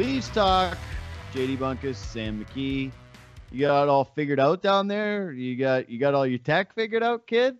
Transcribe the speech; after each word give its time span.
Leafs 0.00 0.30
talk. 0.30 0.78
JD 1.34 1.58
Bunkis, 1.58 1.96
Sam 1.96 2.42
McKee. 2.42 2.90
You 3.52 3.60
got 3.60 3.82
it 3.82 3.90
all 3.90 4.06
figured 4.06 4.40
out 4.40 4.62
down 4.62 4.88
there? 4.88 5.30
You 5.32 5.56
got 5.56 5.90
you 5.90 5.98
got 5.98 6.14
all 6.14 6.26
your 6.26 6.38
tech 6.38 6.74
figured 6.74 7.02
out, 7.02 7.26
kid? 7.26 7.58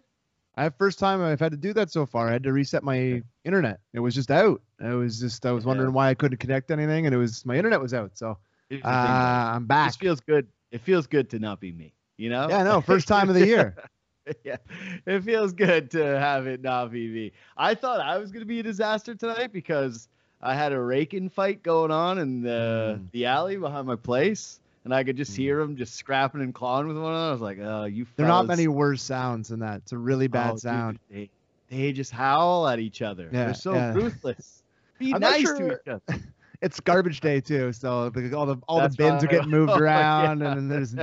I 0.54 0.62
have 0.62 0.74
first 0.76 0.98
time 0.98 1.20
I've 1.20 1.38
had 1.38 1.52
to 1.52 1.58
do 1.58 1.74
that 1.74 1.90
so 1.90 2.06
far. 2.06 2.28
I 2.28 2.32
had 2.32 2.42
to 2.44 2.54
reset 2.54 2.82
my 2.82 3.22
internet. 3.44 3.80
It 3.92 4.00
was 4.00 4.14
just 4.14 4.30
out. 4.30 4.62
I 4.82 4.94
was 4.94 5.20
just 5.20 5.44
I 5.44 5.52
was 5.52 5.66
wondering 5.66 5.92
why 5.92 6.08
I 6.08 6.14
couldn't 6.14 6.38
connect 6.38 6.70
anything, 6.70 7.04
and 7.04 7.14
it 7.14 7.18
was 7.18 7.44
my 7.44 7.56
internet 7.56 7.78
was 7.78 7.92
out. 7.92 8.16
So 8.16 8.38
uh, 8.72 8.88
I'm 8.88 9.66
back. 9.66 9.90
This 9.90 9.96
feels 9.96 10.20
good. 10.20 10.46
It 10.72 10.80
feels 10.80 11.06
good 11.06 11.28
to 11.30 11.38
not 11.38 11.60
be 11.60 11.72
me. 11.72 11.92
You 12.16 12.30
know? 12.30 12.48
Yeah, 12.48 12.62
no, 12.62 12.80
first 12.80 13.06
time 13.06 13.28
of 13.28 13.34
the 13.34 13.46
year. 13.46 13.76
yeah, 14.44 14.56
it 15.04 15.24
feels 15.24 15.52
good 15.52 15.90
to 15.90 16.18
have 16.18 16.46
it 16.46 16.62
not 16.62 16.90
be 16.90 17.06
me. 17.08 17.32
I 17.58 17.74
thought 17.74 18.00
I 18.00 18.16
was 18.16 18.32
gonna 18.32 18.46
be 18.46 18.60
a 18.60 18.62
disaster 18.62 19.14
tonight 19.14 19.52
because 19.52 20.08
I 20.42 20.54
had 20.54 20.72
a 20.72 20.80
raking 20.80 21.28
fight 21.28 21.62
going 21.62 21.90
on 21.90 22.18
in 22.18 22.42
the 22.42 22.98
mm. 22.98 23.10
the 23.12 23.26
alley 23.26 23.56
behind 23.56 23.86
my 23.86 23.96
place, 23.96 24.60
and 24.84 24.94
I 24.94 25.04
could 25.04 25.16
just 25.16 25.32
mm. 25.32 25.36
hear 25.36 25.58
them 25.58 25.76
just 25.76 25.94
scrapping 25.94 26.40
and 26.40 26.54
clawing 26.54 26.88
with 26.88 26.96
one 26.96 27.12
another. 27.12 27.28
I 27.28 27.32
was 27.32 27.40
like, 27.40 27.58
"Oh, 27.60 27.84
you." 27.84 28.06
There 28.16 28.26
are 28.26 28.28
not 28.28 28.46
many 28.46 28.68
worse 28.68 29.02
sounds 29.02 29.48
than 29.48 29.60
that. 29.60 29.78
It's 29.78 29.92
a 29.92 29.98
really 29.98 30.28
bad 30.28 30.52
oh, 30.52 30.56
sound. 30.56 30.98
Dude, 31.10 31.30
they, 31.68 31.76
they 31.76 31.92
just 31.92 32.10
howl 32.10 32.66
at 32.68 32.78
each 32.78 33.02
other. 33.02 33.28
Yeah, 33.32 33.46
They're 33.46 33.54
so 33.54 33.74
yeah. 33.74 33.92
ruthless. 33.92 34.62
Be 34.98 35.14
I'm 35.14 35.20
nice 35.20 35.42
sure. 35.42 35.56
to 35.58 35.72
each 35.72 35.88
other. 35.88 36.20
it's 36.62 36.80
garbage 36.80 37.20
day 37.20 37.40
too, 37.40 37.72
so 37.72 38.10
the, 38.10 38.34
all 38.34 38.46
the 38.46 38.56
all 38.68 38.80
That's 38.80 38.96
the 38.96 39.02
bins 39.02 39.24
are 39.24 39.28
getting 39.28 39.50
moved 39.50 39.72
oh, 39.74 39.78
around, 39.78 40.40
yeah. 40.40 40.52
and 40.52 40.70
there's 40.70 40.94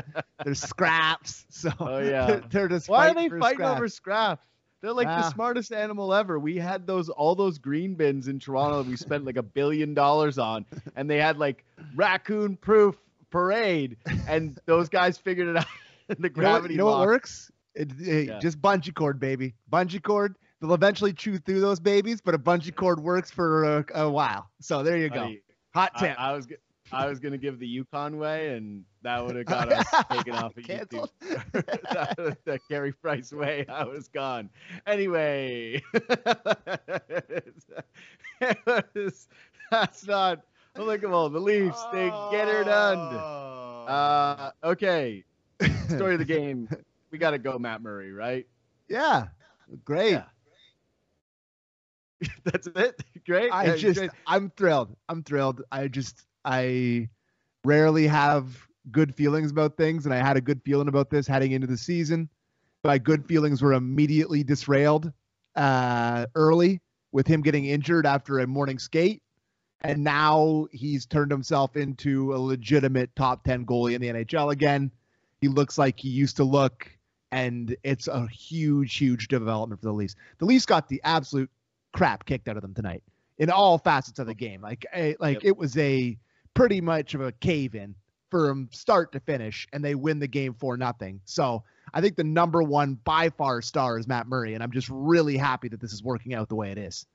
there's 0.44 0.62
scraps. 0.62 1.46
So 1.50 1.72
oh 1.80 2.00
yeah, 2.00 2.42
they're 2.50 2.68
just 2.68 2.90
why 2.90 3.10
are 3.10 3.14
they 3.14 3.30
fighting 3.30 3.58
scraps. 3.58 3.78
over 3.78 3.88
scraps? 3.88 4.46
They're 4.82 4.94
like 4.94 5.08
the 5.08 5.26
ah. 5.26 5.32
smartest 5.32 5.74
animal 5.74 6.14
ever. 6.14 6.38
We 6.38 6.58
had 6.58 6.86
those 6.86 7.10
all 7.10 7.36
those 7.36 7.58
green 7.58 7.96
bins 7.96 8.28
in 8.28 8.40
Toronto 8.40 8.84
that 8.84 8.90
we 8.90 8.96
spent 8.96 9.26
like 9.26 9.38
a 9.38 9.44
billion 9.44 9.94
dollars 9.94 10.38
on, 10.38 10.66
and 10.96 11.10
they 11.10 11.18
had 11.18 11.38
like 11.38 11.64
raccoon 11.96 12.58
proof 12.58 12.96
parade, 13.32 13.98
and 14.28 14.58
those 14.66 14.90
guys 14.90 15.18
figured 15.18 15.48
it 15.48 15.58
out. 15.58 15.66
the 16.20 16.30
gravity. 16.30 16.76
You 16.76 16.78
know 16.78 16.86
what, 16.86 16.92
you 16.92 16.96
know 16.96 17.00
what 17.00 17.08
works? 17.08 17.52
It, 17.74 17.92
it, 18.00 18.28
yeah. 18.28 18.40
Just 18.40 18.62
bungee 18.62 18.94
cord, 18.94 19.20
baby. 19.20 19.54
Bungee 19.72 20.02
cord. 20.02 20.36
They'll 20.62 20.74
eventually 20.74 21.14
chew 21.14 21.38
through 21.38 21.60
those 21.60 21.80
babies, 21.80 22.22
but 22.22 22.34
a 22.34 22.40
bungee 22.40 22.76
cord 22.76 23.00
works 23.00 23.30
for 23.30 23.64
a, 23.64 23.86
a 23.94 24.10
while. 24.10 24.50
So 24.60 24.82
there 24.82 24.98
you 24.98 25.10
go. 25.10 25.32
Hot 25.76 25.92
tip. 26.00 26.20
I, 26.20 26.30
I 26.30 26.34
was 26.34 26.48
I 26.92 27.08
was 27.08 27.20
gonna 27.20 27.38
give 27.38 27.60
the 27.60 27.68
Yukon 27.68 28.18
way, 28.18 28.56
and 28.56 28.84
that 29.08 29.26
would 29.26 29.38
have 29.38 29.46
got 29.48 29.72
us 29.72 29.88
taken 30.12 30.34
off 30.34 30.58
of 30.58 30.64
YouTube. 30.64 31.08
that, 31.22 32.38
the 32.44 32.60
Carey 32.70 32.92
Price 32.92 33.32
way, 33.32 33.66
I 33.70 33.86
was 33.86 34.10
gone. 34.10 34.50
Anyway, 34.86 35.82
that's 39.72 40.06
not 40.06 40.42
applicable. 40.76 41.30
The 41.30 41.40
Leafs, 41.40 41.82
they 41.94 42.10
get 42.32 42.50
her 42.50 42.66
done. 42.66 42.98
Uh, 42.98 44.52
okay, 44.66 45.24
story 45.88 46.14
of 46.16 46.20
the 46.20 46.26
game. 46.26 46.68
We 47.10 47.18
got 47.18 47.32
to 47.32 47.38
go, 47.38 47.58
Matt 47.58 47.82
Murray, 47.82 48.12
right? 48.12 48.46
Yeah, 48.90 49.28
great. 49.86 50.12
Yeah. 50.12 50.24
That's 52.44 52.68
it. 52.68 53.02
Great. 53.26 53.52
I 53.54 53.78
just, 53.78 54.00
great. 54.00 54.12
I'm 54.26 54.50
thrilled. 54.58 54.98
I'm 55.08 55.24
thrilled. 55.24 55.62
I 55.72 55.88
just, 55.88 56.26
I 56.44 57.08
rarely 57.64 58.08
have 58.08 58.67
good 58.92 59.16
feelings 59.16 59.52
about 59.52 59.78
things, 59.78 60.06
and 60.06 60.14
I 60.14 60.18
had 60.18 60.38
a 60.38 60.42
good 60.42 60.62
feeling 60.64 60.88
about 60.88 61.10
this 61.10 61.28
heading 61.28 61.52
into 61.52 61.68
the 61.68 61.78
season. 61.78 62.30
My 62.84 62.98
good 62.98 63.26
feelings 63.26 63.62
were 63.62 63.74
immediately 63.74 64.44
disrailed 64.44 65.12
uh, 65.56 66.26
early 66.36 66.82
with 67.12 67.28
him 67.28 67.42
getting 67.42 67.66
injured 67.66 68.06
after 68.06 68.40
a 68.40 68.48
morning 68.48 68.80
skate, 68.80 69.22
and 69.82 70.04
now 70.04 70.68
he's 70.72 71.06
turned 71.06 71.32
himself 71.32 71.76
into 71.76 72.34
a 72.34 72.38
legitimate 72.38 73.16
top 73.16 73.44
10 73.44 73.66
goalie 73.66 73.94
in 73.94 74.02
the 74.02 74.08
NHL 74.08 74.52
again. 74.52 74.92
He 75.42 75.48
looks 75.48 75.78
like 75.78 76.00
he 76.00 76.10
used 76.10 76.38
to 76.38 76.44
look, 76.44 76.90
and 77.32 77.76
it's 77.84 78.08
a 78.08 78.28
huge, 78.28 78.96
huge 78.96 79.28
development 79.28 79.82
for 79.82 79.88
the 79.88 79.94
Leafs. 79.94 80.16
The 80.40 80.46
Leafs 80.46 80.66
got 80.66 80.88
the 80.88 81.02
absolute 81.04 81.50
crap 81.94 82.26
kicked 82.26 82.48
out 82.48 82.58
of 82.58 82.62
them 82.62 82.74
tonight 82.74 83.04
in 83.38 83.50
all 83.50 83.78
facets 83.78 84.20
of 84.20 84.28
the 84.28 84.34
game. 84.34 84.62
Like, 84.62 84.86
eh, 84.92 85.14
like 85.20 85.36
yep. 85.36 85.46
it 85.46 85.58
was 85.58 85.78
a 85.78 86.18
pretty 86.54 86.82
much 86.82 87.14
of 87.14 87.22
a 87.22 87.32
cave 87.32 87.76
in 87.76 87.96
from 88.30 88.70
start 88.72 89.12
to 89.14 89.20
finish, 89.20 89.68
and 89.74 89.84
they 89.84 89.96
win 89.96 90.20
the 90.20 90.28
game 90.28 90.54
for 90.54 90.78
nothing. 90.78 91.22
So 91.26 91.64
I 91.94 92.02
think 92.02 92.16
the 92.16 92.24
number 92.24 92.62
one 92.64 92.96
by 93.04 93.30
far 93.30 93.62
star 93.62 93.98
is 93.98 94.08
Matt 94.08 94.28
Murray, 94.28 94.54
and 94.54 94.64
I'm 94.64 94.72
just 94.72 94.90
really 94.92 95.38
happy 95.38 95.68
that 95.70 95.80
this 95.80 95.94
is 95.94 96.04
working 96.04 96.34
out 96.34 96.50
the 96.50 96.56
way 96.56 96.72
it 96.72 96.78
is. 96.78 97.06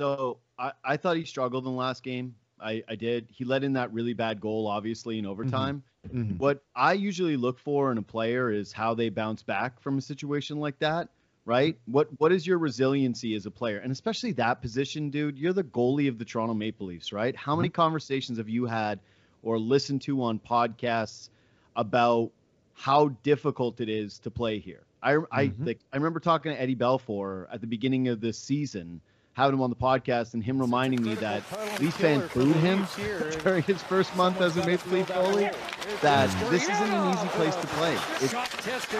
So 0.00 0.38
I, 0.58 0.72
I 0.84 0.96
thought 0.96 1.16
he 1.16 1.24
struggled 1.24 1.66
in 1.66 1.72
the 1.72 1.78
last 1.78 2.02
game. 2.02 2.34
I, 2.60 2.82
I 2.88 2.94
did. 2.94 3.26
He 3.30 3.44
let 3.44 3.64
in 3.64 3.72
that 3.74 3.92
really 3.92 4.14
bad 4.14 4.40
goal, 4.40 4.66
obviously, 4.66 5.18
in 5.18 5.26
overtime. 5.26 5.82
Mm-hmm. 6.08 6.20
Mm-hmm. 6.20 6.36
What 6.38 6.62
I 6.74 6.92
usually 6.92 7.36
look 7.36 7.58
for 7.58 7.92
in 7.92 7.98
a 7.98 8.02
player 8.02 8.50
is 8.50 8.72
how 8.72 8.94
they 8.94 9.08
bounce 9.08 9.42
back 9.42 9.80
from 9.80 9.98
a 9.98 10.00
situation 10.00 10.58
like 10.58 10.78
that, 10.78 11.08
right? 11.44 11.78
What 11.86 12.08
What 12.18 12.32
is 12.32 12.46
your 12.46 12.58
resiliency 12.58 13.34
as 13.34 13.46
a 13.46 13.50
player, 13.50 13.78
and 13.78 13.90
especially 13.90 14.32
that 14.32 14.60
position, 14.60 15.10
dude? 15.10 15.38
You're 15.38 15.52
the 15.52 15.64
goalie 15.64 16.08
of 16.08 16.18
the 16.18 16.24
Toronto 16.24 16.54
Maple 16.54 16.86
Leafs, 16.86 17.12
right? 17.12 17.34
How 17.36 17.56
many 17.56 17.68
mm-hmm. 17.68 17.74
conversations 17.74 18.38
have 18.38 18.48
you 18.48 18.66
had 18.66 19.00
or 19.44 19.58
listen 19.58 19.98
to 20.00 20.22
on 20.22 20.38
podcasts 20.38 21.28
about 21.76 22.30
how 22.72 23.08
difficult 23.22 23.80
it 23.80 23.88
is 23.88 24.18
to 24.20 24.30
play 24.30 24.58
here? 24.58 24.82
I 25.02 25.18
I 25.30 25.46
mm-hmm. 25.46 25.66
like 25.66 25.80
I 25.92 25.96
remember 25.96 26.20
talking 26.20 26.52
to 26.52 26.60
Eddie 26.60 26.76
Belfour 26.76 27.46
at 27.52 27.60
the 27.60 27.66
beginning 27.66 28.08
of 28.08 28.20
this 28.20 28.38
season 28.38 29.00
having 29.34 29.54
him 29.54 29.62
on 29.62 29.70
the 29.70 29.76
podcast 29.76 30.34
and 30.34 30.42
him 30.42 30.60
reminding 30.60 31.02
me 31.02 31.14
that 31.16 31.42
these 31.78 31.94
fans 31.96 32.32
booed 32.32 32.56
him 32.56 32.86
during 33.42 33.62
his 33.64 33.82
first 33.82 34.14
month 34.16 34.40
as 34.40 34.56
a 34.56 34.64
Maple 34.64 34.92
Leaf 34.92 35.08
goalie. 35.08 35.52
That 36.00 36.30
this 36.50 36.62
isn't 36.62 36.88
an 36.88 37.14
easy 37.14 37.28
place 37.28 37.54
to 37.56 37.66
play. 37.68 37.96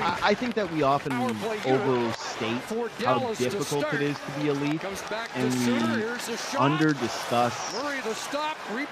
I, 0.01 0.19
I, 0.23 0.35
think 0.35 0.55
that 0.55 0.71
we 0.73 0.83
often 0.83 1.13
overstate 2.43 3.05
how 3.05 3.35
difficult 3.35 3.93
it 3.95 4.03
is 4.03 4.17
to 4.19 4.41
be 4.41 4.49
elite, 4.49 4.83
and 5.35 5.53
we 5.67 6.59
under 6.59 6.93
discuss 6.93 7.73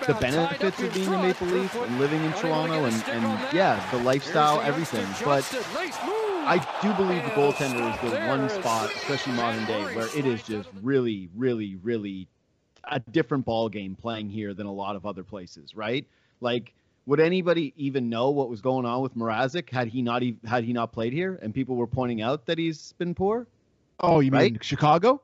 the 0.07 0.15
benefits 0.15 0.81
of 0.81 0.95
being 0.95 1.13
a 1.13 1.23
Maple 1.23 1.47
Leaf 1.49 1.75
and 1.75 1.99
living 1.99 2.23
in 2.25 2.33
Toronto 2.35 2.85
and, 2.85 3.05
and 3.09 3.25
yeah, 3.55 3.85
the 3.91 3.99
lifestyle, 3.99 4.61
everything. 4.61 5.07
But 5.25 5.45
I 6.45 6.59
do 6.83 6.93
believe 6.95 7.23
the 7.23 7.31
goaltender 7.31 7.95
is 7.95 8.11
the 8.11 8.19
one 8.27 8.49
spot, 8.49 8.93
especially 8.95 9.35
modern 9.35 9.65
day, 9.67 9.83
where 9.95 10.09
it 10.17 10.27
is 10.27 10.43
just 10.43 10.69
really, 10.83 11.29
really, 11.37 11.77
really 11.77 12.29
a 12.85 13.01
different 13.01 13.45
ball 13.45 13.69
game 13.69 13.95
playing 13.95 14.29
here 14.29 14.55
than 14.55 14.67
a 14.67 14.73
lot 14.73 14.97
of 14.97 15.07
other 15.07 15.23
places, 15.23 15.77
right? 15.77 16.05
Like, 16.41 16.75
would 17.07 17.21
anybody 17.21 17.73
even 17.77 18.09
know 18.09 18.31
what 18.31 18.49
was 18.49 18.61
going 18.61 18.87
on 18.87 19.03
with 19.03 19.17
Mrazek 19.17 19.71
had 19.71 19.89
he 19.89 20.03
not 20.03 20.23
even, 20.23 20.41
had 20.49 20.65
he 20.65 20.73
not 20.73 20.93
played 20.93 21.13
here 21.13 21.39
and 21.43 21.55
people 21.55 21.77
were 21.77 21.87
pointing 21.87 22.23
out 22.23 22.47
that 22.47 22.59
he's 22.59 22.93
been 22.99 23.15
poor? 23.15 23.47
Oh, 24.01 24.21
you 24.21 24.31
right? 24.31 24.53
mean 24.53 24.61
Chicago? 24.63 25.23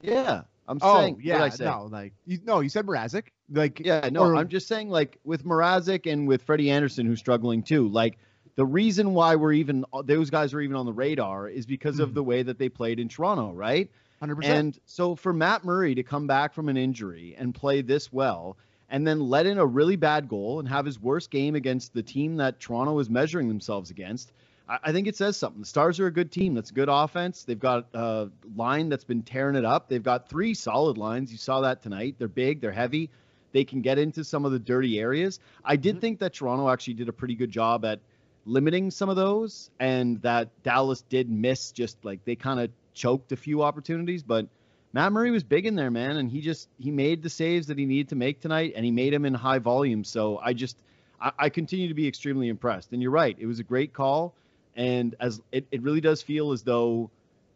Yeah, 0.00 0.42
I'm 0.66 0.78
oh, 0.80 1.00
saying. 1.00 1.20
Yeah, 1.22 1.48
no, 1.60 1.88
like 1.90 2.12
you, 2.26 2.38
no, 2.44 2.60
you 2.60 2.68
said 2.68 2.86
Mrazek. 2.86 3.24
Like 3.50 3.80
yeah, 3.80 4.08
no, 4.12 4.22
or, 4.22 4.36
I'm 4.36 4.48
just 4.48 4.68
saying 4.68 4.90
like 4.90 5.18
with 5.24 5.44
Mrazek 5.44 6.10
and 6.10 6.28
with 6.28 6.42
Freddie 6.42 6.70
Andersen 6.70 7.06
who's 7.06 7.18
struggling 7.18 7.62
too. 7.62 7.88
Like 7.88 8.18
the 8.54 8.66
reason 8.66 9.14
why 9.14 9.36
we're 9.36 9.54
even 9.54 9.84
those 10.04 10.30
guys 10.30 10.52
are 10.54 10.60
even 10.60 10.76
on 10.76 10.86
the 10.86 10.92
radar 10.92 11.48
is 11.48 11.66
because 11.66 11.96
mm. 11.96 12.00
of 12.02 12.08
hmm. 12.10 12.14
the 12.16 12.22
way 12.22 12.42
that 12.42 12.58
they 12.58 12.68
played 12.68 13.00
in 13.00 13.08
Toronto, 13.08 13.52
right? 13.52 13.90
100%. 14.22 14.44
And 14.44 14.78
so 14.84 15.14
for 15.14 15.32
Matt 15.32 15.64
Murray 15.64 15.94
to 15.94 16.02
come 16.02 16.26
back 16.26 16.52
from 16.52 16.68
an 16.68 16.76
injury 16.76 17.36
and 17.38 17.54
play 17.54 17.82
this 17.82 18.12
well 18.12 18.56
and 18.90 19.06
then 19.06 19.20
let 19.20 19.46
in 19.46 19.58
a 19.58 19.66
really 19.66 19.96
bad 19.96 20.28
goal 20.28 20.60
and 20.60 20.68
have 20.68 20.86
his 20.86 21.00
worst 21.00 21.30
game 21.30 21.54
against 21.54 21.94
the 21.94 22.02
team 22.02 22.36
that 22.36 22.60
Toronto 22.60 22.98
is 22.98 23.10
measuring 23.10 23.48
themselves 23.48 23.90
against, 23.90 24.32
I, 24.68 24.78
I 24.84 24.92
think 24.92 25.06
it 25.06 25.16
says 25.16 25.36
something. 25.36 25.60
The 25.60 25.66
Stars 25.66 26.00
are 26.00 26.06
a 26.06 26.12
good 26.12 26.32
team. 26.32 26.54
That's 26.54 26.70
a 26.70 26.74
good 26.74 26.88
offense. 26.90 27.44
They've 27.44 27.58
got 27.58 27.86
a 27.94 28.28
line 28.56 28.88
that's 28.88 29.04
been 29.04 29.22
tearing 29.22 29.56
it 29.56 29.64
up. 29.64 29.88
They've 29.88 30.02
got 30.02 30.28
three 30.28 30.54
solid 30.54 30.98
lines. 30.98 31.30
You 31.32 31.38
saw 31.38 31.60
that 31.60 31.82
tonight. 31.82 32.16
They're 32.18 32.28
big, 32.28 32.60
they're 32.60 32.72
heavy. 32.72 33.10
They 33.52 33.64
can 33.64 33.80
get 33.80 33.98
into 33.98 34.24
some 34.24 34.44
of 34.44 34.52
the 34.52 34.58
dirty 34.58 34.98
areas. 34.98 35.40
I 35.64 35.76
did 35.76 35.94
mm-hmm. 35.94 36.00
think 36.00 36.18
that 36.20 36.34
Toronto 36.34 36.68
actually 36.68 36.94
did 36.94 37.08
a 37.08 37.12
pretty 37.12 37.34
good 37.34 37.50
job 37.50 37.84
at– 37.84 38.00
limiting 38.48 38.90
some 38.90 39.08
of 39.08 39.16
those, 39.16 39.70
and 39.78 40.20
that 40.22 40.48
Dallas 40.62 41.02
did 41.08 41.30
miss 41.30 41.70
just 41.70 42.02
like 42.04 42.24
they 42.24 42.34
kind 42.34 42.58
of 42.58 42.70
choked 42.94 43.30
a 43.30 43.36
few 43.36 43.62
opportunities, 43.62 44.22
but 44.22 44.46
Matt 44.92 45.12
Murray 45.12 45.30
was 45.30 45.44
big 45.44 45.66
in 45.66 45.74
there, 45.74 45.90
man, 45.90 46.16
and 46.16 46.30
he 46.30 46.40
just 46.40 46.68
he 46.78 46.90
made 46.90 47.22
the 47.22 47.30
saves 47.30 47.66
that 47.66 47.78
he 47.78 47.86
needed 47.86 48.08
to 48.10 48.16
make 48.16 48.40
tonight, 48.40 48.72
and 48.74 48.84
he 48.84 48.90
made 48.90 49.12
them 49.12 49.24
in 49.24 49.34
high 49.34 49.58
volume. 49.58 50.04
So 50.04 50.38
I 50.38 50.52
just 50.52 50.76
I, 51.20 51.32
I 51.38 51.48
continue 51.48 51.88
to 51.88 51.94
be 51.94 52.08
extremely 52.08 52.48
impressed. 52.48 52.92
And 52.92 53.02
you're 53.02 53.10
right, 53.10 53.36
it 53.38 53.46
was 53.46 53.60
a 53.60 53.64
great 53.64 53.92
call, 53.92 54.34
and 54.76 55.14
as 55.20 55.40
it, 55.52 55.66
it 55.70 55.82
really 55.82 56.00
does 56.00 56.22
feel 56.22 56.52
as 56.52 56.62
though 56.62 57.10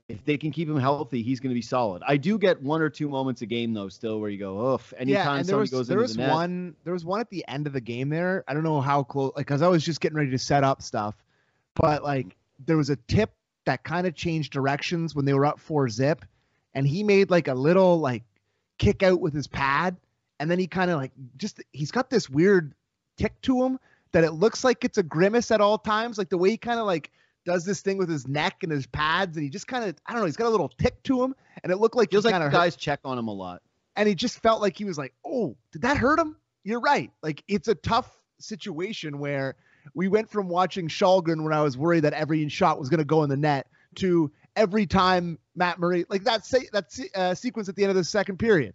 if 0.08 0.22
they 0.26 0.36
can 0.36 0.50
keep 0.50 0.68
him 0.68 0.78
healthy, 0.78 1.22
he's 1.22 1.40
going 1.40 1.50
to 1.50 1.54
be 1.54 1.62
solid. 1.62 2.02
I 2.06 2.18
do 2.18 2.36
get 2.36 2.60
one 2.60 2.82
or 2.82 2.90
two 2.90 3.08
moments 3.08 3.40
a 3.40 3.46
game 3.46 3.72
though, 3.72 3.88
still 3.88 4.20
where 4.20 4.28
you 4.28 4.38
go, 4.38 4.74
oof. 4.74 4.92
Anytime 4.98 5.38
yeah, 5.38 5.42
somebody 5.42 5.60
was, 5.60 5.70
goes 5.70 5.88
there 5.88 5.98
into 5.98 6.02
was 6.02 6.16
the 6.16 6.22
net. 6.22 6.30
one. 6.30 6.76
There 6.84 6.92
was 6.92 7.04
one 7.04 7.20
at 7.20 7.30
the 7.30 7.44
end 7.48 7.66
of 7.66 7.72
the 7.72 7.80
game 7.80 8.10
there. 8.10 8.44
I 8.46 8.52
don't 8.52 8.64
know 8.64 8.80
how 8.80 9.04
close, 9.04 9.32
like, 9.36 9.46
because 9.46 9.62
I 9.62 9.68
was 9.68 9.82
just 9.82 10.00
getting 10.00 10.18
ready 10.18 10.30
to 10.32 10.38
set 10.38 10.64
up 10.64 10.82
stuff, 10.82 11.14
but 11.74 12.02
like 12.02 12.36
there 12.66 12.76
was 12.76 12.90
a 12.90 12.96
tip 12.96 13.32
that 13.64 13.84
kind 13.84 14.06
of 14.06 14.14
changed 14.14 14.52
directions 14.52 15.14
when 15.14 15.24
they 15.24 15.32
were 15.32 15.46
up 15.46 15.60
four 15.60 15.88
zip, 15.88 16.24
and 16.74 16.86
he 16.86 17.02
made 17.02 17.30
like 17.30 17.48
a 17.48 17.54
little 17.54 17.98
like 17.98 18.22
kick 18.78 19.02
out 19.02 19.20
with 19.20 19.34
his 19.34 19.46
pad, 19.46 19.96
and 20.40 20.50
then 20.50 20.58
he 20.58 20.66
kind 20.66 20.90
of 20.90 20.98
like 20.98 21.12
just 21.36 21.62
he's 21.72 21.90
got 21.90 22.10
this 22.10 22.28
weird 22.28 22.74
tick 23.16 23.40
to 23.42 23.62
him 23.62 23.78
that 24.12 24.24
it 24.24 24.32
looks 24.32 24.64
like 24.64 24.84
it's 24.84 24.98
a 24.98 25.02
grimace 25.02 25.50
at 25.50 25.60
all 25.60 25.78
times, 25.78 26.18
like 26.18 26.28
the 26.28 26.38
way 26.38 26.50
he 26.50 26.56
kind 26.56 26.78
of 26.78 26.86
like 26.86 27.10
does 27.44 27.64
this 27.64 27.80
thing 27.80 27.98
with 27.98 28.08
his 28.08 28.28
neck 28.28 28.62
and 28.62 28.70
his 28.70 28.86
pads, 28.86 29.36
and 29.36 29.44
he 29.44 29.50
just 29.50 29.66
kind 29.66 29.84
of 29.84 29.96
I 30.06 30.12
don't 30.12 30.20
know, 30.20 30.26
he's 30.26 30.36
got 30.36 30.46
a 30.46 30.50
little 30.50 30.68
tick 30.68 31.02
to 31.04 31.22
him, 31.22 31.34
and 31.62 31.72
it 31.72 31.76
looked 31.78 31.96
like 31.96 32.10
feels 32.10 32.24
he 32.24 32.30
like 32.30 32.52
guys 32.52 32.76
check 32.76 33.00
on 33.04 33.18
him 33.18 33.28
a 33.28 33.32
lot. 33.34 33.62
and 33.96 34.08
he 34.08 34.14
just 34.14 34.40
felt 34.40 34.60
like 34.60 34.76
he 34.76 34.84
was 34.84 34.98
like, 34.98 35.12
"Oh, 35.24 35.56
did 35.72 35.82
that 35.82 35.96
hurt 35.96 36.18
him?" 36.18 36.36
You're 36.64 36.80
right. 36.80 37.10
Like 37.22 37.42
it's 37.48 37.68
a 37.68 37.74
tough 37.74 38.16
situation 38.38 39.18
where 39.18 39.56
we 39.94 40.08
went 40.08 40.30
from 40.30 40.48
watching 40.48 40.88
Källgren 40.88 41.42
when 41.42 41.52
I 41.52 41.62
was 41.62 41.76
worried 41.76 42.00
that 42.04 42.12
every 42.12 42.48
shot 42.48 42.78
was 42.78 42.88
going 42.88 42.98
to 42.98 43.04
go 43.04 43.24
in 43.24 43.30
the 43.30 43.36
net 43.36 43.66
to 43.96 44.30
every 44.54 44.86
time 44.86 45.38
Matt 45.54 45.78
Murray 45.78 46.04
like 46.08 46.24
that 46.24 46.44
say 46.46 46.68
that 46.72 46.90
se- 46.92 47.10
uh, 47.14 47.34
sequence 47.34 47.68
at 47.68 47.76
the 47.76 47.82
end 47.82 47.90
of 47.90 47.96
the 47.96 48.04
second 48.04 48.38
period 48.38 48.74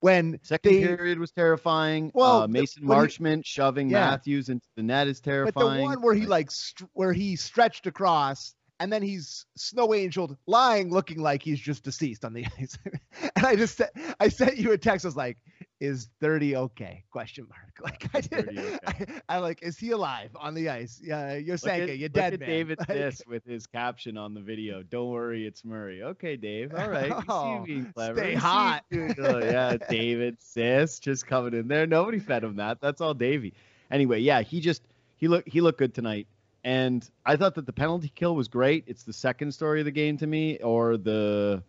when 0.00 0.38
Second 0.42 0.72
they, 0.72 0.80
period 0.80 1.18
was 1.18 1.30
terrifying. 1.32 2.10
Well, 2.14 2.42
uh, 2.42 2.46
Mason 2.48 2.86
when 2.86 2.98
he- 2.98 3.06
Marchment 3.06 3.44
shoving 3.44 3.88
Yeah. 3.90 4.10
Matthews 4.10 4.48
into 4.48 4.66
the 4.76 4.82
net 4.82 5.08
is 5.08 5.20
terrifying. 5.20 5.52
but 5.54 5.74
the 5.76 5.82
one 5.82 6.02
where 6.02 6.14
he 6.14 6.26
like 6.26 6.50
st- 6.50 6.88
where 6.92 7.12
he 7.12 7.36
stretched 7.36 7.86
across 7.86 8.54
and 8.80 8.92
then 8.92 9.02
he's 9.02 9.46
snow 9.56 9.92
angeled 9.94 10.36
lying 10.46 10.90
looking 10.90 11.20
like 11.20 11.42
he's 11.42 11.60
just 11.60 11.82
deceased 11.84 12.24
on 12.24 12.32
the 12.32 12.44
ice 12.58 12.78
and 13.36 13.46
i 13.46 13.54
just 13.54 13.76
said 13.76 13.90
i 14.20 14.28
sent 14.28 14.56
you 14.56 14.72
a 14.72 14.78
text 14.78 15.04
i 15.04 15.08
was 15.08 15.16
like 15.16 15.38
is 15.80 16.08
30 16.20 16.56
okay 16.56 17.04
question 17.10 17.46
mark 17.48 17.80
like 17.82 18.08
i 18.14 18.20
did 18.20 18.48
okay? 18.48 19.06
I, 19.28 19.36
I 19.36 19.38
like 19.38 19.62
is 19.62 19.78
he 19.78 19.90
alive 19.90 20.30
on 20.36 20.54
the 20.54 20.68
ice 20.68 21.00
yeah 21.02 21.34
you're 21.34 21.54
Look 21.54 21.60
saying 21.60 21.88
you're 21.88 22.08
look 22.08 22.12
dead 22.12 22.34
at 22.34 22.40
man 22.40 22.48
David 22.48 22.78
Like, 22.88 22.98
this 22.98 23.22
with 23.26 23.44
his 23.44 23.66
caption 23.66 24.18
on 24.18 24.34
the 24.34 24.40
video. 24.40 24.82
Don't 24.82 25.10
worry, 25.10 25.46
it's 25.46 25.64
Murray. 25.64 26.02
Okay, 26.02 26.36
Dave. 26.36 26.74
All 26.74 26.88
right. 26.88 27.12
Oh, 27.28 27.60
you 27.60 27.64
being 27.64 27.92
clever. 27.94 28.18
stay 28.18 28.34
hot. 28.34 28.84
oh, 28.92 29.38
yeah, 29.38 29.76
David 29.88 30.36
sis 30.40 30.98
just 30.98 31.26
coming 31.26 31.54
in 31.54 31.68
there. 31.68 31.86
Nobody 31.86 32.18
fed 32.18 32.44
him 32.44 32.56
that. 32.56 32.80
That's 32.80 33.00
all 33.00 33.14
Davey. 33.14 33.54
Anyway, 33.90 34.20
yeah, 34.20 34.42
he 34.42 34.60
just 34.60 34.82
he 35.16 35.28
looked 35.28 35.48
he 35.48 35.60
looked 35.60 35.78
good 35.78 35.94
tonight. 35.94 36.26
And 36.64 37.08
I 37.26 37.36
thought 37.36 37.54
that 37.56 37.66
the 37.66 37.72
penalty 37.72 38.10
kill 38.14 38.34
was 38.34 38.48
great. 38.48 38.84
It's 38.86 39.02
the 39.02 39.12
second 39.12 39.52
story 39.52 39.80
of 39.80 39.84
the 39.84 39.92
game 39.92 40.16
to 40.16 40.26
me, 40.26 40.58
or 40.58 40.96
the 40.96 41.62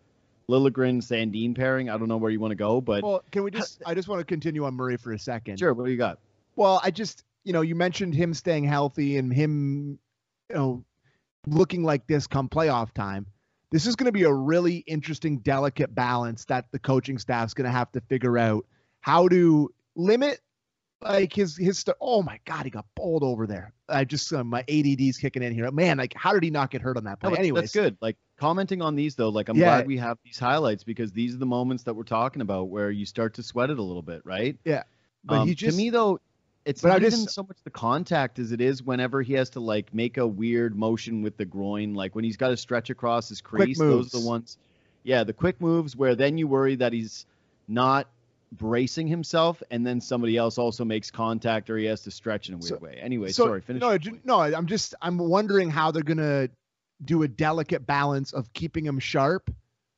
Liljegren 0.48 1.02
Sandin 1.02 1.54
pairing. 1.54 1.90
I 1.90 1.98
don't 1.98 2.08
know 2.08 2.16
where 2.16 2.30
you 2.30 2.40
want 2.40 2.52
to 2.52 2.56
go, 2.56 2.80
but 2.80 3.02
well 3.02 3.22
can 3.30 3.42
we 3.42 3.50
just 3.50 3.82
i 3.86 3.94
just 3.94 4.08
want 4.08 4.20
to 4.20 4.24
continue 4.24 4.64
on 4.64 4.74
murray 4.74 4.96
for 4.96 5.12
a 5.12 5.18
second 5.18 5.58
sure. 5.58 5.74
What 5.74 5.84
do 5.84 5.90
you 5.90 5.98
got? 5.98 6.18
Well, 6.56 6.80
I 6.82 6.90
just, 6.90 7.24
you 7.44 7.52
know, 7.52 7.60
you 7.60 7.74
mentioned 7.74 8.14
him 8.14 8.32
staying 8.32 8.64
healthy 8.64 9.18
and 9.18 9.32
him, 9.32 9.98
you 10.48 10.56
know, 10.56 10.84
looking 11.46 11.84
like 11.84 12.06
this 12.06 12.26
come 12.26 12.48
playoff 12.48 12.92
time. 12.92 13.26
This 13.70 13.86
is 13.86 13.96
going 13.96 14.06
to 14.06 14.12
be 14.12 14.22
a 14.22 14.32
really 14.32 14.76
interesting, 14.86 15.38
delicate 15.38 15.94
balance 15.94 16.44
that 16.46 16.66
the 16.72 16.78
coaching 16.78 17.18
staff's 17.18 17.52
going 17.52 17.66
to 17.66 17.70
have 17.70 17.92
to 17.92 18.00
figure 18.02 18.38
out 18.38 18.64
how 19.00 19.28
to 19.28 19.72
limit 19.96 20.40
like 21.02 21.32
his 21.32 21.56
his 21.56 21.78
st- 21.78 21.96
oh 22.00 22.22
my 22.22 22.38
god 22.46 22.64
he 22.64 22.70
got 22.70 22.86
bowled 22.94 23.22
over 23.22 23.46
there 23.46 23.72
i 23.88 24.04
just 24.04 24.32
uh, 24.32 24.42
my 24.42 24.60
add's 24.68 25.18
kicking 25.18 25.42
in 25.42 25.52
here 25.52 25.70
man 25.70 25.98
like 25.98 26.14
how 26.16 26.32
did 26.32 26.42
he 26.42 26.50
not 26.50 26.70
get 26.70 26.80
hurt 26.80 26.96
on 26.96 27.04
that 27.04 27.20
play 27.20 27.28
No, 27.28 27.36
but 27.36 27.40
anyways 27.40 27.62
that's 27.64 27.72
good. 27.74 27.96
Like 28.00 28.16
commenting 28.38 28.80
on 28.82 28.94
these 28.96 29.14
though, 29.14 29.28
like 29.28 29.48
I'm 29.48 29.56
Yeah. 29.56 29.64
glad 29.66 29.86
we 29.86 29.98
have 29.98 30.18
these 30.24 30.38
highlights 30.38 30.84
because 30.84 31.12
these 31.12 31.34
are 31.34 31.38
the 31.38 31.46
moments 31.46 31.82
that 31.84 31.94
we're 31.94 32.04
talking 32.04 32.42
about 32.42 32.68
where 32.68 32.90
you 32.90 33.04
start 33.06 33.34
to 33.34 33.42
sweat 33.42 33.70
it 33.70 33.78
a 33.78 33.82
little 33.82 34.02
bit, 34.02 34.22
right? 34.24 34.56
Yeah. 34.64 34.82
But 35.24 35.40
Um, 35.40 35.48
he 35.48 35.54
just 35.54 35.76
to 35.76 35.82
me 35.84 35.90
though, 35.90 36.18
it's 36.64 36.80
But 36.82 36.88
not 36.88 37.02
even 37.02 37.12
so 37.28 37.42
much 37.42 37.58
the 37.62 37.70
contact 37.70 38.38
as 38.38 38.52
it 38.52 38.60
is 38.60 38.82
whenever 38.82 39.22
he 39.22 39.34
has 39.34 39.50
to 39.50 39.60
like 39.60 39.92
make 39.94 40.16
a 40.16 40.26
weird 40.26 40.76
motion 40.76 41.22
with 41.22 41.36
the 41.36 41.44
groin, 41.44 41.94
like 41.94 42.14
when 42.14 42.24
he's 42.24 42.36
got 42.36 42.48
to 42.48 42.56
stretch 42.56 42.90
across 42.90 43.28
his 43.28 43.40
crease. 43.40 43.78
Those 43.78 44.14
are 44.14 44.20
the 44.20 44.26
ones. 44.26 44.58
Yeah, 45.04 45.22
the 45.24 45.32
quick 45.32 45.60
moves 45.60 45.94
where 45.94 46.16
then 46.16 46.36
you 46.38 46.48
worry 46.48 46.74
that 46.76 46.92
he's 46.92 47.26
not 47.68 48.08
bracing 48.58 49.06
himself, 49.06 49.62
and 49.70 49.86
then 49.86 50.00
somebody 50.00 50.36
else 50.36 50.58
also 50.58 50.84
makes 50.84 51.10
contact 51.10 51.68
or 51.70 51.76
he 51.78 51.84
has 51.86 52.02
to 52.02 52.10
stretch 52.10 52.48
in 52.48 52.54
a 52.54 52.58
weird 52.58 52.68
So- 52.68 52.78
way. 52.78 52.98
Anyway, 53.00 53.28
so, 53.32 53.46
sorry, 53.46 53.60
finish. 53.60 53.80
No, 53.80 53.96
no, 54.24 54.40
I'm 54.40 54.66
just 54.66 54.94
I'm 55.02 55.18
wondering 55.18 55.70
how 55.70 55.90
they're 55.90 56.02
gonna 56.02 56.48
do 57.04 57.22
a 57.22 57.28
delicate 57.28 57.86
balance 57.86 58.32
of 58.32 58.52
keeping 58.54 58.84
him 58.86 58.98
sharp, 58.98 59.50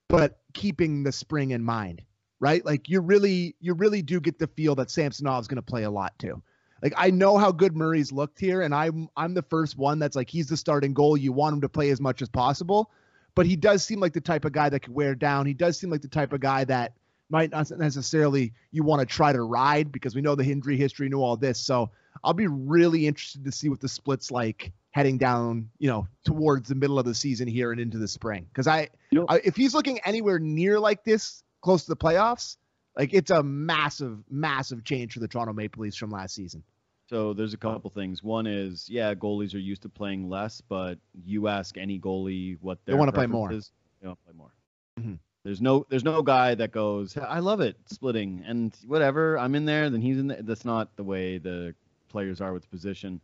but 0.09 0.41
keeping 0.55 1.05
the 1.05 1.13
spring 1.13 1.51
in 1.53 1.63
mind, 1.63 2.03
right? 2.41 2.65
Like 2.65 2.89
you 2.89 3.01
really 3.01 3.55
you 3.61 3.75
really 3.75 4.03
do 4.03 4.21
get 4.21 4.39
the 4.39 4.47
feel 4.49 4.75
that 4.77 4.89
Samsonov's 4.89 5.49
gonna 5.49 5.63
play 5.63 5.85
a 5.85 5.91
lot 5.91 6.19
too. 6.19 6.43
Like 6.83 6.95
I 6.97 7.11
know 7.11 7.39
how 7.39 7.51
good 7.53 7.77
Murray's 7.77 8.13
looked 8.13 8.39
here, 8.39 8.63
and 8.63 8.75
I'm 8.75 9.09
I'm 9.17 9.35
the 9.35 9.43
first 9.43 9.77
one 9.77 9.99
that's 9.99 10.17
like 10.17 10.31
he's 10.31 10.49
the 10.49 10.57
starting 10.57 10.95
goal. 10.95 11.17
You 11.17 11.33
want 11.33 11.55
him 11.55 11.61
to 11.63 11.69
play 11.69 11.91
as 11.91 12.01
much 12.01 12.23
as 12.23 12.29
possible, 12.29 12.91
but 13.35 13.47
he 13.47 13.57
does 13.57 13.85
seem 13.85 14.01
like 14.01 14.13
the 14.13 14.21
type 14.21 14.45
of 14.45 14.53
guy 14.53 14.69
that 14.69 14.81
could 14.81 14.95
wear 14.95 15.15
down. 15.15 15.47
He 15.47 15.55
does 15.55 15.79
seem 15.79 15.91
like 15.91 16.03
the 16.03 16.09
type 16.09 16.33
of 16.33 16.41
guy 16.41 16.65
that 16.65 16.95
might 17.31 17.51
not 17.51 17.71
necessarily 17.79 18.53
you 18.71 18.83
want 18.83 19.01
to 19.01 19.07
try 19.07 19.33
to 19.33 19.43
ride 19.43 19.93
because 19.93 20.15
we 20.15 20.21
know 20.23 20.35
the 20.35 20.51
injury 20.51 20.77
history, 20.77 21.09
know 21.09 21.23
all 21.23 21.37
this. 21.37 21.59
So 21.61 21.91
I'll 22.25 22.33
be 22.35 22.47
really 22.47 23.07
interested 23.07 23.45
to 23.45 23.53
see 23.53 23.69
what 23.69 23.81
the 23.81 23.89
split's 23.89 24.31
like 24.31 24.73
heading 24.93 25.19
down, 25.19 25.69
you 25.79 25.89
know, 25.89 26.09
towards 26.25 26.69
the 26.69 26.75
middle 26.75 26.99
of 26.99 27.05
the 27.05 27.15
season 27.15 27.47
here 27.47 27.71
and 27.73 27.81
into 27.81 27.99
the 27.99 28.09
spring. 28.09 28.47
Because 28.49 28.67
I, 28.67 28.89
You 29.11 29.21
know- 29.21 29.27
I, 29.29 29.41
if 29.45 29.57
he's 29.57 29.75
looking 29.75 29.99
anywhere 30.05 30.39
near 30.39 30.81
like 30.81 31.05
this, 31.05 31.43
close 31.61 31.85
to 31.85 31.91
the 31.91 31.97
playoffs, 31.97 32.57
like 32.97 33.13
it's 33.13 33.31
a 33.31 33.43
massive, 33.43 34.19
massive 34.31 34.83
change 34.85 35.13
for 35.13 35.21
the 35.21 35.29
Toronto 35.29 35.53
Maple 35.53 35.83
Leafs 35.83 35.97
from 35.97 36.11
last 36.11 36.35
season. 36.35 36.63
So 37.09 37.33
there's 37.33 37.55
a 37.55 37.59
couple 37.59 37.91
things. 37.91 38.23
One 38.23 38.47
is, 38.47 38.89
yeah, 38.89 39.15
goalies 39.15 39.55
are 39.55 39.59
used 39.59 39.83
to 39.83 39.89
playing 39.89 40.29
less, 40.29 40.61
but 40.61 40.99
you 41.25 41.49
ask 41.49 41.79
any 41.79 41.99
goalie 41.99 42.59
what 42.61 42.79
They 42.85 42.95
wanna 42.95 43.13
play 43.13 43.27
more. 43.27 43.53
is, 43.53 43.71
They 44.01 44.09
want 44.09 44.19
to 44.21 44.25
play 44.25 44.35
more. 44.37 44.53
Mhm. 44.99 45.19
There's 45.45 45.61
no 45.61 45.87
there's 45.89 46.05
no 46.05 46.23
guy 46.23 46.55
that 46.55 46.73
goes, 46.73 47.17
I 47.17 47.39
love 47.39 47.61
it 47.61 47.77
splitting 47.87 48.43
and 48.47 48.75
whatever. 48.87 49.39
I'm 49.39 49.55
in 49.55 49.65
there, 49.65 49.89
then 49.89 50.01
he's 50.01 50.19
in 50.19 50.29
there. 50.29 50.43
That's 50.43 50.65
not 50.65 50.97
the 50.97 51.05
way 51.05 51.39
the 51.39 51.75
players 52.09 52.41
are 52.41 52.53
with 52.53 52.63
the 52.63 52.69
position. 52.69 53.21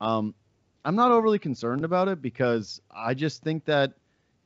Um, 0.00 0.34
I'm 0.84 0.96
not 0.96 1.10
overly 1.10 1.38
concerned 1.38 1.84
about 1.84 2.08
it 2.08 2.20
because 2.20 2.80
I 2.90 3.14
just 3.14 3.42
think 3.42 3.64
that 3.64 3.94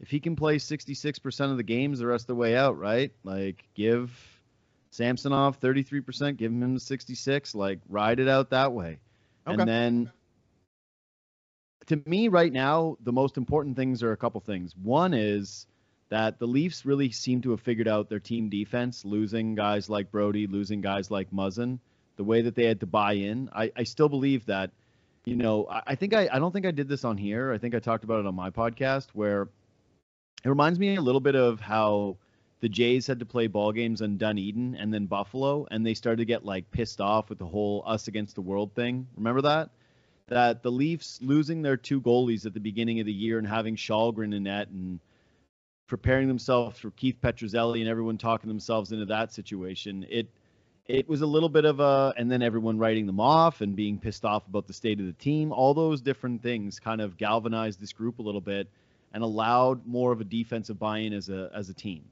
if 0.01 0.09
he 0.09 0.21
can 0.21 0.37
play 0.37 0.57
66% 0.57 1.51
of 1.51 1.57
the 1.57 1.63
games 1.65 1.99
the 1.99 2.07
rest 2.07 2.25
of 2.25 2.29
the 2.29 2.35
way 2.37 2.57
out, 2.57 2.79
right? 2.79 3.13
Like 3.25 3.65
give 3.75 4.13
Samsonov 4.91 5.61
33%, 5.61 6.37
give 6.37 6.53
him 6.53 6.75
the 6.75 6.81
66, 6.81 7.55
like 7.55 7.81
ride 7.89 8.21
it 8.21 8.29
out 8.29 8.51
that 8.51 8.73
way. 8.73 9.01
Okay. 9.47 9.61
And 9.61 9.69
then 9.69 10.13
to 11.87 12.01
me 12.07 12.29
right 12.29 12.53
now, 12.53 12.97
the 13.03 13.13
most 13.13 13.37
important 13.37 13.77
things 13.77 14.03
are 14.03 14.13
a 14.13 14.17
couple 14.17 14.41
things. 14.41 14.75
One 14.77 15.15
is 15.15 15.67
that 16.11 16.39
the 16.39 16.47
Leafs 16.47 16.87
really 16.87 17.11
seem 17.11 17.43
to 17.43 17.51
have 17.51 17.61
figured 17.61 17.89
out 17.89 18.09
their 18.09 18.21
team 18.21 18.49
defense, 18.49 19.05
losing 19.05 19.55
guys 19.55 19.91
like 19.91 20.11
Brodie, 20.11 20.47
losing 20.47 20.81
guys 20.81 21.11
like 21.11 21.31
Muzzin, 21.31 21.79
the 22.17 22.25
way 22.25 22.43
that 22.43 22.55
they 22.55 22.65
had 22.65 22.81
to 22.81 22.87
buy 22.87 23.13
in. 23.13 23.51
I, 23.53 23.71
I 23.77 23.85
still 23.85 24.09
believe 24.09 24.47
that, 24.47 24.71
you 25.25 25.37
know, 25.37 25.67
I, 25.71 25.83
I 25.89 25.95
think 25.95 26.15
I, 26.15 26.29
I 26.33 26.39
don't 26.39 26.53
think 26.53 26.67
I 26.67 26.71
did 26.71 26.89
this 26.89 27.05
on 27.05 27.19
here. 27.19 27.53
I 27.53 27.59
think 27.59 27.75
I 27.75 27.79
talked 27.79 28.05
about 28.05 28.21
it 28.21 28.27
on 28.27 28.35
my 28.35 28.51
podcast 28.51 29.09
where 29.13 29.49
it 30.45 30.49
reminds 30.49 30.79
me 30.79 30.97
a 30.97 31.01
little 31.01 31.21
bit 31.21 31.35
of 31.35 31.61
how 31.61 32.17
the 32.61 32.69
Jays 32.69 33.07
had 33.07 33.21
to 33.21 33.27
play 33.27 33.47
ball 33.47 33.73
games 33.73 34.03
on 34.03 34.17
Dunedin 34.17 34.75
and 34.77 34.93
then 34.93 35.07
Buffalo, 35.07 35.67
and 35.71 35.87
they 35.87 35.95
started 35.95 36.19
to 36.19 36.25
get 36.25 36.45
like 36.45 36.71
pissed 36.71 37.01
off 37.01 37.29
with 37.29 37.39
the 37.39 37.47
whole 37.47 37.83
us 37.87 38.09
against 38.09 38.35
the 38.35 38.41
world 38.41 38.73
thing. 38.75 39.07
Remember 39.17 39.43
that? 39.43 39.71
That 40.29 40.63
the 40.63 40.73
Leafs 40.73 41.21
losing 41.23 41.63
their 41.63 41.77
two 41.77 42.01
goalies 42.01 42.47
at 42.47 42.55
the 42.55 42.61
beginning 42.61 43.01
of 43.01 43.07
the 43.07 43.13
year 43.13 43.39
and 43.39 43.47
having 43.47 43.77
Källgren 43.77 44.35
in 44.35 44.43
net 44.43 44.69
and 44.69 45.01
preparing 45.89 46.29
themselves 46.29 46.79
for 46.79 46.91
Keith 46.93 47.17
Petruzzelli 47.21 47.81
and 47.81 47.89
everyone 47.89 48.19
talking 48.19 48.49
themselves 48.49 48.93
into 48.93 49.07
that 49.07 49.33
situation. 49.33 50.07
It 50.09 50.29
it 50.87 51.09
was 51.09 51.21
a 51.21 51.27
little 51.27 51.49
bit 51.49 51.65
of 51.65 51.81
a 51.81 52.15
and 52.17 52.31
then 52.31 52.41
everyone 52.43 52.79
writing 52.79 53.07
them 53.07 53.19
off 53.19 53.61
and 53.61 53.75
being 53.75 53.99
pissed 53.99 54.25
off 54.25 54.47
about 54.47 54.67
the 54.67 54.73
state 54.73 55.01
of 55.01 55.07
the 55.07 55.13
team. 55.15 55.53
All 55.53 55.75
those 55.75 56.01
different 56.01 56.43
things 56.43 56.79
kind 56.79 57.01
of 57.01 57.17
galvanized 57.17 57.81
this 57.81 57.93
group 57.93 58.21
a 58.21 58.23
little 58.23 58.41
bit 58.41 58.69
and 59.13 59.25
allowed 59.25 59.87
more 59.87 60.13
of 60.13 60.21
a 60.21 60.25
defensive 60.25 60.79
buy-in 60.79 61.13
as 61.13 61.29
a 61.29 61.51
as 61.53 61.69
a 61.69 61.75
team. 61.75 62.05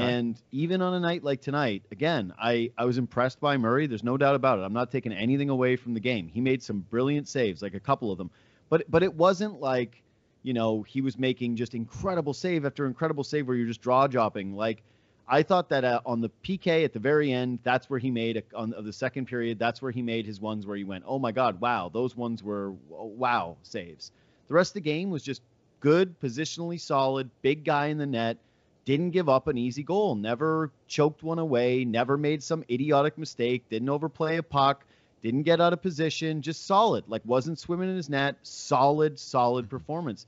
And 0.00 0.40
even 0.52 0.82
on 0.82 0.94
a 0.94 1.00
night 1.00 1.24
like 1.24 1.40
tonight, 1.40 1.82
again, 1.90 2.32
I, 2.38 2.70
I 2.78 2.84
was 2.84 2.96
impressed 2.96 3.40
by 3.40 3.56
Murray. 3.56 3.88
There's 3.88 4.04
no 4.04 4.16
doubt 4.16 4.36
about 4.36 4.60
it. 4.60 4.62
I'm 4.62 4.72
not 4.72 4.92
taking 4.92 5.12
anything 5.12 5.50
away 5.50 5.74
from 5.74 5.94
the 5.94 6.00
game. 6.00 6.28
He 6.28 6.40
made 6.40 6.62
some 6.62 6.86
brilliant 6.90 7.26
saves, 7.26 7.60
like 7.60 7.74
a 7.74 7.80
couple 7.80 8.12
of 8.12 8.18
them. 8.18 8.30
But 8.68 8.88
but 8.88 9.02
it 9.02 9.12
wasn't 9.12 9.60
like, 9.60 10.03
you 10.44 10.52
know, 10.52 10.82
he 10.82 11.00
was 11.00 11.18
making 11.18 11.56
just 11.56 11.74
incredible 11.74 12.32
save 12.32 12.64
after 12.64 12.86
incredible 12.86 13.24
save 13.24 13.48
where 13.48 13.56
you're 13.56 13.66
just 13.66 13.80
draw 13.80 14.06
dropping. 14.06 14.54
Like 14.54 14.82
I 15.26 15.42
thought 15.42 15.70
that 15.70 15.84
uh, 15.84 16.00
on 16.06 16.20
the 16.20 16.30
PK 16.44 16.84
at 16.84 16.92
the 16.92 16.98
very 17.00 17.32
end, 17.32 17.58
that's 17.64 17.90
where 17.90 17.98
he 17.98 18.10
made 18.10 18.36
a, 18.36 18.42
on 18.54 18.72
of 18.74 18.84
the 18.84 18.92
second 18.92 19.26
period. 19.26 19.58
That's 19.58 19.82
where 19.82 19.90
he 19.90 20.02
made 20.02 20.26
his 20.26 20.40
ones 20.40 20.66
where 20.66 20.76
he 20.76 20.84
went, 20.84 21.04
oh 21.06 21.18
my 21.18 21.32
god, 21.32 21.60
wow, 21.60 21.90
those 21.92 22.14
ones 22.16 22.42
were 22.42 22.72
wow 22.90 23.56
saves. 23.62 24.12
The 24.46 24.54
rest 24.54 24.70
of 24.70 24.74
the 24.74 24.80
game 24.82 25.10
was 25.10 25.22
just 25.22 25.42
good, 25.80 26.20
positionally 26.20 26.80
solid, 26.80 27.30
big 27.42 27.64
guy 27.64 27.86
in 27.86 27.98
the 27.98 28.06
net 28.06 28.36
didn't 28.84 29.10
give 29.10 29.28
up 29.28 29.48
an 29.48 29.56
easy 29.56 29.82
goal, 29.82 30.14
never 30.14 30.70
choked 30.88 31.22
one 31.22 31.38
away, 31.38 31.84
never 31.84 32.18
made 32.18 32.42
some 32.42 32.64
idiotic 32.70 33.16
mistake, 33.16 33.64
didn't 33.70 33.88
overplay 33.88 34.36
a 34.36 34.42
puck, 34.42 34.84
didn't 35.24 35.44
get 35.44 35.58
out 35.58 35.72
of 35.72 35.80
position, 35.80 36.42
just 36.42 36.66
solid. 36.66 37.02
Like 37.08 37.22
wasn't 37.24 37.58
swimming 37.58 37.88
in 37.88 37.96
his 37.96 38.10
net, 38.10 38.36
solid, 38.42 39.18
solid 39.18 39.70
performance. 39.70 40.26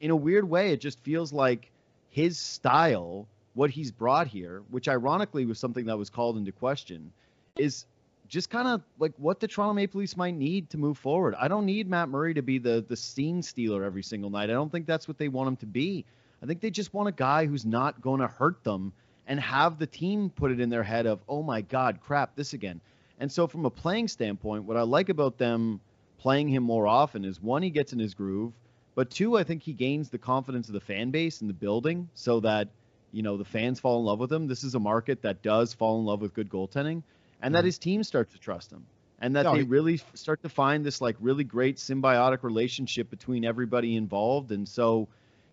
In 0.00 0.12
a 0.12 0.16
weird 0.16 0.48
way, 0.48 0.70
it 0.70 0.80
just 0.80 1.00
feels 1.00 1.32
like 1.32 1.68
his 2.10 2.38
style, 2.38 3.26
what 3.54 3.70
he's 3.70 3.90
brought 3.90 4.28
here, 4.28 4.62
which 4.70 4.88
ironically 4.88 5.46
was 5.46 5.58
something 5.58 5.84
that 5.86 5.98
was 5.98 6.08
called 6.08 6.36
into 6.36 6.52
question, 6.52 7.10
is 7.56 7.86
just 8.28 8.48
kind 8.48 8.68
of 8.68 8.82
like 9.00 9.12
what 9.16 9.40
the 9.40 9.48
Toronto 9.48 9.74
Maple 9.74 9.98
Leafs 9.98 10.16
might 10.16 10.36
need 10.36 10.70
to 10.70 10.78
move 10.78 10.96
forward. 10.96 11.34
I 11.40 11.48
don't 11.48 11.66
need 11.66 11.90
Matt 11.90 12.08
Murray 12.08 12.32
to 12.34 12.42
be 12.42 12.58
the 12.58 12.84
the 12.86 12.96
scene 12.96 13.42
stealer 13.42 13.82
every 13.82 14.04
single 14.04 14.30
night. 14.30 14.48
I 14.48 14.52
don't 14.52 14.70
think 14.70 14.86
that's 14.86 15.08
what 15.08 15.18
they 15.18 15.28
want 15.28 15.48
him 15.48 15.56
to 15.56 15.66
be. 15.66 16.04
I 16.40 16.46
think 16.46 16.60
they 16.60 16.70
just 16.70 16.94
want 16.94 17.08
a 17.08 17.12
guy 17.12 17.46
who's 17.46 17.66
not 17.66 18.00
going 18.00 18.20
to 18.20 18.28
hurt 18.28 18.62
them 18.62 18.92
and 19.26 19.40
have 19.40 19.80
the 19.80 19.88
team 19.88 20.30
put 20.30 20.52
it 20.52 20.60
in 20.60 20.70
their 20.70 20.84
head 20.84 21.06
of, 21.06 21.18
"Oh 21.28 21.42
my 21.42 21.62
god, 21.62 21.98
crap, 22.00 22.36
this 22.36 22.52
again." 22.52 22.80
And 23.18 23.30
so 23.30 23.46
from 23.46 23.64
a 23.64 23.70
playing 23.70 24.08
standpoint, 24.08 24.64
what 24.64 24.76
I 24.76 24.82
like 24.82 25.08
about 25.08 25.38
them 25.38 25.80
playing 26.18 26.48
him 26.48 26.62
more 26.62 26.86
often 26.86 27.24
is 27.24 27.40
one 27.40 27.62
he 27.62 27.70
gets 27.70 27.92
in 27.92 27.98
his 27.98 28.14
groove, 28.14 28.52
but 28.94 29.10
two 29.10 29.36
I 29.36 29.44
think 29.44 29.62
he 29.62 29.72
gains 29.72 30.10
the 30.10 30.18
confidence 30.18 30.68
of 30.68 30.74
the 30.74 30.80
fan 30.80 31.10
base 31.10 31.40
and 31.40 31.48
the 31.48 31.54
building 31.54 32.08
so 32.14 32.40
that 32.40 32.68
you 33.12 33.22
know 33.22 33.36
the 33.36 33.44
fans 33.44 33.80
fall 33.80 33.98
in 34.00 34.04
love 34.04 34.18
with 34.18 34.32
him. 34.32 34.46
This 34.46 34.64
is 34.64 34.74
a 34.74 34.80
market 34.80 35.22
that 35.22 35.42
does 35.42 35.72
fall 35.72 35.98
in 35.98 36.04
love 36.04 36.20
with 36.20 36.34
good 36.34 36.50
goaltending 36.50 37.02
and 37.42 37.54
that 37.54 37.60
mm-hmm. 37.60 37.66
his 37.66 37.78
team 37.78 38.02
starts 38.02 38.32
to 38.32 38.38
trust 38.38 38.72
him 38.72 38.84
and 39.20 39.34
that 39.36 39.44
no, 39.44 39.54
they 39.54 39.62
really 39.62 40.00
start 40.14 40.42
to 40.42 40.48
find 40.48 40.84
this 40.84 41.00
like 41.00 41.16
really 41.20 41.44
great 41.44 41.76
symbiotic 41.76 42.42
relationship 42.42 43.08
between 43.10 43.44
everybody 43.44 43.96
involved 43.96 44.52
and 44.52 44.68
so 44.68 45.08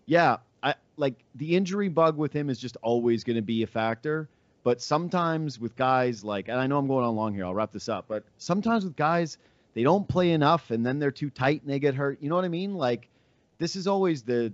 yeah 0.05 0.37
i 0.61 0.73
like 0.97 1.15
the 1.35 1.55
injury 1.55 1.89
bug 1.89 2.17
with 2.17 2.33
him 2.33 2.49
is 2.49 2.59
just 2.59 2.77
always 2.81 3.23
going 3.23 3.35
to 3.35 3.41
be 3.41 3.63
a 3.63 3.67
factor 3.67 4.27
but 4.63 4.81
sometimes 4.81 5.59
with 5.59 5.75
guys 5.75 6.23
like 6.23 6.47
and 6.47 6.59
i 6.59 6.67
know 6.67 6.77
i'm 6.77 6.87
going 6.87 7.05
on 7.05 7.15
long 7.15 7.33
here 7.33 7.45
i'll 7.45 7.53
wrap 7.53 7.71
this 7.71 7.89
up 7.89 8.05
but 8.07 8.23
sometimes 8.37 8.83
with 8.83 8.95
guys 8.95 9.37
they 9.73 9.83
don't 9.83 10.07
play 10.07 10.31
enough 10.31 10.71
and 10.71 10.85
then 10.85 10.99
they're 10.99 11.11
too 11.11 11.29
tight 11.29 11.61
and 11.61 11.71
they 11.71 11.79
get 11.79 11.95
hurt 11.95 12.17
you 12.21 12.29
know 12.29 12.35
what 12.35 12.45
i 12.45 12.49
mean 12.49 12.75
like 12.75 13.07
this 13.57 13.75
is 13.75 13.87
always 13.87 14.21
the 14.21 14.51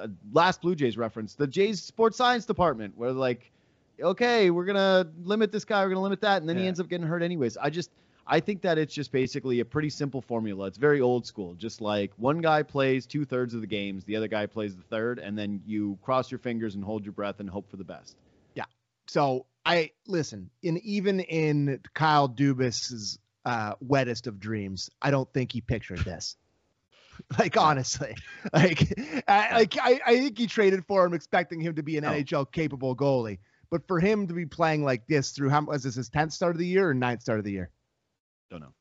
uh, 0.00 0.06
last 0.32 0.62
blue 0.62 0.74
jays 0.74 0.96
reference 0.96 1.34
the 1.34 1.46
jays 1.46 1.82
sports 1.82 2.16
science 2.16 2.46
department 2.46 2.92
where 2.96 3.12
like 3.12 3.52
okay, 4.00 4.50
we're 4.50 4.64
gonna 4.64 5.06
limit 5.24 5.52
this 5.52 5.64
guy, 5.64 5.82
we're 5.82 5.90
gonna 5.90 6.02
limit 6.02 6.20
that, 6.20 6.40
and 6.40 6.48
then 6.48 6.56
yeah. 6.56 6.62
he 6.62 6.68
ends 6.68 6.80
up 6.80 6.88
getting 6.88 7.06
hurt 7.06 7.22
anyways. 7.22 7.56
I 7.56 7.70
just 7.70 7.90
I 8.26 8.40
think 8.40 8.62
that 8.62 8.78
it's 8.78 8.94
just 8.94 9.10
basically 9.12 9.60
a 9.60 9.64
pretty 9.64 9.90
simple 9.90 10.20
formula. 10.20 10.66
It's 10.66 10.78
very 10.78 11.00
old 11.00 11.26
school. 11.26 11.54
Just 11.54 11.80
like 11.80 12.12
one 12.16 12.40
guy 12.40 12.62
plays 12.62 13.06
two 13.06 13.24
thirds 13.24 13.54
of 13.54 13.60
the 13.60 13.66
games, 13.66 14.04
the 14.04 14.16
other 14.16 14.28
guy 14.28 14.46
plays 14.46 14.76
the 14.76 14.82
third, 14.82 15.18
and 15.18 15.36
then 15.36 15.60
you 15.66 15.98
cross 16.02 16.30
your 16.30 16.38
fingers 16.38 16.74
and 16.74 16.84
hold 16.84 17.04
your 17.04 17.12
breath 17.12 17.40
and 17.40 17.48
hope 17.48 17.68
for 17.70 17.76
the 17.76 17.84
best. 17.84 18.16
So 19.12 19.44
I 19.66 19.90
listen, 20.06 20.48
in 20.62 20.78
even 20.78 21.20
in 21.20 21.78
Kyle 21.92 22.26
Dubas's 22.26 23.18
uh, 23.44 23.74
wettest 23.82 24.26
of 24.26 24.40
dreams, 24.40 24.88
I 25.02 25.10
don't 25.10 25.30
think 25.34 25.52
he 25.52 25.60
pictured 25.60 25.98
this. 25.98 26.38
like 27.38 27.58
honestly, 27.58 28.16
like 28.54 28.90
I, 29.28 29.54
like 29.54 29.76
I, 29.78 30.00
I 30.06 30.18
think 30.18 30.38
he 30.38 30.46
traded 30.46 30.86
for 30.86 31.04
him 31.04 31.12
expecting 31.12 31.60
him 31.60 31.74
to 31.74 31.82
be 31.82 31.98
an 31.98 32.04
NHL 32.04 32.50
capable 32.52 32.96
goalie. 32.96 33.38
But 33.70 33.86
for 33.86 34.00
him 34.00 34.26
to 34.28 34.32
be 34.32 34.46
playing 34.46 34.82
like 34.82 35.06
this 35.06 35.32
through 35.32 35.50
how 35.50 35.60
was 35.60 35.82
this 35.82 35.96
his 35.96 36.08
tenth 36.08 36.32
start 36.32 36.54
of 36.54 36.58
the 36.58 36.66
year 36.66 36.88
or 36.88 36.94
ninth 36.94 37.20
start 37.20 37.38
of 37.38 37.44
the 37.44 37.52
year? 37.52 37.68
Don't 38.50 38.60
know. 38.60 38.72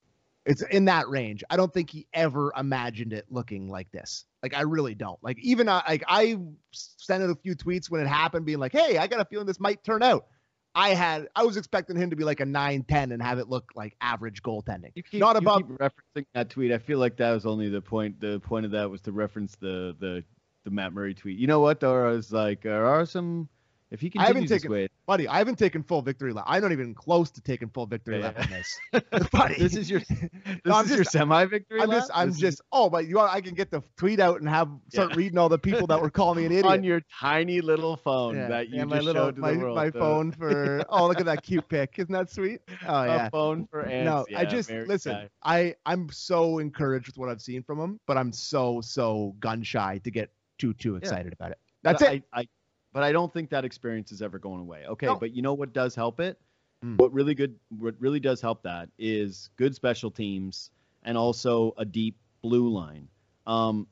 It's 0.46 0.62
in 0.62 0.86
that 0.86 1.10
range. 1.10 1.44
I 1.50 1.58
don't 1.58 1.74
think 1.74 1.90
he 1.90 2.08
ever 2.14 2.54
imagined 2.58 3.12
it 3.12 3.26
looking 3.30 3.68
like 3.68 3.92
this. 3.92 4.24
Like 4.44 4.56
I 4.56 4.62
really 4.62 4.96
don't. 4.96 5.22
Like 5.24 5.38
even 5.40 5.70
uh, 5.70 5.82
like 5.88 6.04
I 6.08 6.38
sent 6.72 7.24
out 7.24 7.30
a 7.30 7.36
few 7.36 7.56
tweets 7.56 7.90
when 7.90 8.02
it 8.02 8.08
happened, 8.08 8.46
being 8.46 8.60
like, 8.60 8.72
"Hey, 8.72 8.98
I 8.98 9.08
got 9.08 9.20
a 9.20 9.26
feeling 9.26 9.46
this 9.46 9.60
might 9.60 9.84
turn 9.84 10.02
out." 10.04 10.26
I 10.74 10.90
had 10.90 11.28
I 11.36 11.44
was 11.44 11.58
expecting 11.58 11.98
him 11.98 12.10
to 12.12 12.16
be 12.16 12.24
like 12.24 12.40
a 12.40 12.46
9-10 12.46 13.12
and 13.12 13.22
have 13.22 13.40
it 13.40 13.50
look 13.50 13.72
like 13.76 13.96
average 14.00 14.42
goaltending. 14.42 14.92
You 14.96 15.04
keep, 15.04 15.20
Not 15.20 15.36
above 15.36 15.64
referencing 15.64 16.26
that 16.34 16.50
tweet. 16.50 16.72
I 16.72 16.78
feel 16.78 16.98
like 16.98 17.18
that 17.18 17.32
was 17.32 17.46
only 17.46 17.70
the 17.70 17.82
point. 17.82 18.22
The 18.22 18.40
point 18.40 18.66
of 18.66 18.72
that 18.72 18.90
was 18.90 19.02
to 19.02 19.12
reference 19.12 19.56
the 19.56 19.96
the 20.00 20.24
the 20.64 20.72
Matt 20.72 20.94
Murray 20.94 21.14
tweet. 21.14 21.38
You 21.38 21.48
know 21.48 21.60
what 21.60 21.80
There 21.80 22.04
was 22.04 22.32
like, 22.32 22.62
there 22.64 22.86
are 22.86 23.06
some 23.06 23.50
if 23.92 24.00
he 24.00 24.10
continues 24.10 24.26
I 24.26 24.34
haven't 24.34 24.48
taken, 24.48 24.72
way, 24.72 24.88
buddy, 25.06 25.28
I 25.28 25.38
haven't 25.38 25.60
taken 25.60 25.84
full 25.84 26.02
victory 26.02 26.32
lap. 26.32 26.46
I'm 26.48 26.62
not 26.62 26.72
even 26.72 26.96
close 26.96 27.30
to 27.32 27.42
taking 27.42 27.68
full 27.68 27.86
victory 27.86 28.20
yeah. 28.20 28.28
lap 28.28 28.40
on 28.40 28.50
this. 28.50 28.80
buddy, 29.32 29.56
this 29.60 29.76
is 29.76 29.90
your 29.90 30.00
this 30.10 30.30
no, 30.64 30.80
is 30.80 30.88
just, 30.88 30.96
your 30.96 31.04
semi 31.04 31.44
victory 31.44 31.82
I'm 31.82 31.90
lap. 31.90 32.00
Just, 32.00 32.12
I'm 32.14 32.30
this 32.30 32.40
just. 32.40 32.60
Is... 32.60 32.62
Oh, 32.72 32.90
but 32.90 33.08
you, 33.08 33.20
I 33.20 33.42
can 33.42 33.54
get 33.54 33.70
the 33.70 33.84
tweet 33.98 34.22
out 34.22 34.40
and 34.40 34.48
have 34.48 34.70
start 34.88 35.10
yeah. 35.10 35.18
reading 35.18 35.38
all 35.38 35.50
the 35.50 35.60
people 35.60 35.88
that 35.88 36.02
were 36.02 36.10
calling 36.10 36.40
me 36.40 36.46
an 36.46 36.52
idiot 36.54 36.66
on 36.66 36.86
your 36.86 37.02
tiny 37.20 37.60
little 37.60 37.98
phone 37.98 38.38
yeah. 38.38 38.48
that 38.48 38.70
you 38.70 38.78
yeah, 38.78 38.86
my 38.86 38.96
just 38.96 39.06
little, 39.08 39.26
showed 39.26 39.36
to 39.36 39.42
my, 39.42 39.52
the 39.52 39.60
world. 39.60 39.76
My 39.76 39.92
phone 39.92 40.32
for. 40.32 40.86
oh, 40.88 41.08
look 41.08 41.20
at 41.20 41.26
that 41.26 41.44
cute 41.44 41.68
pic. 41.68 41.96
Isn't 41.98 42.14
that 42.14 42.30
sweet? 42.30 42.62
Oh 42.88 43.04
yeah. 43.04 43.28
A 43.28 43.30
phone 43.30 43.68
for 43.70 43.82
ants. 43.86 44.32
No, 44.32 44.38
I 44.38 44.46
just 44.46 44.72
listen. 44.72 45.12
Guy. 45.12 45.30
I 45.44 45.76
I'm 45.86 46.10
so 46.12 46.60
encouraged 46.60 47.08
with 47.08 47.18
what 47.18 47.28
I've 47.28 47.42
seen 47.42 47.62
from 47.62 47.78
him, 47.78 48.00
but 48.08 48.18
I'm 48.18 48.32
so 48.32 48.80
so 48.80 49.36
gun 49.42 49.64
shy 49.64 50.00
to 50.06 50.12
get 50.12 50.32
too 50.60 50.74
too 50.76 50.96
excited 50.96 51.34
about 51.34 51.52
it. 51.52 51.58
That's 51.84 52.02
it. 52.02 52.24
I, 52.32 52.42
I 52.42 52.48
but 52.94 53.04
I 53.04 53.12
don't 53.12 53.32
think 53.32 53.50
that 53.50 53.66
experience 53.66 54.12
is 54.12 54.22
ever 54.22 54.40
going 54.40 54.62
away. 54.62 54.86
Okay, 54.88 55.08
no. 55.08 55.16
but 55.16 55.34
you 55.34 55.42
know 55.42 55.54
what 55.54 55.74
does 55.74 55.96
help 55.96 56.20
it? 56.20 56.40
Mm. 56.84 56.98
What 56.98 57.14
really 57.14 57.36
good, 57.36 57.56
what 57.78 57.96
really 58.00 58.20
does 58.20 58.42
help 58.42 58.64
that 58.64 58.90
is 58.98 59.50
good 59.56 59.76
special 59.76 60.12
teams 60.12 60.72
and 61.04 61.18
also 61.18 61.74
a 61.78 61.86
deep 61.86 62.18
blue 62.42 62.70
line. 62.70 63.08
Um, 63.48 63.88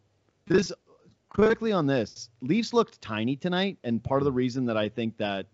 this 0.47 0.71
quickly 1.29 1.71
on 1.71 1.85
this, 1.85 2.29
Leafs 2.41 2.73
looked 2.73 3.01
tiny 3.01 3.35
tonight, 3.35 3.77
and 3.83 4.03
part 4.03 4.21
of 4.21 4.25
the 4.25 4.31
reason 4.31 4.65
that 4.65 4.77
I 4.77 4.89
think 4.89 5.17
that 5.17 5.45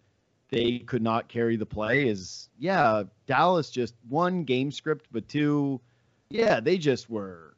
they 0.50 0.80
could 0.80 1.02
not 1.02 1.28
carry 1.28 1.56
the 1.56 1.66
play 1.66 2.08
is, 2.08 2.50
yeah, 2.58 3.04
Dallas 3.28 3.70
just 3.70 3.96
one 4.08 4.44
game 4.44 4.72
script, 4.72 5.08
but 5.12 5.28
two, 5.28 5.82
yeah, 6.30 6.60
they 6.60 6.78
just 6.78 7.10
were 7.10 7.55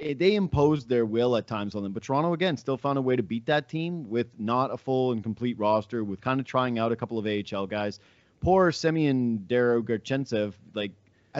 Eh, 0.00 0.14
they 0.16 0.34
imposed 0.34 0.88
their 0.88 1.04
will 1.04 1.36
at 1.36 1.46
times 1.46 1.74
on 1.74 1.82
them. 1.82 1.92
But 1.92 2.02
Toronto 2.02 2.32
again 2.32 2.56
still 2.56 2.76
found 2.76 2.98
a 2.98 3.02
way 3.02 3.16
to 3.16 3.22
beat 3.22 3.46
that 3.46 3.68
team 3.68 4.08
with 4.08 4.26
not 4.38 4.72
a 4.72 4.76
full 4.76 5.12
and 5.12 5.22
complete 5.22 5.58
roster, 5.58 6.02
with 6.04 6.20
kind 6.20 6.40
of 6.40 6.46
trying 6.46 6.78
out 6.78 6.92
a 6.92 6.96
couple 6.96 7.18
of 7.18 7.26
AHL 7.26 7.66
guys. 7.66 8.00
Poor 8.40 8.70
Semyon 8.70 9.44
Der-Arguchintsev, 9.48 10.52
like 10.74 10.92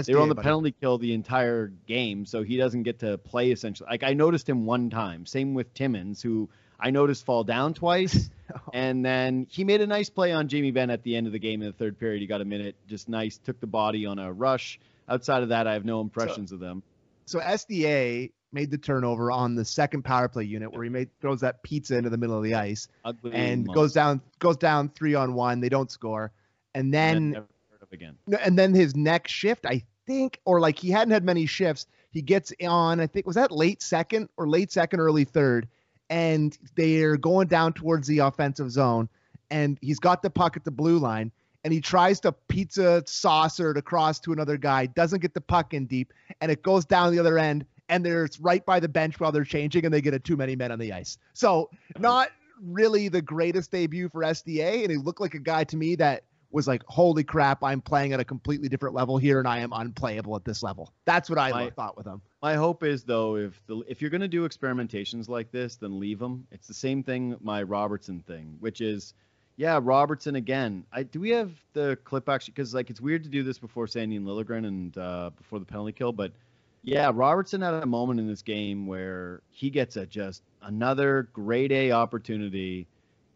they 0.05 0.15
were 0.15 0.21
on 0.21 0.29
the 0.29 0.35
buddy. 0.35 0.45
penalty 0.45 0.75
kill 0.81 0.99
the 0.99 1.13
entire 1.13 1.73
game, 1.87 2.27
so 2.27 2.43
he 2.43 2.57
doesn't 2.57 2.83
get 2.83 3.01
to 3.01 3.19
play 3.19 3.51
essentially. 3.51 3.89
Like 3.89 4.03
I 4.03 4.15
noticed 4.15 4.49
him 4.49 4.67
one 4.67 4.91
time. 4.91 5.27
Same 5.27 5.55
with 5.55 5.73
Timmins, 5.75 6.21
who 6.21 6.49
I 6.79 6.91
noticed 6.91 7.25
fall 7.25 7.45
down 7.45 7.75
twice, 7.75 8.31
oh. 8.55 8.61
and 8.73 9.05
then 9.05 9.47
he 9.49 9.65
made 9.65 9.81
a 9.81 9.87
nice 9.87 10.11
play 10.11 10.33
on 10.33 10.49
Jamie 10.49 10.71
Benn 10.71 10.91
at 10.91 11.03
the 11.03 11.17
end 11.17 11.27
of 11.27 11.33
the 11.33 11.39
game 11.39 11.63
in 11.63 11.69
the 11.69 11.73
third 11.73 11.99
period. 11.99 12.21
He 12.21 12.27
got 12.27 12.41
a 12.41 12.45
minute, 12.45 12.77
just 12.89 13.09
nice, 13.09 13.39
took 13.39 13.61
the 13.61 13.67
body 13.67 14.07
on 14.07 14.19
a 14.19 14.33
rush. 14.33 14.79
Outside 15.09 15.43
of 15.43 15.51
that, 15.51 15.67
I 15.67 15.73
have 15.73 15.85
no 15.85 16.01
impressions 16.01 16.51
so, 16.51 16.57
of 16.57 16.61
them. 16.61 16.83
So 17.27 17.41
SDA 17.41 18.31
made 18.53 18.71
the 18.71 18.79
turnover 18.79 19.31
on 19.31 19.55
the 19.55 19.65
second 19.65 20.03
power 20.03 20.29
play 20.29 20.45
unit 20.45 20.73
where 20.73 20.83
he 20.83 20.91
made 20.91 21.09
throws 21.21 21.41
that 21.41 21.63
pizza 21.63 21.97
into 21.97 22.11
the 22.11 22.17
middle 22.17 22.37
of 22.37 22.43
the 22.43 22.55
ice 22.55 22.89
Ugly 23.05 23.33
and 23.35 23.67
monster. 23.67 23.81
goes 23.81 23.93
down 23.93 24.21
goes 24.39 24.57
down 24.57 24.89
three 24.91 25.15
on 25.15 25.35
one. 25.35 25.61
They 25.61 25.69
don't 25.69 25.91
score, 25.91 26.33
and 26.75 26.93
then 26.93 27.45
again. 27.93 28.17
And 28.43 28.59
then 28.59 28.75
his 28.75 28.97
next 28.97 29.33
shift, 29.33 29.67
I 29.67 29.83
think, 30.07 30.41
or 30.45 30.61
like 30.61 30.79
he 30.79 30.91
hadn't 30.91 31.13
had 31.13 31.25
many 31.25 31.47
shifts. 31.47 31.87
He 32.11 32.23
gets 32.23 32.53
on. 32.67 33.01
I 33.01 33.07
think 33.07 33.27
was 33.27 33.37
that 33.37 33.53
late 33.53 33.83
second 33.83 34.29
or 34.37 34.49
late 34.49 34.73
second, 34.73 35.01
early 35.01 35.25
third, 35.25 35.69
and 36.11 36.57
they're 36.75 37.17
going 37.17 37.49
down 37.49 37.73
towards 37.73 38.09
the 38.09 38.19
offensive 38.19 38.71
zone, 38.71 39.09
and 39.51 39.79
he's 39.81 39.99
got 39.99 40.23
the 40.23 40.31
puck 40.31 40.57
at 40.57 40.65
the 40.65 40.71
blue 40.71 40.99
line. 40.99 41.33
And 41.65 41.73
he 41.73 41.81
tries 41.81 42.21
to 42.21 42.33
pizza 42.33 43.03
saucer 43.05 43.73
it 43.73 43.77
across 43.77 44.21
to 44.21 44.33
another 44.33 44.57
guy, 44.57 44.87
doesn't 44.87 45.21
get 45.21 45.35
the 45.35 45.41
puck 45.41 45.75
in 45.75 45.87
deep, 45.87 46.13
and 46.41 46.53
it 46.53 46.63
goes 46.63 46.85
down 46.85 47.13
the 47.13 47.19
other 47.19 47.37
end 47.37 47.67
and 47.89 48.05
they're 48.05 48.29
right 48.41 48.65
by 48.65 48.81
the 48.81 48.89
bench 48.89 49.19
while 49.19 49.33
they're 49.33 49.45
changing 49.45 49.85
and 49.85 49.93
they 49.93 50.01
get 50.01 50.15
a 50.15 50.19
too 50.19 50.37
many 50.37 50.57
men 50.57 50.73
on 50.73 50.79
the 50.79 50.93
ice. 50.93 51.19
So 51.33 51.71
not 51.99 52.31
really 52.63 53.09
the 53.09 53.23
greatest 53.23 53.71
debut 53.71 54.09
for 54.09 54.23
SDA. 54.23 54.83
And 54.83 54.91
he 54.91 54.97
looked 54.97 55.21
like 55.21 55.35
a 55.35 55.39
guy 55.39 55.65
to 55.65 55.77
me 55.77 55.97
that 55.97 56.25
was 56.51 56.67
like, 56.67 56.83
holy 56.87 57.25
crap, 57.25 57.63
I'm 57.63 57.81
playing 57.81 58.13
at 58.13 58.21
a 58.21 58.25
completely 58.25 58.69
different 58.69 58.95
level 58.95 59.19
here 59.19 59.39
and 59.39 59.47
I 59.47 59.59
am 59.59 59.73
unplayable 59.73 60.35
at 60.37 60.45
this 60.45 60.63
level. 60.63 60.93
That's 61.05 61.29
what 61.29 61.39
I 61.39 61.51
my, 61.51 61.71
thought 61.71 61.97
with 61.97 62.07
him. 62.07 62.23
My 62.43 62.55
hope 62.55 62.83
is 62.83 63.05
though, 63.05 63.37
if 63.37 63.61
the, 63.67 63.83
if 63.87 64.01
you're 64.01 64.11
going 64.11 64.23
to 64.23 64.29
do 64.29 64.49
experimentations 64.49 65.29
like 65.29 65.51
this, 65.51 65.77
then 65.77 65.99
leave 66.01 66.19
them. 66.19 66.47
It's 66.51 66.67
the 66.67 66.75
same 66.75 67.03
thing, 67.03 67.37
my 67.41 67.63
Robertson 67.63 68.21
thing, 68.27 68.57
which 68.61 68.81
is, 68.81 69.15
yeah, 69.57 69.79
Robertson 69.83 70.37
again. 70.37 70.85
I 70.93 71.03
do 71.03 71.21
we 71.21 71.31
have 71.31 71.53
the 71.73 71.99
clip 72.05 72.29
actually? 72.29 72.53
Because 72.53 72.73
like 72.73 72.91
it's 72.91 73.01
weird 73.01 73.25
to 73.25 73.29
do 73.29 73.43
this 73.43 73.59
before 73.59 73.87
Sandy 73.87 74.17
and 74.17 74.27
Liljegren 74.27 74.67
and 74.67 74.97
uh, 74.97 75.31
before 75.37 75.59
the 75.59 75.65
penalty 75.65 75.93
kill, 75.93 76.13
but– 76.13 76.33
yeah, 76.89 77.11
Robertson 77.15 77.61
had 77.61 77.75
a 77.75 77.87
moment 77.87 78.19
in 78.19 78.27
this 78.27 78.43
game 78.43 78.87
where 78.87 79.43
he 79.51 79.71
gets 79.71 79.97
a 79.97 80.07
just 80.07 80.43
another 80.63 81.29
grade 81.33 81.73
A 81.73 81.93
opportunity 81.93 82.87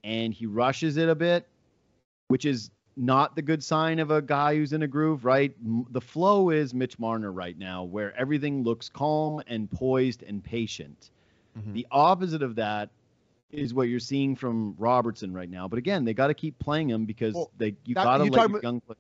and 0.05 0.33
he 0.33 0.47
rushes 0.47 0.97
it 0.97 1.09
a 1.09 1.15
bit, 1.15 1.47
which 2.29 2.45
is 2.45 2.71
not 2.97 3.37
the 3.37 3.43
good 3.43 3.63
sign 3.63 3.99
of 3.99 4.11
a 4.11 4.21
guy 4.21 4.55
who's 4.55 4.73
in 4.73 4.83
a 4.83 4.87
groove, 4.87 5.25
right? 5.25 5.55
The 5.93 6.01
flow 6.01 6.51
is 6.51 6.75
Mitch 6.75 6.99
Marner 6.99 7.33
right 7.33 7.57
now, 7.59 7.85
where 7.85 8.17
everything 8.19 8.65
looks 8.65 8.89
calm 8.89 9.43
and 9.47 9.71
poised 9.71 10.23
and 10.23 10.43
patient. 10.43 11.11
Mm-hmm. 11.59 11.75
The 11.75 11.87
opposite 11.91 12.43
of 12.43 12.55
that 12.57 12.91
is 13.51 13.75
what 13.75 13.89
you're 13.89 14.01
seeing 14.01 14.35
from 14.35 14.75
Robertson 14.79 15.33
right 15.33 15.51
now. 15.51 15.69
But 15.69 15.79
again, 15.79 16.05
they 16.05 16.15
got 16.15 16.29
to 16.29 16.35
keep 16.35 16.59
playing 16.59 16.89
him 16.89 17.05
because 17.05 17.35
well, 17.35 17.51
they 17.59 17.75
you 17.85 17.95
got 17.95 18.17
to 18.17 18.25
let 18.25 18.47
about, 18.47 18.63
young 18.63 18.81
play. 18.81 18.97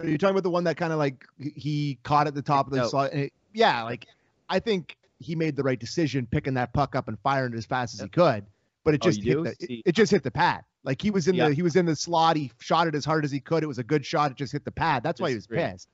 Are 0.00 0.06
you 0.06 0.18
talking 0.18 0.32
about 0.32 0.42
the 0.42 0.50
one 0.50 0.64
that 0.64 0.76
kind 0.76 0.92
of 0.92 0.98
like 0.98 1.24
he 1.38 1.98
caught 2.02 2.26
at 2.26 2.34
the 2.34 2.42
top 2.42 2.66
of 2.66 2.72
the 2.72 2.86
slot? 2.86 3.12
Yeah, 3.54 3.84
like 3.84 4.06
I 4.48 4.58
think 4.58 4.96
he 5.18 5.34
made 5.34 5.56
the 5.56 5.62
right 5.62 5.78
decision 5.78 6.26
picking 6.30 6.54
that 6.54 6.72
puck 6.72 6.94
up 6.94 7.08
and 7.08 7.18
firing 7.20 7.54
it 7.54 7.56
as 7.56 7.64
fast 7.64 7.94
as 7.94 8.00
he 8.00 8.08
could. 8.08 8.44
But 8.84 8.94
it 8.94 9.00
oh, 9.02 9.08
just 9.08 9.20
oh, 9.20 9.24
hit 9.24 9.42
the, 9.42 9.72
it, 9.72 9.82
it, 9.86 9.92
just 9.92 10.10
hit 10.12 10.22
the 10.22 10.30
pad. 10.30 10.64
Like 10.82 11.00
he 11.00 11.10
was 11.10 11.26
in 11.26 11.34
yeah. 11.34 11.48
the 11.48 11.54
he 11.54 11.62
was 11.62 11.76
in 11.76 11.86
the 11.86 11.96
slot. 11.96 12.36
He 12.36 12.52
shot 12.58 12.86
it 12.86 12.94
as 12.94 13.04
hard 13.04 13.24
as 13.24 13.30
he 13.30 13.40
could. 13.40 13.62
It 13.62 13.66
was 13.66 13.78
a 13.78 13.84
good 13.84 14.04
shot. 14.04 14.32
It 14.32 14.36
just 14.36 14.52
hit 14.52 14.64
the 14.64 14.70
pad. 14.70 15.02
That's 15.02 15.20
why 15.20 15.30
he 15.30 15.34
was 15.34 15.46
pissed. 15.46 15.88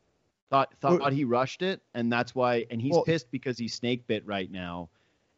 Thought 0.51 0.75
thought 0.81 1.01
well, 1.01 1.11
he 1.11 1.25
rushed 1.25 1.63
it, 1.63 1.81
and 1.95 2.13
that's 2.13 2.35
why. 2.35 2.67
And 2.71 2.83
he's 2.83 2.93
well, 2.93 3.05
pissed 3.05 3.31
because 3.31 3.57
he's 3.57 3.75
snake 3.75 4.07
bit 4.09 4.27
right 4.27 4.51
now. 4.51 4.89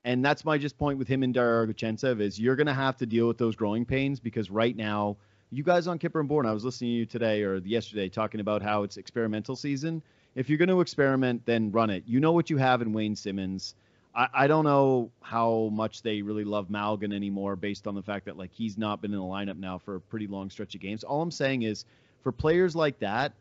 And 0.04 0.24
that's 0.24 0.44
my 0.44 0.58
just 0.58 0.78
point 0.78 0.98
with 0.98 1.06
him 1.06 1.22
and 1.22 1.32
Der-Arguchintsev 1.32 2.20
is 2.20 2.40
you're 2.40 2.56
gonna 2.56 2.74
have 2.74 2.96
to 2.96 3.06
deal 3.06 3.28
with 3.28 3.38
those 3.38 3.54
growing 3.54 3.84
pains 3.84 4.18
because 4.18 4.50
right 4.50 4.74
now, 4.74 5.18
you 5.50 5.62
guys 5.62 5.86
on 5.86 5.98
Kyper 5.98 6.20
and 6.20 6.28
Bourne, 6.28 6.46
I 6.46 6.52
was 6.52 6.64
listening 6.64 6.92
to 6.92 6.96
you 6.96 7.06
today 7.06 7.42
or 7.42 7.58
yesterday 7.58 8.08
talking 8.08 8.40
about 8.40 8.62
how 8.62 8.84
it's 8.84 8.96
experimental 8.96 9.54
season. 9.54 10.02
If 10.34 10.48
you're 10.48 10.58
gonna 10.58 10.78
experiment, 10.80 11.44
then 11.44 11.70
run 11.70 11.90
it. 11.90 12.04
You 12.06 12.20
know 12.20 12.32
what 12.32 12.50
you 12.50 12.56
have 12.56 12.82
in 12.82 12.92
Wayne 12.92 13.16
Simmonds. 13.16 13.74
I, 14.14 14.28
I 14.32 14.46
don't 14.46 14.64
know 14.64 15.10
how 15.20 15.70
much 15.72 16.02
they 16.02 16.22
really 16.22 16.44
love 16.44 16.68
Malgin 16.68 17.14
anymore 17.14 17.56
based 17.56 17.86
on 17.86 17.94
the 17.94 18.02
fact 18.02 18.24
that 18.26 18.36
like 18.36 18.50
he's 18.52 18.78
not 18.78 19.00
been 19.00 19.12
in 19.12 19.18
the 19.18 19.24
lineup 19.24 19.58
now 19.58 19.78
for 19.78 19.96
a 19.96 20.00
pretty 20.00 20.26
long 20.26 20.50
stretch 20.50 20.74
of 20.74 20.80
games. 20.80 21.04
All 21.04 21.22
I'm 21.22 21.30
saying 21.30 21.62
is 21.62 21.84
for 22.22 22.32
players 22.32 22.74
like 22.76 22.98
that, 23.00 23.32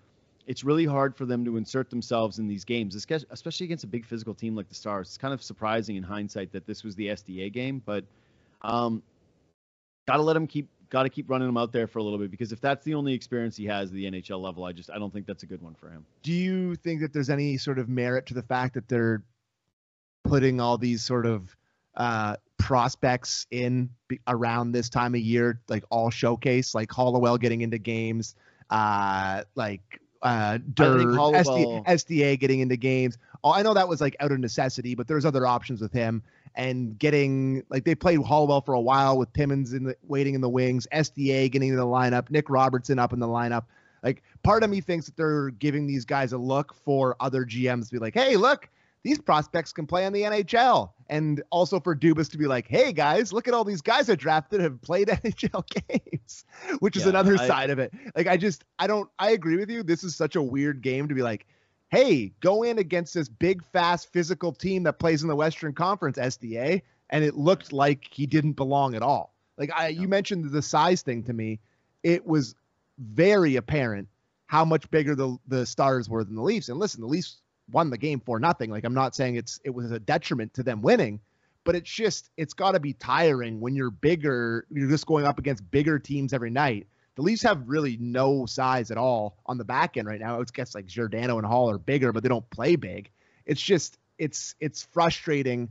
it's 0.47 0.63
really 0.63 0.85
hard 0.85 1.15
for 1.15 1.25
them 1.25 1.45
to 1.45 1.57
insert 1.57 1.89
themselves 1.89 2.39
in 2.39 2.47
these 2.47 2.65
games, 2.65 2.95
especially 2.95 3.65
against 3.65 3.83
a 3.83 3.87
big 3.87 4.05
physical 4.05 4.33
team 4.33 4.55
like 4.55 4.67
the 4.69 4.75
Stars. 4.75 5.07
It's 5.07 5.17
kind 5.17 5.33
of 5.33 5.41
surprising 5.41 5.95
in 5.97 6.03
hindsight 6.03 6.51
that 6.51 6.65
this 6.65 6.83
was 6.83 6.95
the 6.95 7.07
SDA 7.07 7.53
game, 7.53 7.81
but 7.85 8.03
um, 8.63 9.03
got 10.07 10.17
to 10.17 10.23
let 10.23 10.33
them 10.33 10.47
keep 10.47 10.67
got 10.91 11.03
to 11.03 11.09
keep 11.09 11.29
running 11.29 11.49
him 11.49 11.57
out 11.57 11.71
there 11.71 11.87
for 11.87 11.99
a 11.99 12.03
little 12.03 12.19
bit 12.19 12.29
because 12.29 12.51
if 12.51 12.61
that's 12.61 12.85
the 12.85 12.93
only 12.93 13.13
experience 13.13 13.55
he 13.55 13.65
has 13.65 13.89
at 13.89 13.95
the 13.95 14.05
NHL 14.05 14.39
level, 14.39 14.65
I 14.65 14.73
just 14.73 14.91
I 14.91 14.99
don't 14.99 15.11
think 15.11 15.25
that's 15.25 15.41
a 15.41 15.47
good 15.47 15.61
one 15.61 15.73
for 15.73 15.89
him. 15.89 16.05
Do 16.21 16.31
you 16.31 16.75
think 16.75 17.01
that 17.01 17.13
there's 17.13 17.29
any 17.31 17.57
sort 17.57 17.79
of 17.79 17.89
merit 17.89 18.27
to 18.27 18.35
the 18.35 18.43
fact 18.43 18.75
that 18.75 18.87
they're 18.87 19.23
putting 20.23 20.61
all 20.61 20.77
these 20.77 21.01
sort 21.01 21.25
of 21.25 21.55
uh, 21.95 22.35
prospects 22.59 23.47
in 23.49 23.89
around 24.27 24.73
this 24.73 24.89
time 24.89 25.15
of 25.15 25.21
year, 25.21 25.59
like 25.67 25.83
all 25.89 26.11
showcase, 26.11 26.75
like 26.75 26.91
Hollowell 26.91 27.37
getting 27.37 27.61
into 27.61 27.77
games, 27.77 28.35
uh, 28.69 29.43
like 29.55 29.81
uh, 30.21 30.59
Dirt, 30.73 31.07
SD, 31.07 31.85
SDA 31.85 32.39
getting 32.39 32.59
into 32.59 32.75
games. 32.75 33.17
Oh, 33.43 33.51
I 33.51 33.63
know 33.63 33.73
that 33.73 33.87
was 33.87 34.01
like 34.01 34.15
out 34.19 34.31
of 34.31 34.39
necessity, 34.39 34.93
but 34.93 35.07
there's 35.07 35.25
other 35.25 35.47
options 35.47 35.81
with 35.81 35.93
him 35.93 36.21
and 36.55 36.97
getting 36.99 37.63
like 37.69 37.85
they 37.85 37.95
played 37.95 38.21
Hollowell 38.21 38.61
for 38.61 38.73
a 38.73 38.81
while 38.81 39.17
with 39.17 39.31
Timmins 39.33 39.73
in 39.73 39.83
the 39.85 39.95
waiting 40.03 40.35
in 40.35 40.41
the 40.41 40.49
wings, 40.49 40.87
SDA 40.93 41.51
getting 41.51 41.69
in 41.69 41.75
the 41.75 41.85
lineup, 41.85 42.29
Nick 42.29 42.49
Robertson 42.49 42.99
up 42.99 43.13
in 43.13 43.19
the 43.19 43.27
lineup. 43.27 43.65
Like 44.03 44.23
part 44.43 44.63
of 44.63 44.69
me 44.69 44.81
thinks 44.81 45.05
that 45.05 45.15
they're 45.15 45.51
giving 45.51 45.87
these 45.87 46.05
guys 46.05 46.33
a 46.33 46.37
look 46.37 46.73
for 46.73 47.15
other 47.19 47.45
GMs 47.45 47.87
to 47.87 47.93
be 47.93 47.99
like, 47.99 48.13
hey, 48.13 48.35
look, 48.35 48.69
these 49.03 49.19
prospects 49.19 49.71
can 49.71 49.87
play 49.87 50.05
in 50.05 50.13
the 50.13 50.23
NHL. 50.23 50.91
And 51.09 51.43
also 51.49 51.79
for 51.79 51.95
Dubas 51.95 52.29
to 52.31 52.37
be 52.37 52.47
like, 52.47 52.67
hey 52.67 52.93
guys, 52.93 53.33
look 53.33 53.47
at 53.47 53.53
all 53.53 53.63
these 53.63 53.81
guys 53.81 54.09
I 54.09 54.15
drafted 54.15 54.61
have 54.61 54.81
played 54.81 55.07
NHL 55.09 55.63
games, 55.89 56.45
which 56.79 56.95
is 56.95 57.05
another 57.05 57.37
I, 57.37 57.47
side 57.47 57.69
of 57.69 57.79
it. 57.79 57.93
Like 58.15 58.27
I 58.27 58.37
just 58.37 58.63
I 58.79 58.87
don't 58.87 59.09
I 59.19 59.31
agree 59.31 59.57
with 59.57 59.69
you. 59.69 59.83
This 59.83 60.03
is 60.03 60.15
such 60.15 60.35
a 60.35 60.41
weird 60.41 60.81
game 60.81 61.07
to 61.07 61.15
be 61.15 61.21
like, 61.21 61.45
hey, 61.91 62.31
go 62.39 62.63
in 62.63 62.79
against 62.79 63.13
this 63.13 63.29
big, 63.29 63.63
fast, 63.65 64.11
physical 64.11 64.53
team 64.53 64.83
that 64.83 64.97
plays 64.97 65.21
in 65.21 65.27
the 65.27 65.35
Western 65.35 65.73
Conference, 65.73 66.17
SDA, 66.17 66.81
and 67.09 67.23
it 67.23 67.35
looked 67.35 67.73
like 67.73 68.07
he 68.09 68.25
didn't 68.25 68.53
belong 68.53 68.95
at 68.95 69.01
all. 69.01 69.33
Like 69.57 69.71
I 69.75 69.89
you 69.89 70.07
mentioned 70.07 70.51
the 70.51 70.61
size 70.61 71.01
thing 71.01 71.23
to 71.23 71.33
me. 71.33 71.59
It 72.03 72.25
was 72.25 72.55
very 72.97 73.57
apparent 73.57 74.07
how 74.47 74.65
much 74.65 74.89
bigger 74.89 75.15
the 75.15 75.37
the 75.47 75.65
stars 75.65 76.09
were 76.09 76.23
than 76.23 76.35
the 76.35 76.41
Leafs. 76.41 76.69
And 76.69 76.79
listen, 76.79 77.01
the 77.01 77.07
Leafs 77.07 77.41
won 77.71 77.89
the 77.89 77.97
game 77.97 78.19
for 78.19 78.39
nothing. 78.39 78.71
Like 78.71 78.85
I'm 78.85 78.93
not 78.93 79.15
saying 79.15 79.35
it's 79.35 79.59
it 79.63 79.69
was 79.69 79.91
a 79.91 79.99
detriment 79.99 80.53
to 80.55 80.63
them 80.63 80.81
winning, 80.81 81.19
but 81.63 81.75
it's 81.75 81.91
just 81.91 82.31
it's 82.37 82.53
got 82.53 82.71
to 82.71 82.79
be 82.79 82.93
tiring 82.93 83.59
when 83.59 83.75
you're 83.75 83.91
bigger. 83.91 84.65
You're 84.71 84.89
just 84.89 85.05
going 85.05 85.25
up 85.25 85.37
against 85.37 85.69
bigger 85.69 85.99
teams 85.99 86.33
every 86.33 86.49
night. 86.49 86.87
The 87.15 87.21
Leafs 87.21 87.41
have 87.43 87.67
really 87.67 87.97
no 87.99 88.45
size 88.45 88.89
at 88.91 88.97
all 88.97 89.37
on 89.45 89.57
the 89.57 89.65
back 89.65 89.97
end 89.97 90.07
right 90.07 90.19
now. 90.19 90.39
It's 90.39 90.51
guess 90.51 90.73
like 90.73 90.85
Giordano 90.85 91.37
and 91.37 91.45
Holl 91.45 91.69
are 91.69 91.77
bigger, 91.77 92.11
but 92.11 92.23
they 92.23 92.29
don't 92.29 92.49
play 92.49 92.75
big. 92.75 93.09
It's 93.45 93.61
just 93.61 93.97
it's 94.17 94.55
it's 94.59 94.83
frustrating 94.83 95.69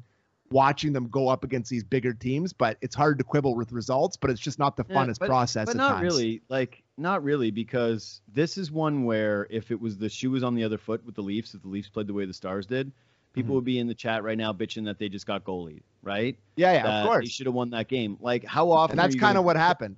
watching 0.50 0.92
them 0.92 1.08
go 1.08 1.28
up 1.28 1.44
against 1.44 1.70
these 1.70 1.84
bigger 1.84 2.12
teams, 2.12 2.52
but 2.52 2.76
it's 2.80 2.94
hard 2.94 3.18
to 3.18 3.24
quibble 3.24 3.54
with 3.54 3.72
results, 3.72 4.16
but 4.16 4.30
it's 4.30 4.40
just 4.40 4.58
not 4.58 4.76
the 4.76 4.84
funnest 4.84 5.20
but, 5.20 5.28
process. 5.28 5.66
But 5.66 5.76
not 5.76 5.92
times. 5.92 6.02
really. 6.02 6.42
Like 6.48 6.82
not 6.96 7.22
really, 7.22 7.50
because 7.50 8.20
this 8.32 8.58
is 8.58 8.70
one 8.70 9.04
where 9.04 9.46
if 9.50 9.70
it 9.70 9.80
was 9.80 9.96
the 9.96 10.08
shoe 10.08 10.32
was 10.32 10.42
on 10.42 10.54
the 10.54 10.64
other 10.64 10.78
foot 10.78 11.04
with 11.04 11.14
the 11.14 11.22
Leafs, 11.22 11.54
if 11.54 11.62
the 11.62 11.68
Leafs 11.68 11.88
played 11.88 12.06
the 12.06 12.14
way 12.14 12.24
the 12.24 12.34
Stars 12.34 12.66
did, 12.66 12.92
people 13.32 13.48
mm-hmm. 13.48 13.54
would 13.54 13.64
be 13.64 13.78
in 13.78 13.86
the 13.86 13.94
chat 13.94 14.22
right 14.22 14.36
now 14.36 14.52
bitching 14.52 14.84
that 14.84 14.98
they 14.98 15.08
just 15.08 15.26
got 15.26 15.44
goalie, 15.44 15.82
right? 16.02 16.36
Yeah, 16.56 16.72
yeah, 16.72 16.82
that 16.82 17.00
of 17.02 17.06
course. 17.06 17.24
They 17.24 17.30
should 17.30 17.46
have 17.46 17.54
won 17.54 17.70
that 17.70 17.88
game. 17.88 18.18
Like 18.20 18.44
how 18.44 18.70
often? 18.70 18.98
And 18.98 18.98
that's 18.98 19.18
kind 19.18 19.38
of 19.38 19.44
what 19.44 19.56
happened. 19.56 19.96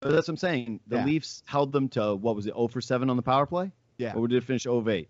That's 0.00 0.28
what 0.28 0.28
I'm 0.28 0.36
saying. 0.36 0.80
The 0.86 0.96
yeah. 0.96 1.04
Leafs 1.04 1.42
held 1.46 1.72
them 1.72 1.88
to 1.90 2.14
what 2.14 2.36
was 2.36 2.46
it, 2.46 2.54
0 2.54 2.68
for 2.68 2.80
7 2.80 3.10
on 3.10 3.16
the 3.16 3.22
power 3.22 3.46
play? 3.46 3.72
Yeah. 3.98 4.14
Or 4.14 4.28
did 4.28 4.36
it 4.36 4.44
finish 4.44 4.64
0 4.64 4.78
of 4.78 4.88
8? 4.88 5.08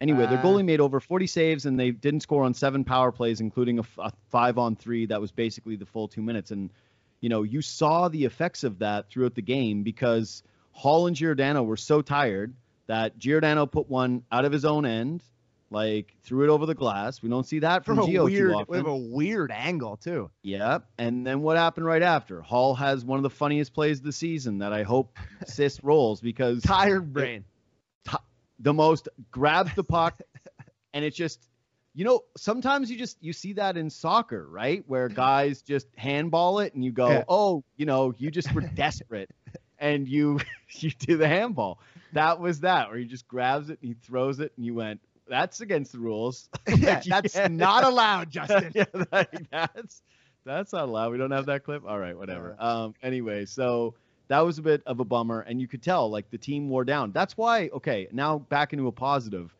Anyway, 0.00 0.26
their 0.26 0.38
uh, 0.38 0.42
goalie 0.42 0.64
made 0.64 0.80
over 0.80 0.98
40 0.98 1.26
saves 1.26 1.66
and 1.66 1.78
they 1.78 1.90
didn't 1.90 2.20
score 2.20 2.44
on 2.44 2.54
seven 2.54 2.84
power 2.84 3.12
plays, 3.12 3.40
including 3.40 3.78
a, 3.80 3.82
a 3.98 4.10
five 4.30 4.56
on 4.56 4.74
three. 4.74 5.04
That 5.06 5.20
was 5.20 5.30
basically 5.30 5.76
the 5.76 5.84
full 5.84 6.08
two 6.08 6.22
minutes. 6.22 6.52
And, 6.52 6.70
you 7.20 7.28
know, 7.28 7.42
you 7.42 7.60
saw 7.60 8.08
the 8.08 8.24
effects 8.24 8.64
of 8.64 8.78
that 8.78 9.10
throughout 9.10 9.34
the 9.34 9.42
game 9.42 9.82
because 9.82 10.42
Holl 10.72 11.06
and 11.06 11.14
Giordano 11.14 11.62
were 11.62 11.76
so 11.76 12.00
tired 12.00 12.54
that 12.86 13.18
Giordano 13.18 13.66
put 13.66 13.90
one 13.90 14.24
out 14.32 14.46
of 14.46 14.52
his 14.52 14.64
own 14.64 14.86
end, 14.86 15.22
like 15.70 16.16
threw 16.22 16.44
it 16.44 16.50
over 16.50 16.66
the 16.66 16.74
glass. 16.74 17.22
We 17.22 17.28
don't 17.28 17.46
see 17.46 17.60
that 17.60 17.84
from, 17.84 17.96
from 17.96 18.06
Gio 18.06 18.24
weird, 18.24 18.50
too 18.50 18.54
often. 18.56 18.84
With 18.84 18.86
a 18.86 19.14
weird 19.14 19.52
angle 19.52 19.96
too. 19.96 20.30
Yep. 20.42 20.86
And 20.98 21.26
then 21.26 21.42
what 21.42 21.56
happened 21.56 21.86
right 21.86 22.02
after? 22.02 22.42
Holl 22.42 22.74
has 22.74 23.04
one 23.04 23.18
of 23.18 23.22
the 23.22 23.30
funniest 23.30 23.72
plays 23.72 23.98
of 23.98 24.04
the 24.04 24.12
season 24.12 24.58
that 24.58 24.72
I 24.72 24.82
hope 24.82 25.16
Sis 25.46 25.80
rolls 25.82 26.20
because 26.20 26.62
tired 26.62 27.12
brain. 27.12 27.44
It, 28.06 28.20
the 28.60 28.74
most 28.74 29.08
grabs 29.30 29.74
the 29.74 29.84
puck 29.84 30.20
and 30.92 31.04
it's 31.04 31.16
just 31.16 31.48
you 31.94 32.04
know 32.04 32.20
sometimes 32.36 32.90
you 32.90 32.98
just 32.98 33.16
you 33.20 33.32
see 33.32 33.54
that 33.54 33.76
in 33.76 33.90
soccer 33.90 34.46
right 34.48 34.84
where 34.86 35.08
guys 35.08 35.62
just 35.62 35.86
handball 35.96 36.60
it 36.60 36.74
and 36.74 36.84
you 36.84 36.92
go 36.92 37.08
yeah. 37.08 37.24
oh 37.28 37.64
you 37.76 37.86
know 37.86 38.14
you 38.18 38.30
just 38.30 38.52
were 38.54 38.60
desperate 38.74 39.30
and 39.78 40.06
you 40.08 40.38
you 40.72 40.90
do 40.90 41.16
the 41.16 41.26
handball 41.26 41.80
that 42.12 42.38
was 42.38 42.60
that 42.60 42.88
where 42.90 42.98
he 42.98 43.04
just 43.04 43.26
grabs 43.26 43.70
it 43.70 43.78
and 43.80 43.88
he 43.88 43.94
throws 43.94 44.40
it 44.40 44.52
and 44.56 44.66
you 44.66 44.74
went 44.74 45.00
that's 45.30 45.62
against 45.62 45.92
the 45.92 45.98
rules 45.98 46.50
yeah 46.76 47.00
that's 47.06 47.38
not 47.48 47.84
allowed 47.84 48.30
justin 48.30 48.70
yeah 48.74 48.84
like, 49.10 49.50
that's 49.50 50.02
that's 50.44 50.74
not 50.74 50.84
allowed 50.84 51.12
we 51.12 51.16
don't 51.16 51.30
have 51.30 51.46
that 51.46 51.64
clip 51.64 51.82
all 51.86 51.98
right 51.98 52.18
whatever 52.18 52.54
um 52.58 52.94
anyway 53.02 53.46
so 53.46 53.94
that 54.30 54.46
was 54.46 54.58
a 54.58 54.62
bit 54.62 54.80
of 54.86 55.00
a 55.00 55.04
bummer. 55.04 55.40
And 55.40 55.60
you 55.60 55.66
could 55.66 55.82
tell 55.82 56.08
like 56.08 56.30
the 56.30 56.38
team 56.38 56.68
wore 56.68 56.84
down. 56.84 57.10
That's 57.10 57.36
why, 57.36 57.68
okay, 57.72 58.06
now 58.12 58.38
back 58.38 58.72
into 58.72 58.86
a 58.86 58.92
positive. 58.92 59.52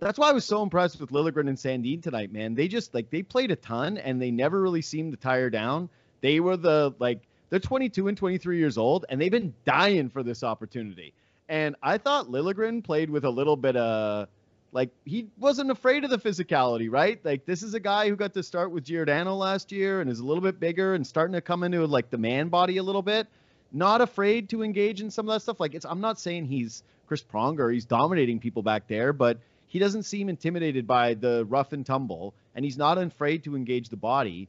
That's 0.00 0.18
why 0.18 0.30
I 0.30 0.32
was 0.32 0.46
so 0.46 0.62
impressed 0.62 0.98
with 0.98 1.10
Liljegren 1.10 1.46
and 1.46 1.58
Sandin 1.58 2.02
tonight, 2.02 2.32
man. 2.32 2.54
They 2.54 2.66
just 2.66 2.94
like 2.94 3.10
they 3.10 3.22
played 3.22 3.50
a 3.50 3.56
ton 3.56 3.98
and 3.98 4.20
they 4.20 4.30
never 4.30 4.62
really 4.62 4.80
seemed 4.80 5.12
to 5.12 5.18
tire 5.18 5.50
down. 5.50 5.90
They 6.22 6.40
were 6.40 6.56
the 6.56 6.94
like 6.98 7.20
they're 7.50 7.60
22 7.60 8.08
and 8.08 8.16
23 8.16 8.58
years 8.58 8.78
old 8.78 9.04
and 9.10 9.20
they've 9.20 9.30
been 9.30 9.52
dying 9.66 10.08
for 10.08 10.22
this 10.22 10.42
opportunity. 10.42 11.12
And 11.50 11.76
I 11.82 11.98
thought 11.98 12.30
Liljegren 12.30 12.82
played 12.82 13.10
with 13.10 13.26
a 13.26 13.30
little 13.30 13.56
bit 13.56 13.76
of 13.76 14.28
like 14.74 14.90
he 15.06 15.28
wasn't 15.38 15.70
afraid 15.70 16.04
of 16.04 16.10
the 16.10 16.18
physicality, 16.18 16.90
right? 16.90 17.18
Like 17.24 17.46
this 17.46 17.62
is 17.62 17.72
a 17.72 17.80
guy 17.80 18.10
who 18.10 18.16
got 18.16 18.34
to 18.34 18.42
start 18.42 18.70
with 18.72 18.84
Giordano 18.84 19.34
last 19.34 19.72
year 19.72 20.02
and 20.02 20.10
is 20.10 20.18
a 20.18 20.24
little 20.24 20.42
bit 20.42 20.60
bigger 20.60 20.94
and 20.94 21.06
starting 21.06 21.32
to 21.32 21.40
come 21.40 21.62
into 21.62 21.86
like 21.86 22.10
the 22.10 22.18
man 22.18 22.48
body 22.48 22.76
a 22.76 22.82
little 22.82 23.00
bit 23.00 23.26
not 23.74 24.00
afraid 24.00 24.48
to 24.50 24.62
engage 24.62 25.00
in 25.00 25.10
some 25.10 25.28
of 25.28 25.34
that 25.34 25.40
stuff. 25.40 25.60
Like 25.60 25.74
it's 25.74 25.84
I'm 25.84 26.00
not 26.00 26.18
saying 26.18 26.46
he's 26.46 26.82
Chris 27.06 27.22
Pronger, 27.22 27.72
he's 27.72 27.84
dominating 27.84 28.40
people 28.40 28.62
back 28.62 28.88
there, 28.88 29.12
but 29.12 29.38
he 29.66 29.78
doesn't 29.78 30.04
seem 30.04 30.28
intimidated 30.28 30.86
by 30.86 31.14
the 31.14 31.44
rough 31.46 31.72
and 31.72 31.84
tumble, 31.84 32.34
and 32.54 32.64
he's 32.64 32.78
not 32.78 32.96
afraid 32.96 33.44
to 33.44 33.56
engage 33.56 33.88
the 33.88 33.96
body. 33.96 34.48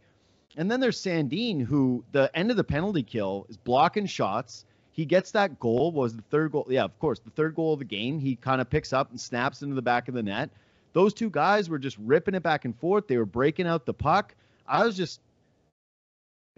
And 0.55 0.69
then 0.71 0.79
there's 0.79 1.01
Sandin, 1.01 1.65
who 1.65 2.05
the 2.11 2.31
end 2.35 2.51
of 2.51 2.57
the 2.57 2.63
penalty 2.63 3.03
kill 3.03 3.45
is 3.49 3.57
blocking 3.57 4.05
shots. 4.05 4.65
He 4.95 5.03
gets 5.03 5.31
that 5.31 5.59
goal, 5.59 5.91
was 5.91 6.15
the 6.15 6.21
third 6.21 6.53
goal. 6.53 6.65
Yeah, 6.69 6.85
of 6.85 6.97
course, 6.99 7.19
the 7.19 7.29
third 7.31 7.53
goal 7.53 7.73
of 7.73 7.79
the 7.79 7.85
game. 7.85 8.17
He 8.17 8.37
kind 8.37 8.61
of 8.61 8.69
picks 8.69 8.93
up 8.93 9.11
and 9.11 9.19
snaps 9.19 9.61
into 9.61 9.75
the 9.75 9.81
back 9.81 10.07
of 10.07 10.13
the 10.13 10.23
net. 10.23 10.49
Those 10.93 11.13
two 11.13 11.29
guys 11.29 11.69
were 11.69 11.79
just 11.79 11.97
ripping 11.97 12.33
it 12.33 12.43
back 12.43 12.63
and 12.63 12.73
forth. 12.79 13.05
They 13.07 13.17
were 13.17 13.25
breaking 13.25 13.67
out 13.67 13.85
the 13.85 13.93
puck. 13.93 14.33
I 14.65 14.85
was 14.85 14.95
just 14.95 15.19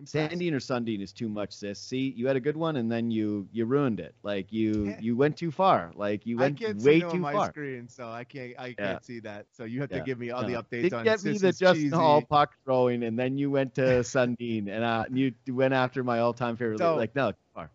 Sandin 0.04 0.54
or 0.54 0.60
Sundin 0.60 1.02
is 1.02 1.12
too 1.12 1.28
much, 1.28 1.52
sis. 1.52 1.80
See, 1.80 2.14
you 2.16 2.28
had 2.28 2.36
a 2.36 2.40
good 2.40 2.56
one, 2.56 2.76
and 2.76 2.92
then 2.92 3.10
you 3.10 3.48
you 3.52 3.66
ruined 3.66 4.00
it. 4.00 4.14
Like 4.22 4.54
you 4.54 4.96
you 5.00 5.18
went 5.18 5.36
too 5.36 5.50
far. 5.50 5.92
Like 5.96 6.24
you 6.28 6.38
went 6.38 6.62
I 6.62 6.66
can't 6.66 6.84
way 6.84 7.00
see 7.00 7.10
too 7.10 7.18
my 7.18 7.34
far. 7.34 7.50
screen, 7.50 7.90
so 7.90 8.08
I 8.08 8.24
can't 8.24 8.54
I 8.60 8.68
yeah. 8.68 8.74
can't 8.76 9.04
see 9.04 9.20
that. 9.22 9.48
So 9.52 9.64
you 9.64 9.82
have 9.82 9.90
to 9.90 10.02
give 10.02 10.20
me 10.20 10.30
all 10.30 10.44
no. 10.44 10.48
the 10.48 10.54
updates 10.54 10.84
Didn't 10.84 11.00
on. 11.00 11.04
get 11.04 11.24
me 11.24 11.40
the 11.40 11.52
Justin 11.52 11.92
Holl 11.92 12.22
puck 12.22 12.56
throwing, 12.64 13.02
and 13.02 13.18
then 13.18 13.40
you 13.40 13.50
went 13.50 13.74
to 13.76 14.04
Sundin, 14.04 14.70
and 14.70 14.84
uh, 14.84 15.06
you 15.10 15.34
went 15.48 15.74
after 15.74 16.04
my 16.04 16.20
all-time 16.20 16.56
favorite. 16.58 16.78
So, 16.78 16.96
like 16.96 17.16
no, 17.16 17.34
far. 17.56 17.72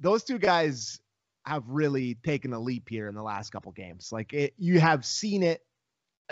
Those 0.00 0.24
two 0.24 0.38
guys 0.38 1.00
have 1.44 1.64
really 1.68 2.14
taken 2.14 2.52
a 2.52 2.58
leap 2.58 2.88
here 2.88 3.08
in 3.08 3.14
the 3.14 3.22
last 3.22 3.50
couple 3.50 3.72
games. 3.72 4.10
Like 4.12 4.32
it, 4.32 4.54
you 4.58 4.80
have 4.80 5.04
seen 5.04 5.42
it. 5.42 5.62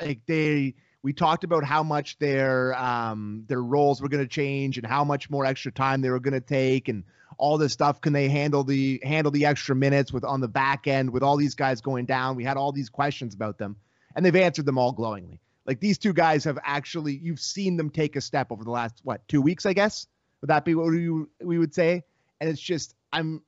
Like 0.01 0.23
they 0.27 0.75
we 1.03 1.13
talked 1.13 1.45
about 1.45 1.65
how 1.65 1.83
much 1.83 2.19
their 2.19 2.75
um, 2.75 3.45
their 3.47 3.63
roles 3.63 4.01
were 4.01 4.09
going 4.09 4.25
to 4.25 4.29
change 4.29 4.79
and 4.79 4.87
how 4.87 5.05
much 5.05 5.31
more 5.31 5.45
extra 5.45 5.71
time 5.71 6.01
they 6.01 6.11
were 6.11 6.21
going 6.21 6.35
to 6.35 6.41
take 6.41 6.89
and 6.89 7.05
all 7.39 7.59
this 7.59 7.73
stuff. 7.73 8.01
Can 8.01 8.13
they 8.13 8.29
handle 8.29 8.65
the 8.65 9.01
handle 9.05 9.31
the 9.31 9.47
extra 9.47 9.77
minutes 9.77 10.13
with 10.13 10.25
on 10.25 10.41
the 10.41 10.49
back 10.49 10.87
end 10.87 11.11
with 11.11 11.23
all 11.23 11.37
these 11.37 11.55
guys 11.55 11.81
going 11.81 12.07
down? 12.07 12.37
We 12.37 12.45
had 12.45 12.57
all 12.57 12.73
these 12.73 12.89
questions 12.89 13.35
about 13.35 13.59
them, 13.59 13.77
and 14.17 14.25
they've 14.25 14.35
answered 14.35 14.67
them 14.67 14.79
all 14.79 14.93
glowingly. 14.93 15.41
Like 15.67 15.81
these 15.81 15.99
two 15.99 16.13
guys 16.13 16.45
have 16.45 16.59
actually, 16.63 17.17
you've 17.17 17.41
seen 17.41 17.77
them 17.77 17.91
take 17.91 18.17
a 18.17 18.21
step 18.21 18.51
over 18.51 18.65
the 18.65 18.71
last 18.71 19.01
what 19.03 19.27
two 19.29 19.41
weeks, 19.41 19.65
I 19.65 19.73
guess. 19.73 20.07
Would 20.41 20.49
that 20.49 20.65
be 20.65 20.75
what 20.75 20.91
we, 20.91 21.09
we 21.43 21.59
would 21.59 21.75
say? 21.75 22.03
And 22.41 22.51
it's 22.51 22.61
just, 22.61 22.95
I'm 23.13 23.43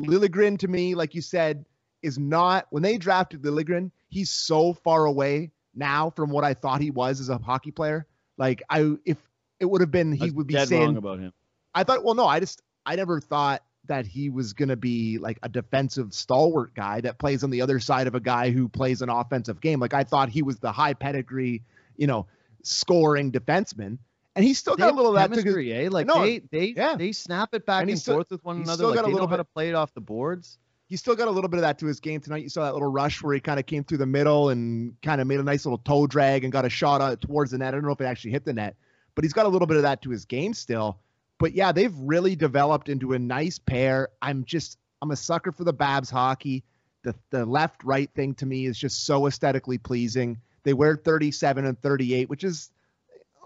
Liljegren 0.00 0.58
to 0.58 0.68
me, 0.68 0.94
like 0.94 1.14
you 1.14 1.22
said, 1.22 1.64
is 2.02 2.18
not 2.18 2.66
when 2.70 2.82
they 2.82 2.98
drafted 2.98 3.42
Liljegren, 3.42 3.90
he's 4.08 4.30
so 4.30 4.72
far 4.72 5.04
away 5.04 5.50
now 5.74 6.10
from 6.10 6.30
what 6.30 6.44
I 6.44 6.54
thought 6.54 6.80
he 6.80 6.90
was 6.90 7.20
as 7.20 7.28
a 7.28 7.38
hockey 7.38 7.70
player. 7.70 8.06
Like 8.36 8.62
I, 8.68 8.92
if 9.04 9.18
it 9.60 9.66
would 9.66 9.80
have 9.80 9.90
been, 9.90 10.12
he 10.12 10.30
would 10.30 10.46
be 10.46 10.54
dead 10.54 10.68
saying 10.68 10.82
wrong 10.82 10.96
about 10.96 11.18
him. 11.20 11.32
I 11.74 11.84
thought, 11.84 12.04
well, 12.04 12.14
no, 12.14 12.26
I 12.26 12.40
just, 12.40 12.62
I 12.84 12.96
never 12.96 13.20
thought 13.20 13.62
that 13.86 14.06
he 14.06 14.30
was 14.30 14.52
going 14.52 14.68
to 14.68 14.76
be 14.76 15.18
like 15.18 15.38
a 15.42 15.48
defensive 15.48 16.12
stalwart 16.12 16.74
guy 16.74 17.00
that 17.00 17.18
plays 17.18 17.42
on 17.42 17.50
the 17.50 17.62
other 17.62 17.80
side 17.80 18.06
of 18.06 18.14
a 18.14 18.20
guy 18.20 18.50
who 18.50 18.68
plays 18.68 19.02
an 19.02 19.08
offensive 19.08 19.60
game. 19.60 19.80
Like 19.80 19.94
I 19.94 20.04
thought 20.04 20.28
he 20.28 20.42
was 20.42 20.58
the 20.58 20.72
high 20.72 20.94
pedigree, 20.94 21.62
you 21.96 22.06
know, 22.06 22.26
scoring 22.62 23.32
defenseman. 23.32 23.98
And 24.34 24.44
he's 24.44 24.58
still 24.58 24.76
They 24.76 24.82
got 24.84 24.92
a 24.92 24.96
little 24.96 25.10
of 25.10 25.16
that 25.16 25.34
to 25.34 25.42
chemistry, 25.42 25.72
eh? 25.74 25.88
Like 25.90 26.06
No, 26.06 26.22
they 26.22 26.38
they 26.50 26.72
yeah. 26.76 26.94
they 26.96 27.12
snap 27.12 27.50
it 27.52 27.66
back 27.66 27.82
And 27.82 27.90
and, 27.90 27.98
still- 27.98 28.14
forth 28.16 28.30
with 28.30 28.44
one 28.44 28.56
another. 28.56 28.74
still 28.74 28.88
Like 28.88 28.96
got 28.96 29.04
a 29.04 29.08
little 29.08 29.26
bit 29.26 29.40
of 29.40 29.52
play 29.52 29.68
it 29.68 29.74
off 29.74 29.92
the 29.94 30.00
boards. 30.00 30.58
he's 30.88 31.00
still 31.00 31.14
got 31.16 31.28
a 31.28 31.30
little 31.30 31.48
bit 31.48 31.56
of 31.58 31.62
that 31.62 31.78
to 31.80 31.86
his 31.86 32.00
game 32.00 32.20
tonight. 32.20 32.42
You 32.42 32.48
saw 32.48 32.64
that 32.64 32.72
little 32.72 32.90
rush 32.90 33.22
where 33.22 33.34
he 33.34 33.40
kind 33.40 33.58
of 33.60 33.66
came 33.66 33.84
through 33.84 33.98
the 33.98 34.06
middle 34.06 34.48
and 34.50 34.94
kind 35.02 35.20
of 35.20 35.26
made 35.26 35.40
a 35.40 35.42
nice 35.42 35.64
little 35.66 35.78
toe 35.78 36.06
drag 36.06 36.44
and 36.44 36.52
got 36.52 36.64
a 36.64 36.70
shot 36.70 37.00
on, 37.00 37.16
towards 37.18 37.50
the 37.50 37.58
net. 37.58 37.68
I 37.68 37.70
don't 37.76 37.84
know 37.84 37.92
if 37.92 38.00
it 38.00 38.04
actually 38.04 38.30
hit 38.32 38.44
the 38.44 38.52
net, 38.52 38.76
but 39.14 39.24
he's 39.24 39.32
got 39.34 39.46
a 39.46 39.48
little 39.48 39.66
bit 39.66 39.76
of 39.76 39.82
that 39.84 40.02
to 40.02 40.10
his 40.10 40.24
game 40.24 40.54
still. 40.54 40.98
But 41.38 41.52
yeah, 41.54 41.72
they've 41.72 41.94
really 41.96 42.36
developed 42.36 42.88
into 42.88 43.12
a 43.14 43.18
nice 43.18 43.58
pair. 43.58 44.08
I'm 44.22 44.44
just 44.44 44.78
I'm 45.02 45.10
a 45.10 45.16
sucker 45.16 45.50
for 45.52 45.64
the 45.64 45.72
Babs 45.72 46.08
hockey. 46.10 46.62
The 47.02 47.14
the 47.30 47.44
left 47.44 47.82
right 47.84 48.08
thing 48.14 48.34
to 48.36 48.46
me 48.46 48.66
is 48.66 48.78
just 48.78 49.04
so 49.06 49.26
aesthetically 49.26 49.76
pleasing. 49.78 50.38
They 50.62 50.72
wear 50.72 50.94
37 50.96 51.64
and 51.64 51.80
38, 51.82 52.30
which 52.30 52.44
is 52.44 52.70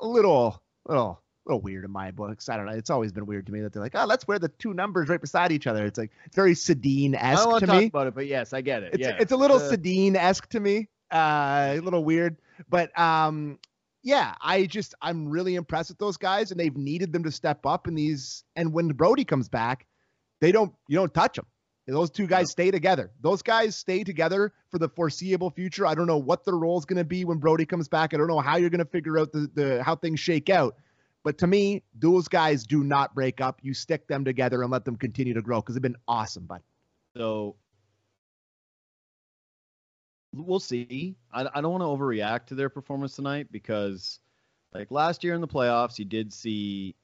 a 0.03 0.07
little 0.07 0.61
little 0.88 1.20
little 1.44 1.61
weird 1.61 1.85
in 1.85 1.90
my 1.90 2.11
books. 2.11 2.49
I 2.49 2.57
don't 2.57 2.66
know. 2.66 2.72
It's 2.72 2.90
always 2.90 3.12
been 3.12 3.27
weird 3.27 3.46
to 3.46 3.53
me 3.53 3.61
that 3.61 3.72
they're 3.72 3.83
like, 3.83 3.94
oh, 3.94 4.05
let's 4.05 4.27
wear 4.27 4.38
the 4.38 4.49
two 4.49 4.75
numbers 4.75 5.09
right 5.09 5.20
beside 5.20 5.53
each 5.53 5.66
other. 5.66 5.85
It's 5.87 5.99
like 5.99 6.11
it's 6.25 6.35
very 6.35 6.55
Sedin 6.55 7.14
esque 7.14 7.49
to 7.49 7.61
to 7.61 7.66
talk 7.66 7.81
me. 7.81 7.87
about 7.87 8.07
it, 8.09 8.14
but 8.14 8.27
yes, 8.27 8.53
I 8.53 8.61
get 8.61 8.83
it. 8.83 8.94
It's 8.94 9.03
yeah, 9.03 9.16
it's 9.18 9.33
a 9.33 9.37
little 9.37 9.59
Uh, 9.59 9.70
Sedin 9.70 10.16
esque 10.16 10.49
to 10.51 10.61
me. 10.61 10.88
Uh, 11.12 11.75
a 11.77 11.81
little 11.81 12.03
weird, 12.05 12.37
but 12.68 12.96
um, 12.99 13.61
yeah, 14.03 14.35
I 14.40 14.66
just 14.66 14.94
I'm 15.01 15.29
really 15.29 15.55
impressed 15.55 15.90
with 15.90 15.99
those 15.99 16.16
guys, 16.16 16.51
and 16.51 16.59
they've 16.59 16.77
needed 16.77 17.12
them 17.12 17.22
to 17.25 17.31
step 17.31 17.64
up 17.64 17.87
in 17.87 17.94
these. 17.94 18.42
And 18.57 18.72
when 18.72 18.88
Brodie 18.88 19.25
comes 19.25 19.49
back, 19.49 19.87
they 20.40 20.51
don't 20.51 20.75
you 20.88 20.96
don't 20.96 21.14
touch 21.14 21.37
them. 21.37 21.46
Those 21.87 22.11
two 22.11 22.27
guys 22.27 22.51
stay 22.51 22.72
together. 22.72 23.12
Those 23.20 23.42
guys 23.42 23.77
stay 23.77 24.03
together 24.03 24.53
for 24.70 24.79
the 24.79 24.88
foreseeable 24.88 25.51
future. 25.51 25.87
I 25.87 25.94
don't 25.94 26.09
know 26.09 26.18
what 26.18 26.44
their 26.44 26.57
role 26.57 26.79
is 26.79 26.85
going 26.85 26.99
to 26.99 27.05
be 27.05 27.25
when 27.25 27.38
Brodie 27.38 27.66
comes 27.66 27.88
back. 27.88 28.12
I 28.12 28.16
don't 28.16 28.27
know 28.27 28.40
how 28.40 28.57
you're 28.57 28.70
going 28.70 28.85
to 28.85 28.90
figure 28.90 29.18
out 29.18 29.31
the, 29.31 29.49
the 29.55 29.83
how 29.85 29.94
things 29.94 30.18
shake 30.18 30.51
out. 30.51 30.77
But 31.22 31.38
to 31.38 31.46
me, 31.46 31.83
those 31.96 32.27
guys 32.29 32.64
do 32.64 32.83
not 32.83 33.14
break 33.14 33.40
up. 33.40 33.61
You 33.62 33.72
stick 33.72 34.09
them 34.09 34.25
together 34.25 34.62
and 34.62 34.70
let 34.70 34.85
them 34.85 34.96
continue 34.96 35.35
to 35.35 35.42
grow 35.42 35.61
because 35.61 35.77
they've 35.77 35.83
been 35.83 35.96
awesome. 36.09 36.46
But 36.46 36.62
So 37.16 37.57
we'll 40.33 40.61
see. 40.61 41.16
I, 41.33 41.46
I 41.55 41.61
don't 41.61 41.72
want 41.72 41.83
to 41.83 41.87
overreact 41.87 42.46
to 42.46 42.57
their 42.57 42.68
performance 42.68 43.14
tonight 43.16 43.49
because, 43.51 44.18
like 44.75 44.90
last 44.90 45.25
year 45.25 45.35
in 45.35 45.40
the 45.40 45.49
playoffs, 45.49 45.99
you 45.99 46.05
did 46.05 46.33
see 46.33 46.94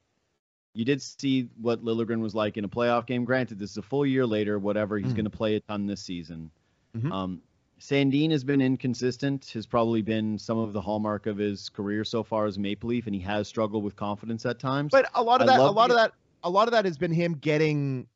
you 0.73 0.85
did 0.85 1.01
see 1.01 1.49
what 1.61 1.83
Liljegren 1.83 2.19
was 2.19 2.33
like 2.33 2.57
in 2.57 2.63
a 2.65 2.69
playoff 2.69 3.05
game. 3.05 3.25
Granted, 3.25 3.59
this 3.59 3.71
is 3.71 3.77
a 3.77 3.81
full 3.81 4.05
year 4.05 4.25
later. 4.25 4.57
Whatever, 4.59 4.97
he's 4.97 5.11
Mhm. 5.11 5.15
going 5.17 5.25
to 5.25 5.29
play 5.29 5.55
a 5.55 5.59
ton 5.59 5.85
this 5.85 6.01
season. 6.01 6.49
Mhm. 6.97 7.11
Um, 7.11 7.41
Sandin 7.79 8.31
has 8.31 8.43
been 8.43 8.61
inconsistent. 8.61 9.45
Has 9.53 9.65
probably 9.65 10.01
been 10.01 10.37
some 10.39 10.57
of 10.57 10.73
the 10.73 10.81
hallmark 10.81 11.25
of 11.25 11.37
his 11.37 11.69
career 11.69 12.03
so 12.03 12.23
far 12.23 12.45
as 12.45 12.57
Maple 12.57 12.89
Leaf, 12.89 13.07
and 13.07 13.15
he 13.15 13.21
has 13.21 13.47
struggled 13.47 13.83
with 13.83 13.95
confidence 13.95 14.45
at 14.45 14.57
times. 14.57 14.89
But 14.91 15.09
a 15.15 15.21
lot 15.23 15.41
of 15.41 15.49
I 15.49 15.57
that, 15.57 15.59
a 15.59 15.63
lot 15.71 15.89
the- 15.89 15.95
of 15.95 15.99
that, 15.99 16.13
a 16.43 16.49
lot 16.49 16.67
of 16.67 16.71
that 16.71 16.85
has 16.85 16.97
been 16.97 17.11
him 17.11 17.33
getting, 17.35 18.07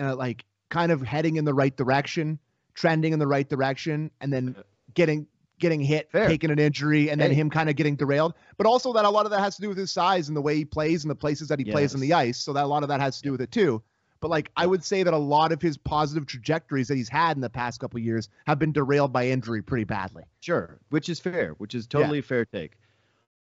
uh, 0.00 0.14
like, 0.16 0.44
kind 0.70 0.92
of 0.92 1.02
heading 1.02 1.36
in 1.36 1.44
the 1.44 1.54
right 1.54 1.76
direction, 1.76 2.38
trending 2.74 3.12
in 3.12 3.18
the 3.18 3.26
right 3.26 3.48
direction, 3.48 4.10
and 4.20 4.32
then 4.32 4.54
getting 4.94 5.26
getting 5.58 5.80
hit, 5.80 6.10
Fair. 6.10 6.28
taking 6.28 6.50
an 6.50 6.58
injury, 6.58 7.10
and 7.10 7.20
then 7.20 7.30
Hey. 7.30 7.36
him 7.36 7.50
kind 7.50 7.68
of 7.68 7.76
getting 7.76 7.96
derailed. 7.96 8.34
But 8.56 8.66
also 8.66 8.92
that 8.92 9.04
a 9.04 9.10
lot 9.10 9.24
of 9.26 9.30
that 9.32 9.40
has 9.40 9.56
to 9.56 9.62
do 9.62 9.68
with 9.68 9.78
his 9.78 9.90
size 9.90 10.28
and 10.28 10.36
the 10.36 10.40
way 10.42 10.56
he 10.56 10.64
plays 10.64 11.04
and 11.04 11.10
the 11.10 11.14
places 11.16 11.48
that 11.48 11.58
he 11.58 11.64
plays 11.70 11.94
on 11.94 12.00
the 12.00 12.12
ice. 12.12 12.38
So 12.38 12.52
that 12.52 12.64
a 12.64 12.66
lot 12.66 12.82
of 12.82 12.88
that 12.88 13.00
has 13.00 13.16
to 13.18 13.22
do 13.22 13.32
with 13.32 13.40
it 13.40 13.50
too. 13.50 13.82
But 14.20 14.30
like 14.30 14.50
I 14.56 14.66
would 14.66 14.82
say 14.82 15.04
that 15.04 15.14
a 15.14 15.18
lot 15.18 15.52
of 15.52 15.62
his 15.62 15.76
positive 15.76 16.26
trajectories 16.26 16.88
that 16.88 16.96
he's 16.96 17.08
had 17.08 17.36
in 17.36 17.40
the 17.40 17.50
past 17.50 17.78
couple 17.80 18.00
years 18.00 18.28
have 18.46 18.58
been 18.58 18.72
derailed 18.72 19.12
by 19.12 19.28
injury 19.28 19.62
pretty 19.62 19.84
badly. 19.84 20.24
Sure, 20.40 20.78
which 20.90 21.08
is 21.08 21.20
fair, 21.20 21.50
which 21.58 21.74
is 21.74 21.86
totally 21.86 22.18
a 22.18 22.22
fair 22.22 22.44
take. 22.44 22.72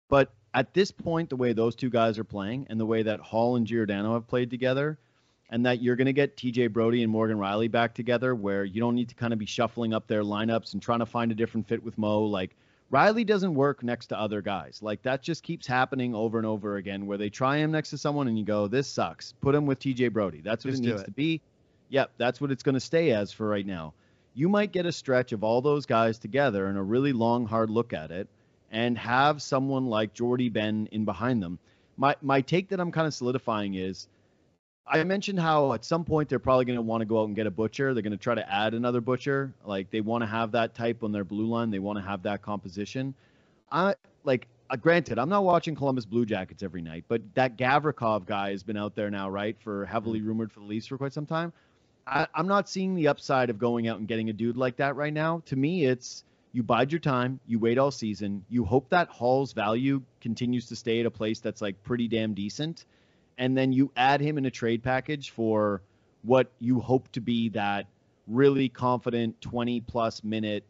But 0.08 0.32
at 0.54 0.74
this 0.74 0.90
point, 0.90 1.30
the 1.30 1.36
way 1.36 1.52
those 1.52 1.74
two 1.74 1.90
guys 1.90 2.18
are 2.18 2.24
playing 2.24 2.66
and 2.68 2.78
the 2.78 2.86
way 2.86 3.02
that 3.02 3.20
Holl 3.20 3.56
and 3.56 3.66
Giordano 3.66 4.14
have 4.14 4.26
played 4.26 4.50
together, 4.50 4.98
and 5.50 5.64
that 5.66 5.80
you're 5.82 5.96
going 5.96 6.06
to 6.06 6.12
get 6.12 6.36
TJ 6.36 6.72
Brodie 6.72 7.02
and 7.02 7.10
Morgan 7.12 7.38
Rielly 7.38 7.70
back 7.70 7.94
together, 7.94 8.34
where 8.34 8.64
you 8.64 8.80
don't 8.80 8.94
need 8.94 9.08
to 9.10 9.14
kind 9.14 9.32
of 9.32 9.38
be 9.38 9.46
shuffling 9.46 9.94
up 9.94 10.06
their 10.06 10.22
lineups 10.22 10.72
and 10.72 10.82
trying 10.82 10.98
to 11.00 11.06
find 11.06 11.30
a 11.30 11.34
different 11.34 11.68
fit 11.68 11.82
with 11.82 11.96
Mo. 11.98 12.24
Like 12.24 12.56
Rielly 12.92 13.26
doesn't 13.26 13.54
work 13.54 13.82
next 13.82 14.06
to 14.08 14.18
other 14.18 14.42
guys. 14.42 14.80
Like 14.82 15.02
that 15.02 15.22
just 15.22 15.42
keeps 15.42 15.66
happening 15.66 16.14
over 16.14 16.38
and 16.38 16.46
over 16.46 16.76
again, 16.76 17.06
where 17.06 17.18
they 17.18 17.30
try 17.30 17.58
him 17.58 17.72
next 17.72 17.90
to 17.90 17.98
someone 17.98 18.28
and 18.28 18.38
you 18.38 18.44
go, 18.44 18.68
"This 18.68 18.88
sucks." 18.88 19.32
Put 19.40 19.54
him 19.54 19.66
with 19.66 19.78
TJ 19.78 20.12
Brodie. 20.12 20.40
That's 20.40 20.64
what 20.64 20.72
Just 20.72 20.82
it 20.82 20.86
needs 20.86 21.00
it. 21.02 21.04
to 21.06 21.10
be. 21.10 21.40
Yep, 21.88 22.12
that's 22.18 22.40
what 22.40 22.50
it's 22.50 22.62
going 22.62 22.74
to 22.74 22.80
stay 22.80 23.12
as 23.12 23.32
for 23.32 23.48
right 23.48 23.66
now 23.66 23.92
you 24.36 24.50
might 24.50 24.70
get 24.70 24.84
a 24.84 24.92
stretch 24.92 25.32
of 25.32 25.42
all 25.42 25.62
those 25.62 25.86
guys 25.86 26.18
together 26.18 26.66
and 26.66 26.76
a 26.76 26.82
really 26.82 27.14
long, 27.14 27.46
hard 27.46 27.70
look 27.70 27.94
at 27.94 28.10
it, 28.10 28.28
and 28.70 28.98
have 28.98 29.40
someone 29.40 29.86
like 29.86 30.12
Jordy 30.12 30.50
Benn 30.50 30.86
in 30.92 31.06
behind 31.06 31.42
them. 31.42 31.58
My 31.96 32.14
my 32.20 32.42
take 32.42 32.68
that 32.68 32.78
I'm 32.78 32.92
kind 32.92 33.06
of 33.06 33.14
solidifying 33.14 33.74
is, 33.74 34.08
I 34.88 35.02
mentioned 35.04 35.40
how 35.40 35.72
at 35.72 35.84
some 35.84 36.04
point 36.04 36.28
they're 36.28 36.38
probably 36.38 36.64
going 36.64 36.76
to 36.76 36.82
want 36.82 37.00
to 37.00 37.06
go 37.06 37.20
out 37.20 37.26
and 37.26 37.34
get 37.34 37.46
a 37.46 37.50
butcher. 37.50 37.92
They're 37.92 38.02
going 38.02 38.12
to 38.12 38.16
try 38.16 38.36
to 38.36 38.52
add 38.52 38.74
another 38.74 39.00
butcher. 39.00 39.52
Like 39.64 39.90
they 39.90 40.00
want 40.00 40.22
to 40.22 40.26
have 40.26 40.52
that 40.52 40.74
type 40.74 41.02
on 41.02 41.12
their 41.12 41.24
blue 41.24 41.46
line. 41.46 41.70
They 41.70 41.80
want 41.80 41.98
to 41.98 42.04
have 42.04 42.22
that 42.22 42.42
composition. 42.42 43.14
I 43.70 43.94
like. 44.24 44.46
Uh, 44.68 44.74
granted, 44.74 45.16
I'm 45.16 45.28
not 45.28 45.44
watching 45.44 45.76
Columbus 45.76 46.04
Blue 46.04 46.26
Jackets 46.26 46.62
every 46.62 46.82
night, 46.82 47.04
but 47.06 47.22
that 47.34 47.56
Gavrikov 47.56 48.26
guy 48.26 48.50
has 48.50 48.64
been 48.64 48.76
out 48.76 48.96
there 48.96 49.10
now, 49.10 49.30
right, 49.30 49.56
for 49.60 49.84
heavily 49.86 50.20
rumored 50.22 50.50
for 50.50 50.58
the 50.58 50.66
Leafs 50.66 50.88
for 50.88 50.98
quite 50.98 51.12
some 51.12 51.26
time. 51.26 51.52
I, 52.04 52.26
I'm 52.34 52.48
not 52.48 52.68
seeing 52.68 52.96
the 52.96 53.08
upside 53.08 53.50
of 53.50 53.58
going 53.58 53.86
out 53.86 53.98
and 53.98 54.08
getting 54.08 54.28
a 54.28 54.32
dude 54.32 54.56
like 54.56 54.76
that 54.76 54.96
right 54.96 55.12
now. 55.12 55.42
To 55.46 55.56
me, 55.56 55.84
it's 55.84 56.24
you 56.52 56.62
bide 56.62 56.90
your 56.90 57.00
time, 57.00 57.38
you 57.46 57.58
wait 57.58 57.78
all 57.78 57.90
season, 57.90 58.44
you 58.48 58.64
hope 58.64 58.88
that 58.88 59.08
Holl's 59.08 59.52
value 59.52 60.02
continues 60.20 60.66
to 60.66 60.76
stay 60.76 61.00
at 61.00 61.06
a 61.06 61.10
place 61.10 61.38
that's 61.40 61.60
like 61.60 61.82
pretty 61.84 62.08
damn 62.08 62.34
decent, 62.34 62.86
and 63.38 63.56
then 63.56 63.72
you 63.72 63.90
add 63.96 64.20
him 64.20 64.38
in 64.38 64.46
a 64.46 64.50
trade 64.50 64.82
package 64.82 65.30
for 65.30 65.82
what 66.22 66.50
you 66.58 66.80
hope 66.80 67.10
to 67.12 67.20
be 67.20 67.48
that 67.50 67.86
really 68.26 68.68
confident 68.68 69.40
20 69.40 69.80
plus 69.82 70.24
minute 70.24 70.64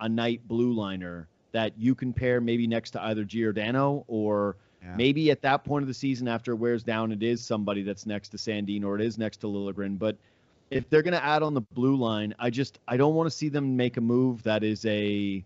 a 0.00 0.08
night 0.08 0.40
blue 0.48 0.72
liner 0.72 1.28
that 1.52 1.72
you 1.76 1.94
can 1.94 2.12
pair 2.12 2.40
maybe 2.40 2.66
next 2.66 2.92
to 2.92 3.02
either 3.04 3.24
Giordano 3.24 4.04
or 4.08 4.56
Yeah. 4.82 4.96
maybe 4.96 5.30
at 5.30 5.42
that 5.42 5.64
point 5.64 5.82
of 5.82 5.88
the 5.88 5.94
season 5.94 6.26
after 6.26 6.52
it 6.52 6.56
wears 6.56 6.82
down 6.82 7.12
it 7.12 7.22
is 7.22 7.44
somebody 7.44 7.82
that's 7.82 8.06
next 8.06 8.30
to 8.30 8.36
Sandin 8.36 8.84
or 8.84 8.96
it 8.96 9.02
is 9.02 9.18
next 9.18 9.36
to 9.38 9.46
Liljegren. 9.46 9.98
But 9.98 10.16
if 10.70 10.88
they're 10.88 11.02
going 11.02 11.12
to 11.12 11.22
add 11.22 11.42
on 11.42 11.54
the 11.54 11.60
blue 11.60 11.96
line, 11.96 12.34
I 12.38 12.48
just 12.50 12.80
I 12.88 12.96
don't 12.96 13.14
want 13.14 13.30
to 13.30 13.36
see 13.36 13.48
them 13.50 13.76
make 13.76 13.98
a 13.98 14.00
move 14.00 14.42
that 14.44 14.64
is 14.64 14.84
a 14.86 15.44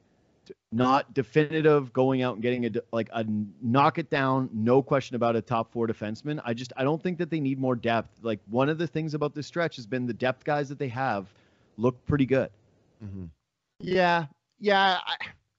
not 0.73 1.13
definitive 1.15 1.93
going 1.93 2.23
out 2.23 2.35
and 2.35 2.43
getting 2.43 2.67
a 2.67 2.71
like 2.93 3.09
a 3.13 3.25
knock 3.63 3.99
it 3.99 4.11
down, 4.11 4.49
no 4.53 4.83
question 4.83 5.17
about 5.17 5.37
a 5.37 5.41
top 5.41 5.73
four 5.73 5.87
defenseman. 5.87 6.41
I 6.45 6.55
just 6.55 6.73
I 6.77 6.85
don't 6.85 7.03
think 7.03 7.19
that 7.19 7.31
they 7.31 7.41
need 7.41 7.59
more 7.59 7.77
depth. 7.77 8.11
Like 8.23 8.41
one 8.51 8.69
of 8.69 8.79
the 8.79 8.87
things 8.87 9.15
about 9.15 9.35
this 9.35 9.47
stretch 9.47 9.77
has 9.77 9.87
been 9.87 10.07
the 10.07 10.15
depth 10.15 10.45
guys 10.45 10.69
that 10.69 10.79
they 10.79 10.89
have 10.89 11.33
look 11.77 12.05
pretty 12.07 12.27
good. 12.27 12.51
Mm-hmm. 13.05 13.25
Yeah, 13.81 14.27
yeah. 14.59 14.99
I, 15.07 15.17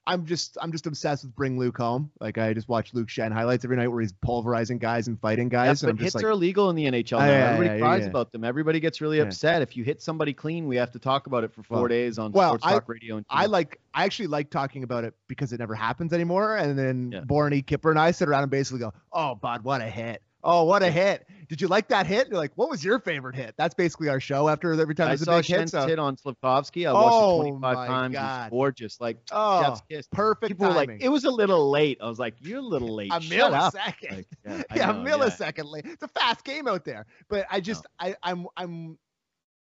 I'm 0.08 0.26
just 0.26 0.58
I'm 0.62 0.72
just 0.72 0.88
obsessed 0.88 1.24
with 1.26 1.36
bring 1.36 1.60
Luke 1.60 1.78
home. 1.78 2.10
Like 2.22 2.38
I 2.38 2.54
just 2.54 2.70
watch 2.70 2.94
Luke 2.94 3.10
Schenn 3.10 3.32
highlights 3.34 3.66
every 3.66 3.76
night 3.76 3.90
where 3.90 4.00
he's 4.02 4.14
pulverizing 4.14 4.78
guys 4.80 5.08
and 5.10 5.20
fighting 5.20 5.50
guys. 5.50 5.66
Yeah, 5.66 5.70
and 5.72 5.82
but 5.82 5.90
I'm 5.90 5.98
just 5.98 6.04
hits 6.06 6.16
like, 6.16 6.24
are 6.24 6.30
illegal 6.30 6.70
in 6.70 6.78
the 6.78 6.86
NHL 6.86 7.20
now. 7.20 7.26
Yeah, 7.26 7.52
Everybody 7.52 7.80
yeah, 7.80 7.86
cries 7.86 8.02
yeah. 8.04 8.10
about 8.10 8.32
them. 8.32 8.44
Everybody 8.46 8.80
gets 8.80 9.02
really 9.02 9.20
upset 9.20 9.62
if 9.62 9.76
you 9.76 9.84
hit 9.84 10.02
somebody 10.02 10.34
clean. 10.34 10.66
We 10.66 10.78
have 10.78 10.92
to 10.92 11.00
talk 11.00 11.28
about 11.28 11.44
it 11.44 11.54
for 11.54 11.62
four 11.62 11.80
Well- 11.80 11.88
days 11.90 12.18
on 12.18 12.32
well, 12.32 12.52
Sports 12.52 12.66
I- 12.66 12.72
Talk 12.72 12.90
Radio. 12.90 13.18
And 13.18 13.26
I 13.30 13.46
like 13.48 13.80
I 13.94 14.06
actually 14.06 14.28
like 14.28 14.50
talking 14.50 14.84
about 14.84 15.04
it 15.04 15.14
because 15.28 15.52
it 15.52 15.60
never 15.60 15.76
happens 15.76 16.14
anymore. 16.14 16.56
And 16.56 16.80
then 16.80 17.12
Yeah. 17.12 17.22
Borny, 17.22 17.64
Kyper, 17.66 17.90
and 17.90 18.00
I 18.00 18.12
sit 18.12 18.30
around 18.30 18.44
and 18.44 18.52
basically 18.52 18.80
go, 18.80 18.94
"Oh, 19.12 19.36
Bud, 19.36 19.64
what 19.64 19.82
a 19.82 19.90
hit! 19.90 20.22
Oh, 20.50 20.64
what 20.64 20.82
a 20.82 20.90
hit! 20.90 21.28
Did 21.50 21.60
you 21.62 21.68
like 21.68 21.90
that 21.90 22.08
hit?" 22.08 22.30
You're 22.30 22.38
like, 22.38 22.54
"What 22.56 22.70
was 22.70 22.84
your 22.84 23.00
favorite 23.00 23.36
hit?" 23.36 23.54
That's 23.58 23.76
basically 23.76 24.08
our 24.08 24.20
show. 24.22 24.48
After 24.48 24.72
every 24.80 24.96
time 24.96 25.08
I 25.08 25.10
there's 25.10 25.22
a 25.24 25.26
saw 25.26 25.38
big 25.38 25.46
hit, 25.46 25.70
so 25.70 25.86
hit 25.86 26.00
on 26.00 26.16
Slavkovsky. 26.18 26.88
I 26.88 26.94
watched 26.94 27.14
Oh, 27.14 27.42
it 27.42 27.44
25 27.50 27.76
my 27.76 27.88
times. 27.88 28.14
God. 28.14 28.46
It's 28.46 28.52
gorgeous. 28.52 29.02
Like 29.02 29.18
oh, 29.32 29.62
Jeff's 29.62 29.82
kiss. 29.90 30.08
perfect 30.12 30.52
People 30.52 30.68
were 30.70 30.74
like, 30.74 30.90
it 31.02 31.10
was 31.10 31.26
a 31.26 31.32
little 31.32 31.70
late. 31.70 31.98
I 32.02 32.08
was 32.08 32.18
like, 32.18 32.36
you're 32.40 32.60
a 32.60 32.62
little 32.62 32.96
late. 32.96 33.12
a 33.14 33.22
Shut 33.22 33.54
up. 33.54 33.74
millisecond. 33.74 34.12
Like, 34.16 34.28
yeah, 34.46 34.64
yeah, 34.76 34.92
know, 34.94 35.02
a 35.02 35.04
millisecond 35.06 35.70
late. 35.72 35.86
It's 35.86 36.04
a 36.04 36.08
fast 36.08 36.44
game 36.46 36.68
out 36.68 36.86
there. 36.86 37.06
But 37.30 37.46
I 37.52 37.60
just 37.60 37.86
I 38.00 38.16
I'm 38.24 38.48
I'm 38.56 38.98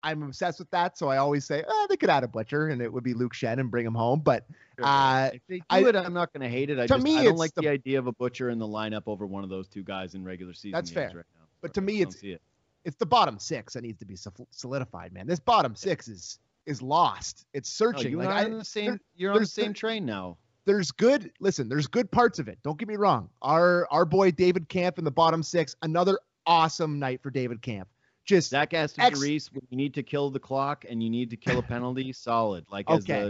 I'm 0.03 0.23
obsessed 0.23 0.59
with 0.59 0.69
that. 0.71 0.97
So 0.97 1.09
I 1.09 1.17
always 1.17 1.45
say, 1.45 1.63
oh, 1.67 1.87
they 1.89 1.97
could 1.97 2.09
add 2.09 2.23
a 2.23 2.27
butcher 2.27 2.69
and 2.69 2.81
it 2.81 2.91
would 2.91 3.03
be 3.03 3.13
Luke 3.13 3.33
Schenn 3.33 3.59
and 3.59 3.69
bring 3.69 3.85
him 3.85 3.93
home. 3.95 4.21
But 4.21 4.45
uh, 4.81 5.31
if 5.33 5.41
they 5.47 5.57
do 5.57 5.63
I- 5.69 5.79
it, 5.89 5.95
I'm 5.95 6.13
not 6.13 6.31
going 6.33 6.41
to 6.41 6.49
hate 6.49 6.69
it. 6.69 6.79
I 6.79 6.83
to 6.83 6.87
just 6.95 7.03
me, 7.03 7.17
I 7.17 7.23
don't 7.23 7.31
it's 7.33 7.39
like 7.39 7.53
the, 7.55 7.61
the- 7.63 7.69
idea 7.69 7.99
of 7.99 8.07
a 8.07 8.13
butcher 8.13 8.49
in 8.49 8.59
the 8.59 8.67
lineup 8.67 9.03
over 9.07 9.25
one 9.25 9.43
of 9.43 9.49
those 9.49 9.67
two 9.67 9.83
guys 9.83 10.15
in 10.15 10.23
regular 10.23 10.53
season 10.53 10.71
That's 10.71 10.89
games 10.89 10.95
fair. 11.11 11.17
right 11.17 11.25
now. 11.37 11.45
But 11.61 11.73
to 11.73 11.81
me, 11.81 12.01
it's- 12.01 12.21
it. 12.23 12.41
it's 12.85 12.95
the 12.95 13.05
bottom 13.05 13.39
six 13.39 13.73
that 13.73 13.81
needs 13.83 13.99
to 13.99 14.05
be 14.05 14.15
solidified, 14.51 15.13
man. 15.13 15.27
This 15.27 15.39
bottom 15.39 15.75
six 15.75 16.07
is 16.07 16.39
is 16.65 16.81
lost. 16.81 17.45
It's 17.53 17.79
No, 17.79 17.87
searching. 17.87 18.11
you 18.11 18.17
like 18.17 18.27
and 18.27 18.33
I 18.33 18.41
I, 18.41 18.43
are 18.43 18.51
on 18.51 18.57
the 18.59 18.65
same. 18.65 18.85
there- 18.91 18.99
you're 19.17 19.33
on 19.33 19.39
the 19.39 19.45
same 19.45 19.73
train 19.73 20.05
now. 20.05 20.37
there's 20.65 20.91
good. 20.91 21.31
Listen, 21.39 21.67
there's 21.67 21.87
good 21.87 22.11
parts 22.11 22.37
of 22.37 22.47
it. 22.47 22.59
Don't 22.63 22.77
get 22.77 22.87
me 22.87 22.95
wrong. 22.95 23.29
Our 23.41 23.87
our 23.91 24.05
boy 24.05 24.31
David 24.31 24.69
Kämpf 24.69 24.97
in 24.97 25.03
the 25.03 25.11
bottom 25.11 25.41
six, 25.43 25.75
another 25.81 26.19
awesome 26.45 26.99
night 26.99 27.21
for 27.23 27.31
David 27.31 27.61
Kämpf. 27.61 27.85
Just 28.25 28.49
Zach 28.49 28.73
Aston 28.73 29.03
Ex- 29.05 29.19
Reese, 29.19 29.51
when 29.51 29.63
you 29.69 29.77
need 29.77 29.93
to 29.95 30.03
kill 30.03 30.29
the 30.29 30.39
clock 30.39 30.85
and 30.87 31.01
you 31.01 31.09
need 31.09 31.29
to 31.31 31.37
kill 31.37 31.59
a 31.59 31.63
penalty, 31.63 32.11
solid. 32.13 32.65
Like 32.69 32.89
as 32.89 33.03
Okay. 33.03 33.23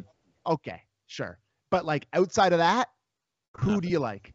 the 0.45 0.51
okay, 0.51 0.81
sure. 1.07 1.39
But 1.71 1.85
like 1.85 2.07
outside 2.13 2.51
of 2.53 2.59
that, 2.59 2.89
who 3.57 3.79
do 3.81 3.87
you 3.87 3.99
like? 3.99 4.33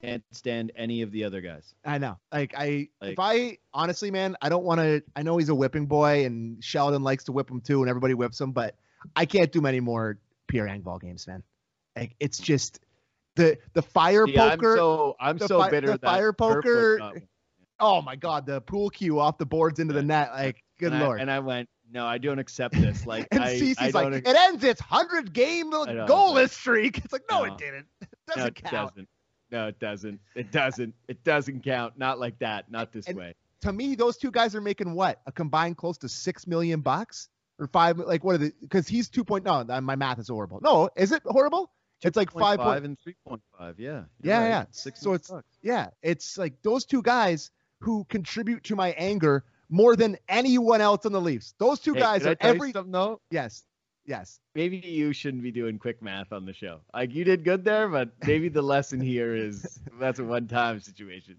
can't 0.00 0.22
stand 0.30 0.70
any 0.76 1.02
of 1.02 1.10
the 1.10 1.24
other 1.24 1.40
guys. 1.40 1.74
I 1.84 1.98
know. 1.98 2.18
Like 2.32 2.54
I 2.56 2.88
if 3.02 3.18
I 3.18 3.58
honestly, 3.74 4.12
man, 4.12 4.36
I 4.40 4.48
don't 4.48 4.62
want 4.64 4.80
to 4.80 5.02
I 5.16 5.22
know 5.22 5.36
he's 5.38 5.48
a 5.48 5.54
whipping 5.56 5.86
boy 5.86 6.24
and 6.24 6.62
Sheldon 6.62 7.02
likes 7.02 7.24
to 7.24 7.32
whip 7.32 7.50
him 7.50 7.60
too 7.60 7.80
and 7.82 7.90
everybody 7.90 8.14
whips 8.14 8.40
him, 8.40 8.52
but 8.52 8.76
I 9.16 9.26
can't 9.26 9.50
do 9.50 9.60
many 9.60 9.80
more 9.80 10.16
Pierre 10.46 10.66
Engvall 10.66 11.00
games, 11.00 11.26
man. 11.26 11.42
Like 11.96 12.14
it's 12.20 12.38
just 12.38 12.78
the 13.34 13.58
the 13.72 13.82
fire 13.82 14.24
See, 14.28 14.38
I'm 14.38 14.60
poker. 14.60 14.76
so 14.76 15.16
I'm 15.18 15.38
so 15.40 15.68
bitter 15.68 15.88
the 15.88 15.98
fire 15.98 16.32
poker-. 16.32 17.00
Oh 17.80 18.02
my 18.02 18.16
god, 18.16 18.46
the 18.46 18.60
pool 18.60 18.90
cue 18.90 19.18
off 19.20 19.38
the 19.38 19.46
boards 19.46 19.78
into 19.78 19.94
the 19.94 20.02
net. 20.02 20.30
Like 20.34 20.62
good 20.78 20.92
and 20.92 21.02
lord. 21.02 21.18
I, 21.18 21.22
and 21.22 21.30
I 21.30 21.38
went, 21.40 21.68
no, 21.90 22.06
I 22.06 22.18
don't 22.18 22.38
accept 22.38 22.74
this. 22.80 23.06
Like 23.06 23.26
And 23.32 23.42
I, 23.42 23.54
Cece's 23.58 23.94
I 23.94 24.02
like, 24.02 24.12
it 24.14 24.26
ends 24.36 24.62
its 24.64 24.80
hundred 24.80 25.32
game 25.32 25.70
goalless 25.72 26.50
streak. 26.50 26.98
It's 26.98 27.12
like, 27.12 27.22
no, 27.30 27.44
No. 27.44 27.44
it 27.52 27.58
didn't. 27.58 27.86
It 28.00 28.08
doesn't 28.28 28.46
it 28.46 28.54
count. 28.64 28.94
doesn't. 28.94 29.08
No, 29.50 29.66
it 29.68 29.78
doesn't. 29.80 30.20
It 30.34 30.52
doesn't. 30.52 30.94
It 31.08 31.24
doesn't 31.24 31.64
count. 31.64 31.98
Not 31.98 32.18
like 32.20 32.38
that. 32.40 32.70
Not 32.70 32.92
this 32.92 33.06
And- 33.06 33.16
way. 33.18 33.34
To 33.62 33.72
me, 33.72 33.96
those 33.96 34.16
two 34.16 34.30
guys 34.30 34.54
are 34.54 34.60
making 34.60 34.92
what 34.94 35.20
a 35.26 35.32
combined 35.32 35.76
close 35.78 35.98
to 35.98 36.08
six 36.08 36.46
million 36.46 36.80
bucks 36.80 37.28
or 37.58 37.66
five. 37.66 37.98
Like 37.98 38.22
what 38.22 38.36
are 38.36 38.38
the? 38.38 38.52
Because 38.60 38.86
he's 38.86 39.08
two 39.08 39.24
point. 39.24 39.44
No, 39.44 39.64
my 39.80 39.96
math 39.96 40.20
is 40.20 40.28
horrible. 40.28 40.60
No, 40.62 40.90
is 40.96 41.10
it 41.10 41.22
horrible? 41.26 41.68
It's 42.02 42.16
like 42.16 42.30
five 42.30 42.60
point. 42.60 42.84
and 42.84 42.96
three 43.00 43.16
point 43.26 43.42
five. 43.58 43.80
Yeah. 43.80 44.02
Yeah, 44.22 44.38
right. 44.42 44.48
yeah. 44.48 44.64
Six 44.70 45.00
So 45.00 45.14
it's- 45.14 45.28
bucks. 45.28 45.48
Yeah, 45.62 45.88
it's 46.02 46.38
like 46.38 46.62
those 46.62 46.84
two 46.84 47.02
guys 47.02 47.50
who 47.80 48.04
contribute 48.04 48.64
to 48.64 48.76
my 48.76 48.90
anger 48.90 49.44
more 49.68 49.96
than 49.96 50.16
anyone 50.28 50.80
else 50.80 51.04
on 51.06 51.12
the 51.12 51.20
Leafs. 51.20 51.54
Those 51.58 51.80
two 51.80 51.94
Hey, 51.94 52.00
guys 52.00 52.26
are 52.26 52.36
every. 52.40 52.72
though. 52.72 53.20
Yes, 53.30 53.64
yes. 54.06 54.40
Maybe 54.54 54.78
you 54.78 55.12
shouldn't 55.12 55.42
be 55.42 55.52
doing 55.52 55.78
quick 55.78 56.02
math 56.02 56.32
on 56.32 56.44
the 56.44 56.52
show. 56.52 56.80
Like 56.94 57.14
you 57.14 57.24
did 57.24 57.44
good 57.44 57.64
there, 57.64 57.88
but 57.88 58.10
maybe 58.26 58.48
the 58.48 58.62
lesson 58.62 59.00
here 59.00 59.34
is 59.34 59.78
that's 60.00 60.18
a 60.18 60.24
one-time 60.24 60.80
situation. 60.80 61.36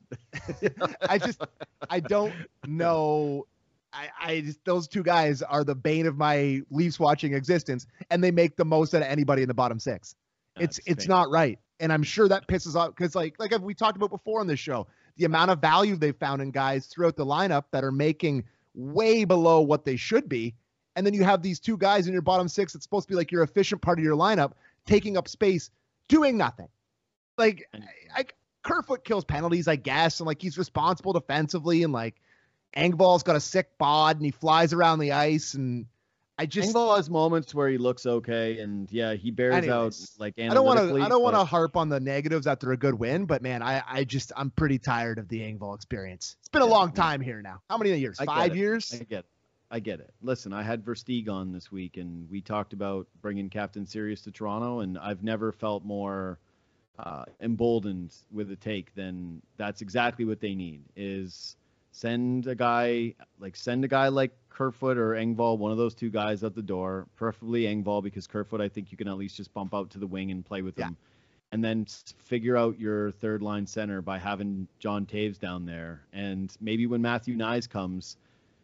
I 1.10 1.18
just 1.18 1.42
I 1.90 2.00
don't 2.00 2.34
know. 2.68 3.48
I, 3.92 4.10
I 4.22 4.42
just 4.42 4.64
those 4.66 4.88
two 4.88 5.04
guys 5.04 5.42
are 5.42 5.64
the 5.64 5.76
bane 5.76 6.06
of 6.06 6.16
my 6.18 6.62
Leafs 6.70 7.00
watching 7.00 7.34
existence, 7.34 7.88
and 8.12 8.24
they 8.24 8.32
make 8.32 8.56
the 8.56 8.66
most 8.66 8.94
out 8.94 9.02
of 9.02 9.08
anybody 9.08 9.42
in 9.42 9.48
the 9.48 9.54
bottom 9.54 9.80
six. 9.80 10.16
It's 10.60 10.78
That's 10.78 10.88
it's 10.88 11.08
not 11.08 11.32
right, 11.32 11.58
and 11.80 11.92
I'm 11.92 12.04
sure 12.04 12.28
that 12.28 12.48
pisses 12.48 12.76
off 12.76 12.90
because 12.96 13.16
like 13.16 13.36
like 13.40 13.52
we 13.62 13.74
talked 13.74 13.98
about 13.98 14.12
before 14.12 14.42
on 14.42 14.48
this 14.48 14.60
show, 14.60 14.88
the 15.20 15.26
amount 15.26 15.52
of 15.52 15.60
value 15.60 15.96
they've 15.98 16.16
found 16.16 16.42
in 16.42 16.50
guys 16.50 16.88
throughout 16.88 17.18
the 17.18 17.26
lineup 17.26 17.66
that 17.72 17.84
are 17.84 17.92
making 17.92 18.46
way 18.74 19.26
below 19.26 19.60
what 19.62 19.84
they 19.84 19.98
should 19.98 20.30
be, 20.30 20.56
and 20.96 21.06
then 21.06 21.14
you 21.14 21.24
have 21.24 21.42
these 21.42 21.60
two 21.60 21.78
guys 21.78 22.08
in 22.08 22.14
your 22.14 22.22
bottom 22.22 22.48
six 22.48 22.74
that's 22.74 22.86
supposed 22.86 23.08
to 23.08 23.12
be 23.12 23.16
like 23.16 23.32
your 23.32 23.44
efficient 23.44 23.82
part 23.82 24.00
of 24.00 24.04
your 24.04 24.16
lineup 24.16 24.54
taking 24.86 25.18
up 25.18 25.28
space, 25.28 25.70
doing 26.08 26.38
nothing. 26.38 26.70
Like 27.38 27.68
And- 27.74 27.84
I, 28.16 28.26
Kerfoot 28.64 29.04
kills 29.04 29.24
penalties, 29.26 29.68
I 29.68 29.76
guess, 29.76 30.20
and 30.20 30.28
like 30.28 30.42
he's 30.42 30.58
responsible 30.58 31.14
defensively, 31.14 31.84
and 31.84 31.92
like 31.94 32.16
Engvall's 32.76 33.24
got 33.24 33.36
a 33.36 33.42
sick 33.42 33.78
bod 33.78 34.16
and 34.18 34.26
he 34.26 34.32
flies 34.32 34.74
around 34.74 35.00
the 35.00 35.12
ice, 35.12 35.54
and 35.54 35.86
I 36.40 36.46
just 36.46 36.74
Engvall 36.74 36.96
has 36.96 37.10
moments 37.10 37.54
where 37.54 37.68
he 37.68 37.78
looks 37.78 38.06
okay, 38.06 38.60
and 38.60 38.90
yeah, 38.94 39.14
he 39.14 39.30
bears 39.30 39.56
Anyways, 39.56 39.72
out 39.74 40.22
like 40.22 40.40
I 40.40 40.48
don't 40.48 40.66
want 40.66 40.80
to 40.80 41.02
I 41.02 41.10
don't 41.10 41.22
want 41.22 41.36
to 41.36 41.44
harp 41.44 41.76
on 41.76 41.90
the 41.90 42.00
negatives 42.00 42.48
after 42.48 42.72
a 42.72 42.78
good 42.78 42.94
win, 42.94 43.26
but 43.26 43.42
man, 43.42 43.62
I 43.62 43.84
I 43.86 44.06
just 44.06 44.32
I'm 44.38 44.50
pretty 44.50 44.80
tired 44.80 45.20
of 45.20 45.28
the 45.28 45.42
Engvall 45.42 45.76
experience. 45.76 46.38
It's 46.40 46.48
been 46.48 46.62
a 46.62 46.66
long 46.66 46.94
time 46.94 47.20
here 47.20 47.42
now. 47.42 47.62
How 47.70 47.78
many 47.78 47.94
years? 47.98 48.22
I 48.22 48.26
Five 48.26 48.56
years? 48.56 48.94
I 48.94 49.04
get 49.04 49.20
it. 49.20 49.26
I 49.70 49.80
get 49.82 50.00
it. 50.00 50.14
Listen, 50.22 50.54
I 50.54 50.64
had 50.64 50.86
Versteeg 50.86 51.28
on 51.28 51.52
this 51.52 51.74
week, 51.74 51.98
and 51.98 52.26
we 52.32 52.40
talked 52.40 52.72
about 52.72 53.06
bringing 53.22 53.50
Captain 53.50 53.86
Serious 53.86 54.22
to 54.22 54.32
Toronto, 54.32 54.80
and 54.80 54.98
I've 54.98 55.24
never 55.24 55.52
felt 55.52 55.84
more 55.84 56.40
uh, 57.00 57.26
emboldened 57.42 58.16
with 58.32 58.50
a 58.50 58.56
take 58.56 58.96
than 58.96 59.42
that's 59.58 59.82
exactly 59.82 60.24
what 60.24 60.40
they 60.40 60.56
need 60.56 60.84
is 60.96 61.58
send 61.92 62.48
a 62.48 62.56
guy 62.56 63.14
like 63.40 63.58
send 63.58 63.84
a 63.84 63.88
guy 63.90 64.08
like 64.08 64.32
Kerfoot 64.60 64.98
or 64.98 65.12
Engvall, 65.12 65.58
one 65.58 65.72
of 65.72 65.78
those 65.78 65.96
two 65.96 66.10
guys 66.10 66.44
out 66.44 66.54
the 66.54 66.62
door, 66.62 67.08
preferably 67.16 67.64
Engvall 67.64 68.04
because 68.04 68.28
Kerfoot 68.28 68.60
I 68.60 68.68
think 68.68 68.92
you 68.92 68.98
can 68.98 69.08
at 69.08 69.18
least 69.18 69.38
just 69.38 69.54
bump 69.54 69.74
out 69.74 69.90
to 69.92 70.00
the 70.00 70.06
wing 70.06 70.32
and 70.32 70.46
play 70.46 70.62
with 70.62 70.78
Yeah. 70.78 70.88
him. 70.90 70.98
And 71.54 71.64
then 71.64 71.86
figure 71.86 72.58
out 72.58 72.78
your 72.78 73.12
third 73.12 73.42
line 73.42 73.66
center 73.66 74.02
by 74.02 74.18
having 74.18 74.68
John 74.80 75.06
Toews 75.06 75.40
down 75.40 75.66
there. 75.66 76.02
And 76.12 76.54
maybe 76.60 76.88
when 76.88 77.02
Matthew 77.02 77.38
Knies 77.38 77.70
comes, 77.70 78.18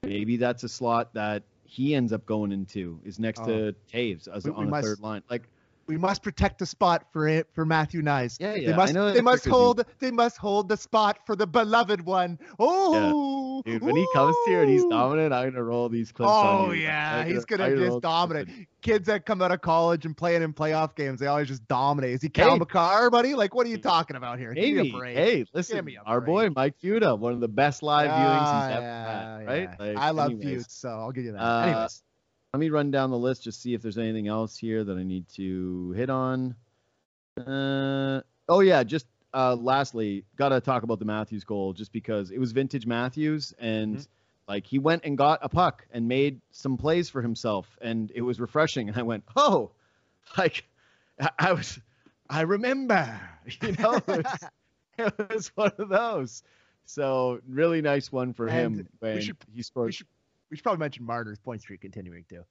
maybe 0.04 0.36
that's 0.36 0.66
a 0.66 0.70
slot 0.70 1.14
that 1.14 1.44
he 1.64 1.96
ends 1.96 2.12
up 2.12 2.26
going 2.26 2.52
into 2.52 3.00
is 3.06 3.18
next 3.18 3.40
Oh. 3.44 3.46
to 3.46 3.76
Toews 3.90 4.28
as 4.28 4.44
We- 4.44 4.52
we 4.52 4.58
on 4.58 4.68
a 4.68 4.72
must- 4.72 4.86
third 4.88 5.00
line. 5.00 5.24
Like 5.30 5.48
We 5.88 5.98
must 5.98 6.24
protect 6.24 6.58
the 6.60 6.66
spot 6.66 7.06
for 7.14 7.28
it 7.28 7.48
for 7.54 7.64
Matthew 7.66 8.02
Knies. 8.02 8.38
Yeah, 8.40 8.54
They 8.54 8.62
yeah, 8.62 8.72
I 8.74 8.76
must 8.76 8.94
they 8.94 9.22
must 9.22 9.46
you. 9.46 9.52
hold 9.52 9.84
they 10.00 10.10
must 10.10 10.38
hold 10.38 10.68
the 10.68 10.78
spot 10.78 11.20
for 11.28 11.36
the 11.36 11.46
beloved 11.46 12.02
one. 12.02 12.40
Oh 12.58 13.62
dude, 13.66 13.84
when 13.84 13.96
he 13.96 14.08
comes 14.14 14.36
here 14.48 14.62
and 14.62 14.70
he's 14.72 14.84
dominant, 14.86 15.32
I'm 15.32 15.52
gonna 15.52 15.64
roll 15.64 15.88
these 15.90 16.12
clips 16.12 16.32
on 16.32 16.70
Oh 16.70 16.72
yeah, 16.72 17.18
I'm 17.18 17.32
he's 17.32 17.46
gonna 17.46 17.76
just 17.76 18.02
dominate. 18.02 18.48
Kids 18.82 19.06
that 19.08 19.26
come 19.26 19.42
out 19.42 19.52
of 19.52 19.62
college 19.62 20.06
and 20.06 20.16
playing 20.18 20.42
in 20.42 20.54
playoff 20.54 20.96
games, 20.96 21.20
they 21.20 21.28
always 21.28 21.48
just 21.48 21.68
dominate. 21.68 22.12
Is 22.12 22.22
he 22.22 22.30
Cale 22.30 22.52
Hey. 22.54 22.60
Makar, 22.60 23.10
buddy? 23.10 23.34
Like, 23.36 23.54
what 23.54 23.66
are 23.68 23.70
you 23.70 23.78
talking 23.78 24.16
about 24.16 24.40
here? 24.40 24.54
Maybe. 24.54 24.90
Hey, 24.92 25.46
listen, 25.54 25.88
our 26.06 26.22
boy 26.22 26.50
Mike 26.56 26.76
Fuda, 26.80 27.16
one 27.16 27.34
of 27.34 27.40
the 27.40 27.48
best 27.48 27.84
live 27.84 28.10
viewings 28.10 28.46
Ah, 28.46 28.68
he's 28.68 28.76
ever 28.78 28.82
yeah, 28.86 29.38
had, 29.38 29.48
right? 29.48 29.70
yeah. 29.80 29.86
Like, 29.86 29.98
I 29.98 30.10
love 30.12 30.32
anyways, 30.32 30.46
feuds, 30.64 30.68
so 30.74 30.90
I'll 30.90 31.12
give 31.12 31.26
you 31.26 31.32
that. 31.34 31.40
Uh, 31.42 31.62
Anyways, 31.68 32.04
Let 32.56 32.60
me 32.62 32.70
run 32.70 32.90
down 32.90 33.10
the 33.12 33.18
list 33.18 33.44
just 33.44 33.62
see 33.62 33.74
if 33.74 33.82
there's 33.82 33.98
anything 33.98 34.30
else 34.30 34.56
here 34.58 34.86
that 34.86 34.98
I 34.98 35.04
need 35.04 35.28
to 35.34 35.92
hit 35.92 36.10
on. 36.10 36.56
Uh, 37.38 38.22
oh 38.48 38.62
yeah, 38.62 38.82
just 38.82 39.08
uh, 39.34 39.56
lastly, 39.58 40.24
gotta 40.38 40.62
talk 40.62 40.84
about 40.84 41.00
the 41.00 41.04
Matthews 41.04 41.44
goal 41.44 41.74
just 41.74 41.92
because 41.92 42.32
it 42.32 42.38
was 42.38 42.54
vintage 42.54 42.88
Matthews 42.88 43.54
and 43.60 43.98
Mhm. 43.98 44.08
like 44.48 44.66
he 44.66 44.80
went 44.80 45.04
and 45.04 45.18
got 45.18 45.40
a 45.42 45.50
puck 45.50 45.86
and 45.92 46.08
made 46.08 46.40
some 46.52 46.78
plays 46.78 47.10
for 47.10 47.22
himself 47.22 47.78
and 47.82 48.10
it 48.16 48.22
was 48.22 48.40
refreshing 48.40 48.88
and 48.88 48.98
I 48.98 49.02
went, 49.02 49.26
oh, 49.36 49.72
like 50.38 50.64
I, 51.20 51.30
I 51.38 51.52
was, 51.52 51.78
I 52.30 52.40
remember, 52.44 53.20
you 53.62 53.74
know, 53.74 53.96
it 53.96 54.08
was, 54.08 54.44
it 54.98 55.30
was 55.30 55.48
one 55.56 55.74
of 55.78 55.90
those. 55.90 56.42
So 56.86 57.42
really 57.50 57.82
nice 57.82 58.14
one 58.14 58.32
for 58.32 58.48
And 58.48 58.78
him 58.78 58.88
when 59.00 59.20
should- 59.20 59.36
he 59.54 59.62
scored. 59.62 59.88
we 59.88 59.92
should 59.92 60.08
we 60.50 60.58
should 60.58 60.64
probably 60.64 60.80
mention 60.80 61.06
Marner's 61.06 61.40
point 61.40 61.62
streak 61.62 61.82
continuing 61.82 62.24
too. 62.30 62.44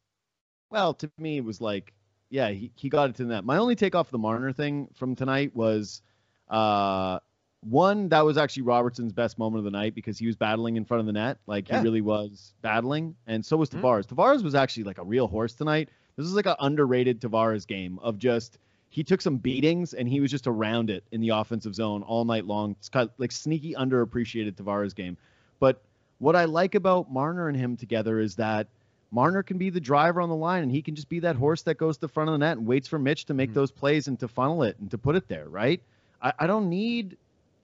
Well, 0.70 0.94
to 0.94 1.10
me, 1.18 1.36
it 1.38 1.44
was 1.44 1.60
like, 1.60 1.92
yeah, 2.30 2.48
he, 2.50 2.70
he 2.76 2.88
got 2.88 3.10
it 3.10 3.16
to 3.16 3.24
the 3.24 3.28
net. 3.34 3.44
My 3.44 3.58
only 3.58 3.76
take 3.76 3.94
off 3.94 4.10
the 4.10 4.18
Marner 4.18 4.52
thing 4.52 4.88
from 4.94 5.14
tonight 5.14 5.54
was, 5.54 6.02
uh, 6.48 7.18
one 7.60 8.08
that 8.10 8.20
was 8.22 8.36
actually 8.36 8.62
Robertson's 8.64 9.12
best 9.12 9.38
moment 9.38 9.58
of 9.60 9.64
the 9.64 9.70
night 9.70 9.94
because 9.94 10.18
he 10.18 10.26
was 10.26 10.36
battling 10.36 10.76
in 10.76 10.84
front 10.84 11.00
of 11.00 11.06
the 11.06 11.12
net, 11.12 11.38
like 11.46 11.68
Yeah. 11.68 11.78
he 11.78 11.84
really 11.84 12.02
was 12.02 12.52
battling, 12.60 13.14
and 13.26 13.44
so 13.44 13.56
was 13.56 13.70
Mhm. 13.70 13.80
Tavares. 13.80 14.06
Tavares 14.06 14.42
was 14.42 14.54
actually 14.54 14.84
like 14.84 14.98
a 14.98 15.04
real 15.04 15.26
horse 15.26 15.54
tonight. 15.54 15.88
This 16.16 16.26
is 16.26 16.34
like 16.34 16.44
an 16.46 16.56
underrated 16.60 17.20
Tavares 17.20 17.66
game 17.66 17.98
of 18.00 18.18
just 18.18 18.58
he 18.90 19.02
took 19.02 19.20
some 19.20 19.38
beatings 19.38 19.94
and 19.94 20.08
he 20.08 20.20
was 20.20 20.30
just 20.30 20.46
around 20.46 20.88
it 20.90 21.02
in 21.10 21.20
the 21.20 21.30
offensive 21.30 21.74
zone 21.74 22.02
all 22.04 22.24
night 22.24 22.44
long. 22.44 22.72
It's 22.72 22.88
kind 22.88 23.08
of 23.08 23.14
like 23.18 23.32
sneaky 23.32 23.72
underappreciated 23.74 24.52
Tavares 24.56 24.94
game, 24.94 25.16
but 25.58 25.82
what 26.18 26.36
I 26.36 26.44
like 26.44 26.74
about 26.74 27.10
Marner 27.12 27.48
and 27.48 27.56
him 27.56 27.76
together 27.76 28.18
is 28.20 28.36
that 28.36 28.68
Marner 29.10 29.42
can 29.42 29.58
be 29.58 29.70
the 29.70 29.80
driver 29.80 30.20
on 30.20 30.28
the 30.28 30.34
line 30.34 30.62
and 30.62 30.72
he 30.72 30.82
can 30.82 30.94
just 30.94 31.08
be 31.08 31.20
that 31.20 31.36
horse 31.36 31.62
that 31.62 31.78
goes 31.78 31.96
to 31.96 32.02
the 32.02 32.08
front 32.08 32.28
of 32.28 32.32
the 32.34 32.38
net 32.38 32.56
and 32.56 32.66
waits 32.66 32.88
for 32.88 32.98
Mitch 32.98 33.26
to 33.26 33.34
make 33.34 33.50
Mhm. 33.50 33.54
those 33.54 33.70
plays 33.70 34.08
and 34.08 34.18
to 34.20 34.28
funnel 34.28 34.62
it 34.64 34.76
and 34.80 34.90
to 34.90 34.98
put 34.98 35.14
it 35.16 35.28
there, 35.28 35.48
right? 35.48 35.80
I, 36.20 36.32
I 36.40 36.46
don't 36.46 36.68
need 36.68 37.16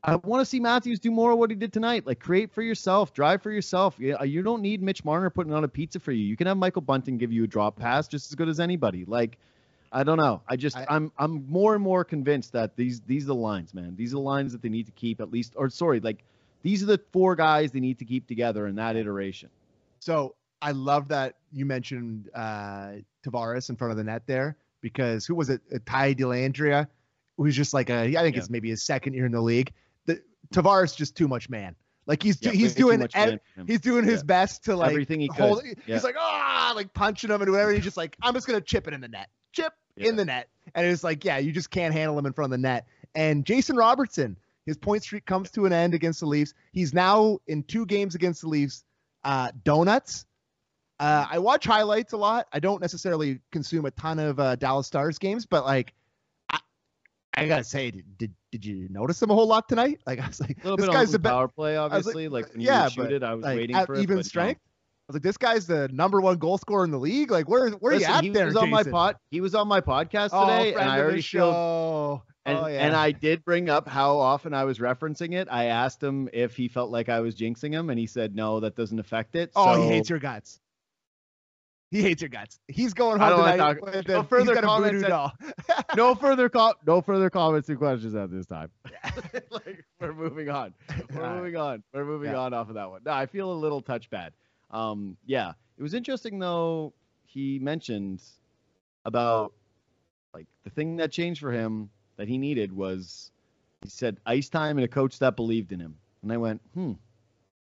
I 0.02 0.16
want 0.16 0.40
to 0.40 0.46
see 0.46 0.60
Matthews 0.60 0.98
do 0.98 1.10
more 1.10 1.32
of 1.32 1.38
what 1.38 1.50
he 1.50 1.56
did 1.56 1.74
tonight. 1.74 2.06
Like 2.06 2.20
create 2.20 2.50
for 2.50 2.62
yourself, 2.62 3.12
drive 3.12 3.42
for 3.42 3.50
yourself. 3.50 3.96
You, 3.98 4.16
you 4.24 4.42
don't 4.42 4.62
need 4.62 4.80
Mitch 4.82 5.04
Marner 5.04 5.28
putting 5.28 5.52
on 5.52 5.64
a 5.64 5.68
pizza 5.68 6.00
for 6.00 6.10
you. 6.12 6.24
You 6.24 6.36
can 6.36 6.46
have 6.46 6.56
Michael 6.56 6.80
Bunting 6.80 7.18
give 7.18 7.30
you 7.32 7.44
a 7.44 7.46
drop 7.46 7.76
pass 7.76 8.08
just 8.08 8.30
as 8.30 8.34
good 8.34 8.48
as 8.48 8.60
anybody. 8.60 9.04
Like 9.04 9.36
I 9.92 10.04
don't 10.04 10.18
know. 10.18 10.40
I 10.48 10.56
just 10.56 10.76
I- 10.76 10.86
I, 10.88 10.96
am 10.96 11.12
I'm 11.18 11.44
more 11.50 11.74
and 11.74 11.82
more 11.82 12.04
convinced 12.04 12.52
that 12.52 12.76
these 12.76 13.00
these 13.00 13.24
are 13.24 13.28
the 13.28 13.34
lines, 13.34 13.74
man. 13.74 13.94
These 13.96 14.12
are 14.12 14.16
the 14.16 14.20
lines 14.22 14.52
that 14.52 14.62
they 14.62 14.68
need 14.70 14.86
to 14.86 14.92
keep 14.92 15.20
at 15.20 15.30
least 15.30 15.52
or 15.56 15.68
sorry, 15.68 16.00
like 16.00 16.24
these 16.62 16.82
are 16.82 16.86
the 16.86 17.00
four 17.12 17.36
guys 17.36 17.72
they 17.72 17.80
need 17.80 17.98
to 17.98 18.04
keep 18.04 18.26
together 18.26 18.66
in 18.66 18.76
that 18.76 18.96
iteration. 18.96 19.48
So 19.98 20.34
I 20.62 20.72
love 20.72 21.08
that 21.08 21.36
you 21.52 21.66
mentioned 21.66 22.30
uh, 22.34 22.92
Tavares 23.24 23.70
in 23.70 23.76
front 23.76 23.92
of 23.92 23.96
the 23.96 24.04
net 24.04 24.22
there 24.26 24.56
because 24.80 25.26
who 25.26 25.34
was 25.34 25.50
it? 25.50 25.60
Uh, 25.72 25.78
Ty 25.84 26.14
Dellandrea, 26.14 26.86
who's 27.36 27.56
just 27.56 27.74
like 27.74 27.90
a 27.90 28.00
I 28.00 28.22
think 28.22 28.36
yeah. 28.36 28.40
it's 28.40 28.50
maybe 28.50 28.70
his 28.70 28.82
second 28.82 29.14
year 29.14 29.26
in 29.26 29.32
the 29.32 29.40
league. 29.40 29.72
The 30.06 30.22
Tavares 30.52 30.96
just 30.96 31.16
too 31.16 31.28
much 31.28 31.48
man. 31.48 31.74
Like 32.06 32.22
he's 32.22 32.42
yeah, 32.42 32.52
he's 32.52 32.74
doing 32.74 33.06
ed, 33.14 33.40
he's 33.66 33.80
doing 33.80 34.04
his 34.04 34.22
best 34.22 34.64
to 34.64 34.74
like 34.74 34.90
everything 34.90 35.20
he 35.20 35.28
hold. 35.28 35.62
Yeah. 35.64 35.94
He's 35.94 36.04
like 36.04 36.16
ah 36.18 36.72
like 36.74 36.92
punching 36.92 37.30
him 37.30 37.40
and 37.40 37.50
whatever. 37.50 37.72
He's 37.72 37.84
just 37.84 37.96
like 37.96 38.16
I'm 38.22 38.34
just 38.34 38.46
gonna 38.46 38.60
chip 38.60 38.88
it 38.88 38.94
in 38.94 39.00
the 39.00 39.08
net, 39.08 39.28
chip 39.52 39.72
in 39.96 40.16
the 40.16 40.24
net, 40.24 40.48
and 40.74 40.86
it's 40.86 41.04
like 41.04 41.24
yeah 41.24 41.38
you 41.38 41.52
just 41.52 41.70
can't 41.70 41.94
handle 41.94 42.18
him 42.18 42.26
in 42.26 42.32
front 42.32 42.52
of 42.52 42.58
the 42.58 42.62
net. 42.62 42.86
And 43.14 43.44
Jason 43.44 43.76
Robertson, 43.76 44.36
his 44.66 44.76
point 44.76 45.02
streak 45.02 45.26
comes 45.26 45.50
to 45.52 45.66
an 45.66 45.72
end 45.72 45.94
against 45.94 46.20
the 46.20 46.26
Leafs. 46.26 46.54
He's 46.72 46.94
now 46.94 47.38
in 47.46 47.62
two 47.62 47.86
games 47.86 48.14
against 48.14 48.42
the 48.42 48.48
Leafs. 48.48 48.84
Uh, 49.22 49.50
donuts 49.64 50.24
uh, 51.00 51.26
I 51.30 51.38
watch 51.38 51.64
highlights 51.64 52.12
a 52.12 52.18
lot. 52.18 52.46
I 52.52 52.60
don't 52.60 52.80
necessarily 52.82 53.40
consume 53.52 53.86
a 53.86 53.90
ton 53.92 54.18
of 54.18 54.38
uh, 54.38 54.56
Dallas 54.56 54.86
Stars 54.86 55.18
games, 55.18 55.46
but 55.46 55.64
like, 55.64 55.94
I, 56.50 56.60
I 57.32 57.48
gotta 57.48 57.64
say, 57.64 57.90
did, 57.90 58.18
did, 58.18 58.34
did 58.52 58.66
you 58.66 58.86
notice 58.90 59.20
him 59.22 59.30
a 59.30 59.34
whole 59.34 59.46
lot 59.46 59.66
tonight? 59.66 60.00
Like, 60.06 60.20
I 60.20 60.26
was 60.26 60.40
like, 60.42 60.58
a 60.58 60.62
little 60.62 60.76
this 60.76 60.86
bit 60.86 60.92
guy's 60.92 61.10
the 61.10 61.18
power 61.18 61.48
play, 61.48 61.78
obviously. 61.78 62.28
Like, 62.28 62.44
like, 62.44 62.52
when 62.52 62.60
yeah, 62.60 62.84
you 62.84 62.90
shoot 62.90 63.12
it, 63.12 63.22
I 63.22 63.32
was 63.32 63.44
like, 63.44 63.56
waiting 63.56 63.86
for 63.86 63.96
even 63.96 64.18
it, 64.18 64.26
strength. 64.26 64.60
No. 64.60 64.68
I 64.68 65.04
was 65.08 65.14
like, 65.14 65.22
this 65.22 65.38
guy's 65.38 65.66
the 65.66 65.88
number 65.90 66.20
one 66.20 66.36
goal 66.36 66.58
scorer 66.58 66.84
in 66.84 66.90
the 66.90 66.98
league. 66.98 67.30
Like, 67.30 67.48
where 67.48 67.70
where 67.70 67.94
Listen, 67.94 68.10
are 68.10 68.12
you 68.12 68.18
at 68.18 68.24
he 68.24 68.30
there? 68.30 68.44
Was 68.44 68.54
Jason? 68.54 68.64
on 68.64 68.70
my 68.70 68.82
pod. 68.82 69.16
He 69.30 69.40
was 69.40 69.54
on 69.54 69.68
my 69.68 69.80
podcast 69.80 70.30
oh, 70.34 70.46
today, 70.46 70.74
and 70.74 70.88
I 70.88 71.00
already 71.00 71.22
showed. 71.22 72.20
And, 72.46 72.58
oh, 72.58 72.66
yeah. 72.66 72.86
and 72.86 72.96
I 72.96 73.12
did 73.12 73.44
bring 73.44 73.68
up 73.68 73.86
how 73.86 74.18
often 74.18 74.54
I 74.54 74.64
was 74.64 74.78
referencing 74.78 75.34
it. 75.34 75.48
I 75.50 75.66
asked 75.66 76.02
him 76.02 76.28
if 76.32 76.56
he 76.56 76.68
felt 76.68 76.90
like 76.90 77.10
I 77.10 77.20
was 77.20 77.34
jinxing 77.36 77.72
him, 77.72 77.90
and 77.90 77.98
he 77.98 78.06
said 78.06 78.34
no, 78.34 78.60
that 78.60 78.76
doesn't 78.76 78.98
affect 78.98 79.36
it. 79.36 79.50
Oh, 79.54 79.74
so, 79.74 79.82
he 79.82 79.88
hates 79.88 80.08
your 80.08 80.18
guts. 80.18 80.60
He 81.90 82.02
hates 82.02 82.22
your 82.22 82.28
guts. 82.28 82.60
He's 82.68 82.94
going 82.94 83.18
home 83.18 83.50
tonight. 83.50 83.82
With 83.82 84.06
no 84.08 84.22
further 84.22 84.54
comments. 84.54 85.02
at, 85.02 85.96
no 85.96 86.14
further 86.14 86.48
com- 86.48 86.74
No 86.86 87.00
further 87.00 87.28
comments 87.30 87.68
and 87.68 87.78
questions 87.78 88.14
at 88.14 88.30
this 88.30 88.46
time. 88.46 88.70
like, 89.50 89.84
we're 90.00 90.14
moving 90.14 90.48
on. 90.48 90.72
We're 91.12 91.24
All 91.24 91.34
moving 91.34 91.56
on. 91.56 91.82
We're 91.92 92.04
moving 92.04 92.30
yeah. 92.30 92.38
on 92.38 92.54
off 92.54 92.68
of 92.68 92.76
that 92.76 92.88
one. 92.88 93.00
No, 93.04 93.12
I 93.12 93.26
feel 93.26 93.52
a 93.52 93.54
little 93.54 93.82
touch 93.82 94.08
bad. 94.08 94.32
Um, 94.70 95.16
yeah, 95.26 95.52
it 95.76 95.82
was 95.82 95.94
interesting 95.94 96.38
though. 96.38 96.92
He 97.24 97.58
mentioned 97.58 98.22
about 99.04 99.52
like 100.32 100.46
the 100.62 100.70
thing 100.70 100.96
that 100.96 101.10
changed 101.10 101.40
for 101.40 101.50
him 101.50 101.90
that 102.20 102.28
he 102.28 102.36
needed 102.36 102.70
was 102.70 103.30
he 103.80 103.88
said 103.88 104.18
ice 104.26 104.50
time 104.50 104.76
and 104.76 104.84
a 104.84 104.88
coach 104.88 105.18
that 105.20 105.36
believed 105.36 105.72
in 105.72 105.80
him. 105.80 105.96
And 106.22 106.30
I 106.30 106.36
went, 106.36 106.60
hmm. 106.74 106.90
You 106.90 106.98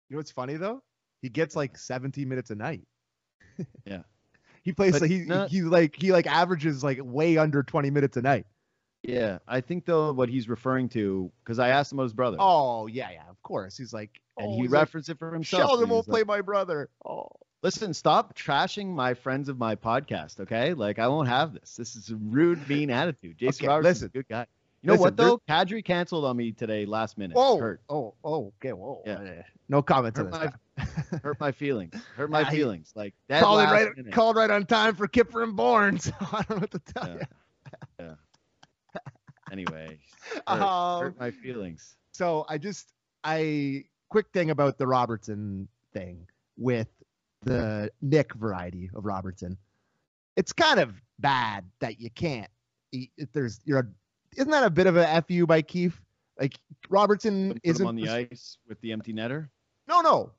know 0.09 0.17
what's 0.17 0.31
funny 0.31 0.55
though? 0.55 0.81
He 1.21 1.29
gets 1.29 1.55
like 1.55 1.77
17 1.77 2.27
minutes 2.27 2.49
a 2.49 2.55
night. 2.55 2.81
yeah. 3.85 4.01
He 4.63 4.73
plays 4.73 4.99
like 4.99 5.11
he 5.11 5.19
not, 5.19 5.51
he 5.51 5.61
like 5.61 5.95
he 5.95 6.11
like 6.11 6.25
averages 6.25 6.83
like 6.83 6.99
way 7.03 7.37
under 7.37 7.61
20 7.61 7.91
minutes 7.91 8.17
a 8.17 8.23
night. 8.23 8.47
Yeah, 9.03 9.37
I 9.47 9.61
think 9.61 9.85
though 9.85 10.11
what 10.11 10.27
he's 10.27 10.49
referring 10.49 10.89
to 10.89 11.31
because 11.43 11.59
I 11.59 11.69
asked 11.69 11.91
him 11.91 11.99
about 11.99 12.05
his 12.05 12.13
brother. 12.13 12.37
Oh 12.39 12.87
yeah, 12.87 13.11
yeah, 13.11 13.29
of 13.29 13.41
course. 13.43 13.77
He's 13.77 13.93
like, 13.93 14.19
and 14.39 14.47
oh, 14.47 14.55
he 14.59 14.67
referenced 14.67 15.07
like, 15.07 15.17
it 15.17 15.19
for 15.19 15.31
himself. 15.31 15.61
Sheldon 15.61 15.87
won't 15.87 16.07
like, 16.07 16.13
play 16.13 16.23
my 16.23 16.41
brother. 16.41 16.89
Oh, 17.05 17.29
listen, 17.63 17.93
stop 17.93 18.35
trashing 18.35 18.87
my 18.87 19.13
friends 19.13 19.49
of 19.49 19.57
my 19.57 19.75
podcast, 19.75 20.39
okay? 20.39 20.73
Like 20.73 20.99
I 20.99 21.07
won't 21.07 21.27
have 21.27 21.53
this. 21.53 21.75
This 21.75 21.95
is 21.95 22.09
a 22.09 22.15
rude, 22.15 22.67
mean 22.67 22.89
attitude. 22.89 23.37
Jason 23.37 23.65
okay, 23.65 23.67
Roberts 23.67 23.85
listen, 23.85 24.09
good 24.13 24.27
guy. 24.27 24.45
You 24.81 24.87
know 24.87 24.93
listen, 24.93 25.03
what 25.03 25.17
though? 25.17 25.41
Kadri 25.49 25.83
canceled 25.83 26.25
on 26.25 26.37
me 26.37 26.51
today 26.51 26.85
last 26.85 27.17
minute. 27.17 27.35
Whoa. 27.35 27.57
Hurt. 27.57 27.81
Oh, 27.89 28.13
oh, 28.23 28.53
okay, 28.59 28.73
whoa. 28.73 29.01
Yeah. 29.05 29.41
No 29.69 29.81
comments 29.81 30.19
hurt 30.19 30.33
on 30.33 30.41
this. 30.41 30.51
My, 31.11 31.19
hurt 31.23 31.39
my 31.39 31.51
feelings. 31.51 31.95
Hurt 32.15 32.29
my 32.29 32.43
feelings. 32.49 32.93
Like 32.95 33.13
that. 33.27 33.41
Called 33.41 33.59
right, 33.59 33.95
minute. 33.97 34.13
called 34.13 34.35
right 34.35 34.49
on 34.49 34.65
time 34.65 34.95
for 34.95 35.07
Kyper 35.07 35.43
and 35.43 35.55
Bourne. 35.55 35.99
So 36.07 36.13
I 36.21 36.43
don't 36.43 36.49
know 36.51 36.55
what 36.57 36.71
to 36.71 36.79
tell 36.79 37.07
yeah. 37.07 37.13
you. 37.99 38.05
yeah. 38.05 38.99
Anyway, 39.51 39.99
hurt, 40.47 40.61
um, 40.61 41.01
hurt 41.01 41.19
my 41.19 41.31
feelings. 41.31 41.95
So 42.11 42.45
I 42.47 42.57
just 42.57 42.93
I 43.23 43.85
quick 44.09 44.27
thing 44.31 44.51
about 44.51 44.77
the 44.77 44.87
Robertson 44.87 45.67
thing 45.93 46.27
with 46.57 46.87
the 47.43 47.91
Nick 48.01 48.33
variety 48.33 48.89
of 48.95 49.05
Robertson. 49.05 49.57
It's 50.35 50.53
kind 50.53 50.79
of 50.79 50.93
bad 51.19 51.65
that 51.79 51.99
you 51.99 52.09
can't. 52.11 52.49
If 52.91 53.31
there's 53.33 53.59
you're 53.65 53.79
a, 53.79 53.87
isn't 54.35 54.51
that 54.51 54.63
a 54.63 54.69
bit 54.69 54.87
of 54.87 54.97
a 54.97 55.23
fu 55.27 55.45
by 55.45 55.61
Keefe? 55.61 56.01
Like 56.39 56.57
Robertson 56.89 57.59
isn't 57.63 57.85
on 57.85 57.95
the 57.95 58.09
ice 58.09 58.57
with 58.67 58.79
the 58.81 58.91
empty 58.91 59.13
netter. 59.13 59.49
No, 59.87 60.01
no. 60.01 60.31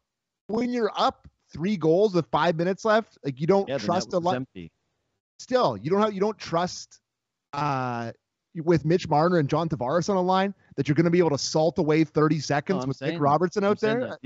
When 0.46 0.70
you're 0.70 0.92
up 0.96 1.28
three 1.52 1.76
goals 1.76 2.14
with 2.14 2.26
five 2.30 2.56
minutes 2.56 2.84
left, 2.84 3.18
like 3.24 3.40
you 3.40 3.46
don't 3.46 3.68
yeah, 3.68 3.78
trust 3.78 4.12
a 4.12 4.18
lot. 4.18 4.42
Still, 5.38 5.76
you 5.76 5.90
don't 5.90 6.00
have 6.00 6.12
you 6.12 6.20
don't 6.20 6.38
trust 6.38 7.00
uh 7.52 8.12
with 8.64 8.84
Mitch 8.84 9.08
Marner 9.08 9.38
and 9.38 9.48
John 9.48 9.68
Tavares 9.68 10.08
on 10.08 10.16
a 10.16 10.22
line 10.22 10.54
that 10.76 10.88
you're 10.88 10.94
going 10.94 11.04
to 11.04 11.11
be 11.11 11.18
able 11.18 11.30
to 11.30 11.38
salt 11.38 11.78
away 11.78 12.04
30 12.04 12.40
seconds 12.40 12.84
no, 12.84 12.88
with 12.88 13.00
Nick 13.00 13.20
Robertson 13.20 13.64
out 13.64 13.80
there. 13.80 14.16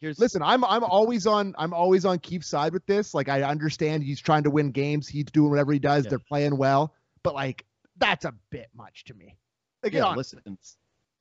Here's, 0.00 0.18
Listen, 0.18 0.42
I'm 0.42 0.64
I'm 0.64 0.84
always 0.84 1.26
on 1.26 1.54
I'm 1.58 1.72
always 1.72 2.04
on 2.04 2.18
Keefe's 2.18 2.48
side 2.48 2.72
with 2.72 2.84
this. 2.86 3.14
Like 3.14 3.28
I 3.28 3.42
understand 3.42 4.02
he's 4.02 4.20
trying 4.20 4.42
to 4.42 4.50
win 4.50 4.70
games. 4.70 5.08
He's 5.08 5.24
doing 5.24 5.50
whatever 5.50 5.72
he 5.72 5.78
does. 5.78 6.04
Yeah. 6.04 6.10
They're 6.10 6.18
playing 6.18 6.56
well, 6.56 6.92
but 7.22 7.34
like 7.34 7.64
that's 7.96 8.24
a 8.24 8.34
bit 8.50 8.68
much 8.74 9.04
to 9.04 9.14
me. 9.14 9.36
Like, 9.82 9.94
yeah, 9.94 10.14
listen, 10.14 10.40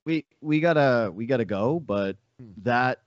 we 0.05 0.25
we 0.41 0.59
gotta 0.59 1.11
we 1.13 1.25
gotta 1.25 1.45
go, 1.45 1.79
but 1.79 2.17
hmm. 2.39 2.51
that 2.63 3.01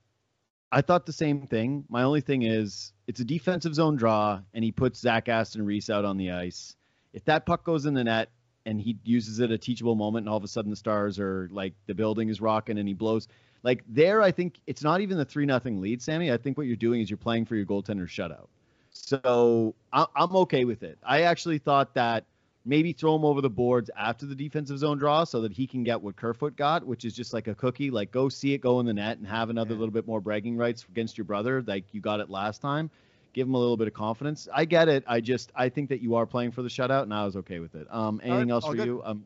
I 0.72 0.80
thought 0.80 1.06
the 1.06 1.12
same 1.12 1.46
thing. 1.46 1.84
My 1.88 2.02
only 2.02 2.20
thing 2.20 2.42
is 2.42 2.92
it's 3.06 3.20
a 3.20 3.24
defensive 3.24 3.74
zone 3.74 3.96
draw, 3.96 4.40
and 4.54 4.64
he 4.64 4.72
puts 4.72 5.00
Zach 5.00 5.28
Aston 5.28 5.64
Reese 5.64 5.90
out 5.90 6.04
on 6.04 6.16
the 6.16 6.30
ice. 6.30 6.76
If 7.12 7.24
that 7.24 7.46
puck 7.46 7.64
goes 7.64 7.86
in 7.86 7.94
the 7.94 8.04
net 8.04 8.30
and 8.68 8.78
he 8.78 8.98
uses 9.02 9.40
it 9.40 9.50
a 9.50 9.56
teachable 9.56 9.94
moment, 9.94 10.24
and 10.24 10.28
all 10.30 10.36
of 10.36 10.44
a 10.44 10.48
sudden 10.48 10.70
the 10.70 10.76
stars 10.76 11.18
are 11.18 11.48
like 11.50 11.72
the 11.86 11.94
building 11.94 12.28
is 12.28 12.38
rocking, 12.38 12.78
and 12.78 12.86
he 12.86 12.92
blows 12.92 13.26
like 13.62 13.82
there. 13.88 14.20
I 14.20 14.30
think 14.30 14.60
it's 14.66 14.82
not 14.82 15.00
even 15.00 15.16
the 15.16 15.24
three 15.24 15.46
nothing 15.46 15.80
lead, 15.80 16.02
Sammy. 16.02 16.30
I 16.30 16.36
think 16.36 16.58
what 16.58 16.66
you're 16.66 16.76
doing 16.76 17.00
is 17.00 17.08
you're 17.08 17.16
playing 17.16 17.46
for 17.46 17.56
your 17.56 17.64
goaltender 17.64 18.06
shutout. 18.06 18.48
So 18.90 19.74
I'm 19.92 20.36
okay 20.36 20.66
with 20.66 20.82
it. 20.82 20.98
I 21.02 21.22
actually 21.22 21.58
thought 21.58 21.94
that 21.94 22.24
maybe 22.66 22.92
throw 22.92 23.16
him 23.16 23.24
over 23.24 23.40
the 23.40 23.48
boards 23.48 23.90
after 23.96 24.26
the 24.26 24.34
defensive 24.34 24.78
zone 24.78 24.98
draw 24.98 25.24
so 25.24 25.40
that 25.40 25.52
he 25.52 25.66
can 25.66 25.82
get 25.82 26.02
what 26.02 26.16
Kerfoot 26.16 26.54
got, 26.54 26.86
which 26.86 27.06
is 27.06 27.14
just 27.14 27.32
like 27.32 27.48
a 27.48 27.54
cookie. 27.54 27.90
Like 27.90 28.10
go 28.10 28.28
see 28.28 28.52
it 28.52 28.58
go 28.58 28.80
in 28.80 28.86
the 28.86 28.92
net 28.92 29.16
and 29.16 29.26
have 29.26 29.48
another 29.48 29.72
yeah. 29.72 29.80
little 29.80 29.94
bit 29.94 30.06
more 30.06 30.20
bragging 30.20 30.58
rights 30.58 30.84
against 30.90 31.16
your 31.16 31.24
brother, 31.24 31.64
like 31.66 31.84
you 31.92 32.02
got 32.02 32.20
it 32.20 32.28
last 32.28 32.60
time. 32.60 32.90
Give 33.38 33.46
him 33.46 33.54
a 33.54 33.58
little 33.58 33.76
bit 33.76 33.86
of 33.86 33.94
confidence. 33.94 34.48
I 34.52 34.64
get 34.64 34.88
it. 34.88 35.04
I 35.06 35.20
just 35.20 35.52
I 35.54 35.68
think 35.68 35.90
that 35.90 36.00
you 36.02 36.16
are 36.16 36.26
playing 36.26 36.50
for 36.50 36.62
the 36.62 36.68
shutout, 36.68 37.04
and 37.04 37.14
I 37.14 37.24
was 37.24 37.36
okay 37.36 37.60
with 37.60 37.76
it. 37.76 37.86
Um, 37.88 38.20
anything 38.24 38.48
right, 38.48 38.50
else 38.50 38.66
for 38.66 38.74
good. 38.74 38.86
you? 38.86 39.00
Um, 39.04 39.24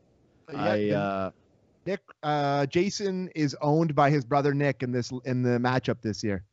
yeah, 0.51 0.63
I 0.63 0.89
uh, 0.91 1.31
Nick, 1.87 1.99
uh, 2.21 2.67
Jason 2.67 3.31
is 3.33 3.57
owned 3.59 3.95
by 3.95 4.11
his 4.11 4.23
brother 4.23 4.53
Nick 4.53 4.83
in 4.83 4.91
this 4.91 5.11
in 5.25 5.41
the 5.41 5.57
matchup 5.57 5.99
this 6.03 6.23
year. 6.23 6.43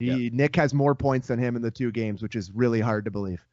He 0.00 0.06
yeah. 0.06 0.30
Nick 0.32 0.56
has 0.56 0.74
more 0.74 0.96
points 0.96 1.28
than 1.28 1.38
him 1.38 1.54
in 1.54 1.62
the 1.62 1.70
two 1.70 1.92
games, 1.92 2.20
which 2.20 2.34
is 2.34 2.50
really 2.50 2.80
hard 2.80 3.04
to 3.04 3.12
believe. 3.12 3.46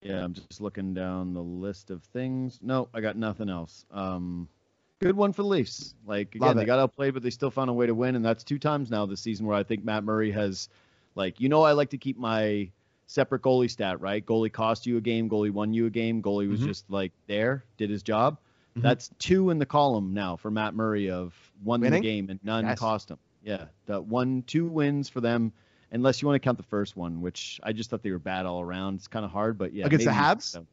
Yeah, 0.00 0.22
I'm 0.22 0.32
just 0.32 0.60
looking 0.60 0.94
down 0.94 1.34
the 1.34 1.42
list 1.42 1.90
of 1.90 2.04
things. 2.04 2.60
No, 2.62 2.88
I 2.94 3.00
got 3.00 3.16
nothing 3.16 3.48
else. 3.48 3.84
Um, 3.90 4.46
good 5.00 5.16
one 5.16 5.32
for 5.32 5.42
the 5.42 5.48
Leafs. 5.48 5.96
Like 6.06 6.36
again, 6.36 6.56
they 6.56 6.66
got 6.66 6.78
outplayed, 6.78 7.14
but 7.14 7.24
they 7.24 7.30
still 7.30 7.50
found 7.50 7.68
a 7.68 7.72
way 7.72 7.86
to 7.86 7.96
win, 7.96 8.14
and 8.14 8.24
that's 8.24 8.44
two 8.44 8.60
times 8.60 8.92
now 8.92 9.06
this 9.06 9.20
season 9.20 9.44
where 9.44 9.56
I 9.56 9.64
think 9.64 9.84
Matt 9.84 10.04
Murray 10.04 10.30
has, 10.30 10.68
like, 11.16 11.40
you 11.40 11.48
know, 11.48 11.62
I 11.62 11.72
like 11.72 11.90
to 11.90 11.98
keep 11.98 12.16
my 12.16 12.70
separate 13.08 13.42
goalie 13.42 13.70
stat, 13.70 14.00
right? 14.00 14.24
Goalie 14.24 14.52
cost 14.52 14.86
you 14.86 14.98
a 14.98 15.00
game, 15.00 15.28
goalie 15.28 15.50
won 15.50 15.72
you 15.72 15.86
a 15.86 15.90
game, 15.90 16.22
goalie 16.22 16.48
was 16.48 16.60
mm-hmm. 16.60 16.68
just 16.68 16.88
like 16.88 17.10
there, 17.26 17.64
did 17.76 17.90
his 17.90 18.04
job. 18.04 18.34
Mm-hmm. 18.34 18.82
That's 18.82 19.10
two 19.18 19.50
in 19.50 19.58
the 19.58 19.66
column 19.66 20.14
now 20.14 20.36
for 20.36 20.50
Matt 20.50 20.74
Murray 20.74 21.10
of 21.10 21.34
won 21.64 21.80
Winning? 21.80 22.02
the 22.02 22.08
game 22.08 22.30
and 22.30 22.38
none 22.44 22.64
yes. 22.64 22.78
cost 22.78 23.10
him. 23.10 23.18
Yeah, 23.42 23.64
that 23.86 24.04
one, 24.04 24.44
two 24.46 24.66
wins 24.66 25.08
for 25.08 25.20
them 25.20 25.52
unless 25.90 26.20
you 26.20 26.28
want 26.28 26.40
to 26.40 26.46
count 26.46 26.58
the 26.58 26.64
first 26.64 26.96
one, 26.96 27.20
which 27.20 27.58
I 27.62 27.72
just 27.72 27.90
thought 27.90 28.02
they 28.02 28.10
were 28.10 28.18
bad 28.18 28.46
all 28.46 28.60
around. 28.60 28.96
It's 28.96 29.08
kind 29.08 29.24
of 29.24 29.30
hard, 29.30 29.56
but 29.58 29.72
yeah. 29.72 29.86
Against 29.86 30.04
the 30.04 30.12
Habs? 30.12 30.42
So. 30.42 30.66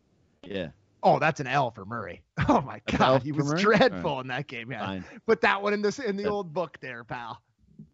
Yeah. 0.43 0.69
Oh, 1.03 1.19
that's 1.19 1.39
an 1.39 1.47
L 1.47 1.71
for 1.71 1.85
Murray. 1.85 2.21
Oh 2.47 2.61
my 2.61 2.79
god, 2.85 3.23
he 3.23 3.31
was 3.31 3.47
Murray? 3.47 3.61
dreadful 3.61 4.15
right. 4.15 4.21
in 4.21 4.27
that 4.27 4.47
game. 4.47 4.71
Yeah, 4.71 4.85
Fine. 4.85 5.05
put 5.25 5.41
that 5.41 5.61
one 5.63 5.73
in 5.73 5.81
this 5.81 5.97
in 5.99 6.15
the 6.15 6.25
old 6.25 6.53
book 6.53 6.77
there, 6.79 7.03
pal. 7.03 7.41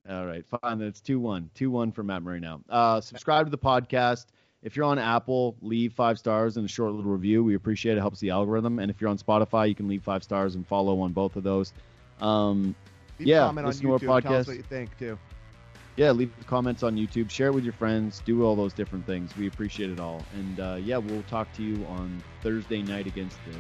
All 0.10 0.26
right, 0.26 0.46
fine. 0.62 0.82
It's 0.82 1.02
two 1.02 1.20
one, 1.20 1.50
two 1.54 1.72
one 1.72 1.92
for 1.92 2.04
Matt 2.04 2.24
Murray 2.24 2.40
now. 2.40 2.62
Uh, 2.70 3.02
subscribe 3.02 3.46
to 3.46 3.52
the 3.52 3.58
podcast. 3.58 4.28
If 4.64 4.76
you're 4.76 4.86
on 4.86 5.00
Apple, 5.00 5.56
leave 5.62 5.94
five 5.94 6.20
stars 6.20 6.58
and 6.58 6.66
a 6.66 6.70
short 6.70 6.92
little 6.94 7.12
review. 7.12 7.44
We 7.44 7.56
appreciate 7.56 7.94
it. 7.94 7.98
it. 7.98 8.02
Helps 8.02 8.20
the 8.20 8.30
algorithm. 8.30 8.80
And 8.80 8.92
if 8.92 9.02
you're 9.02 9.10
on 9.10 9.18
Spotify, 9.18 9.68
you 9.68 9.76
can 9.76 9.88
leave 9.88 10.04
five 10.04 10.24
stars 10.24 10.56
and 10.56 10.68
follow 10.68 11.00
on 11.00 11.14
both 11.14 11.36
of 11.36 11.44
those. 11.44 11.74
Um, 12.20 12.76
yeah, 13.18 13.50
listen 13.50 13.84
to 13.84 13.94
our 13.94 14.00
podcast. 14.00 14.22
Tell 14.22 14.36
us 14.36 14.48
what 14.48 14.58
you 14.58 14.64
think 14.64 14.98
too 14.98 15.18
yeah, 15.96 16.12
leave 16.12 16.32
comments 16.48 16.84
on 16.84 16.96
YouTube, 16.96 17.30
share 17.30 17.48
it 17.48 17.54
with 17.54 17.64
your 17.64 17.74
friends, 17.74 18.22
do 18.26 18.44
all 18.44 18.56
those 18.56 18.74
different 18.74 19.06
things. 19.06 19.36
We 19.36 19.48
appreciate 19.48 19.90
it 19.90 20.00
all. 20.00 20.24
And 20.34 20.60
uh, 20.60 20.78
yeah, 20.82 20.98
we'll 20.98 21.24
talk 21.24 21.52
to 21.54 21.64
you 21.64 21.86
on 21.86 22.24
Thursday 22.42 22.82
night 22.82 23.08
against 23.08 23.38
the 23.46 23.58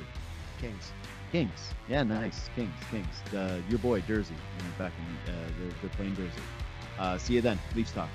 Kings. 0.59 0.91
Kings. 1.32 1.74
Yeah, 1.88 2.04
nice. 2.04 2.50
Kings, 2.56 2.74
Kings. 2.90 3.34
Uh, 3.34 3.62
your 3.70 3.80
boy, 3.80 4.02
Jersey. 4.02 4.36
Back 4.78 4.92
in, 4.98 5.34
uh, 5.34 5.38
they're, 5.60 5.72
they're 5.82 5.90
playing 5.92 6.16
Jersey. 6.16 6.42
Uh, 7.00 7.18
see 7.18 7.36
you 7.36 7.42
then. 7.42 7.58
Leafs 7.76 7.92
talk. 7.92 8.10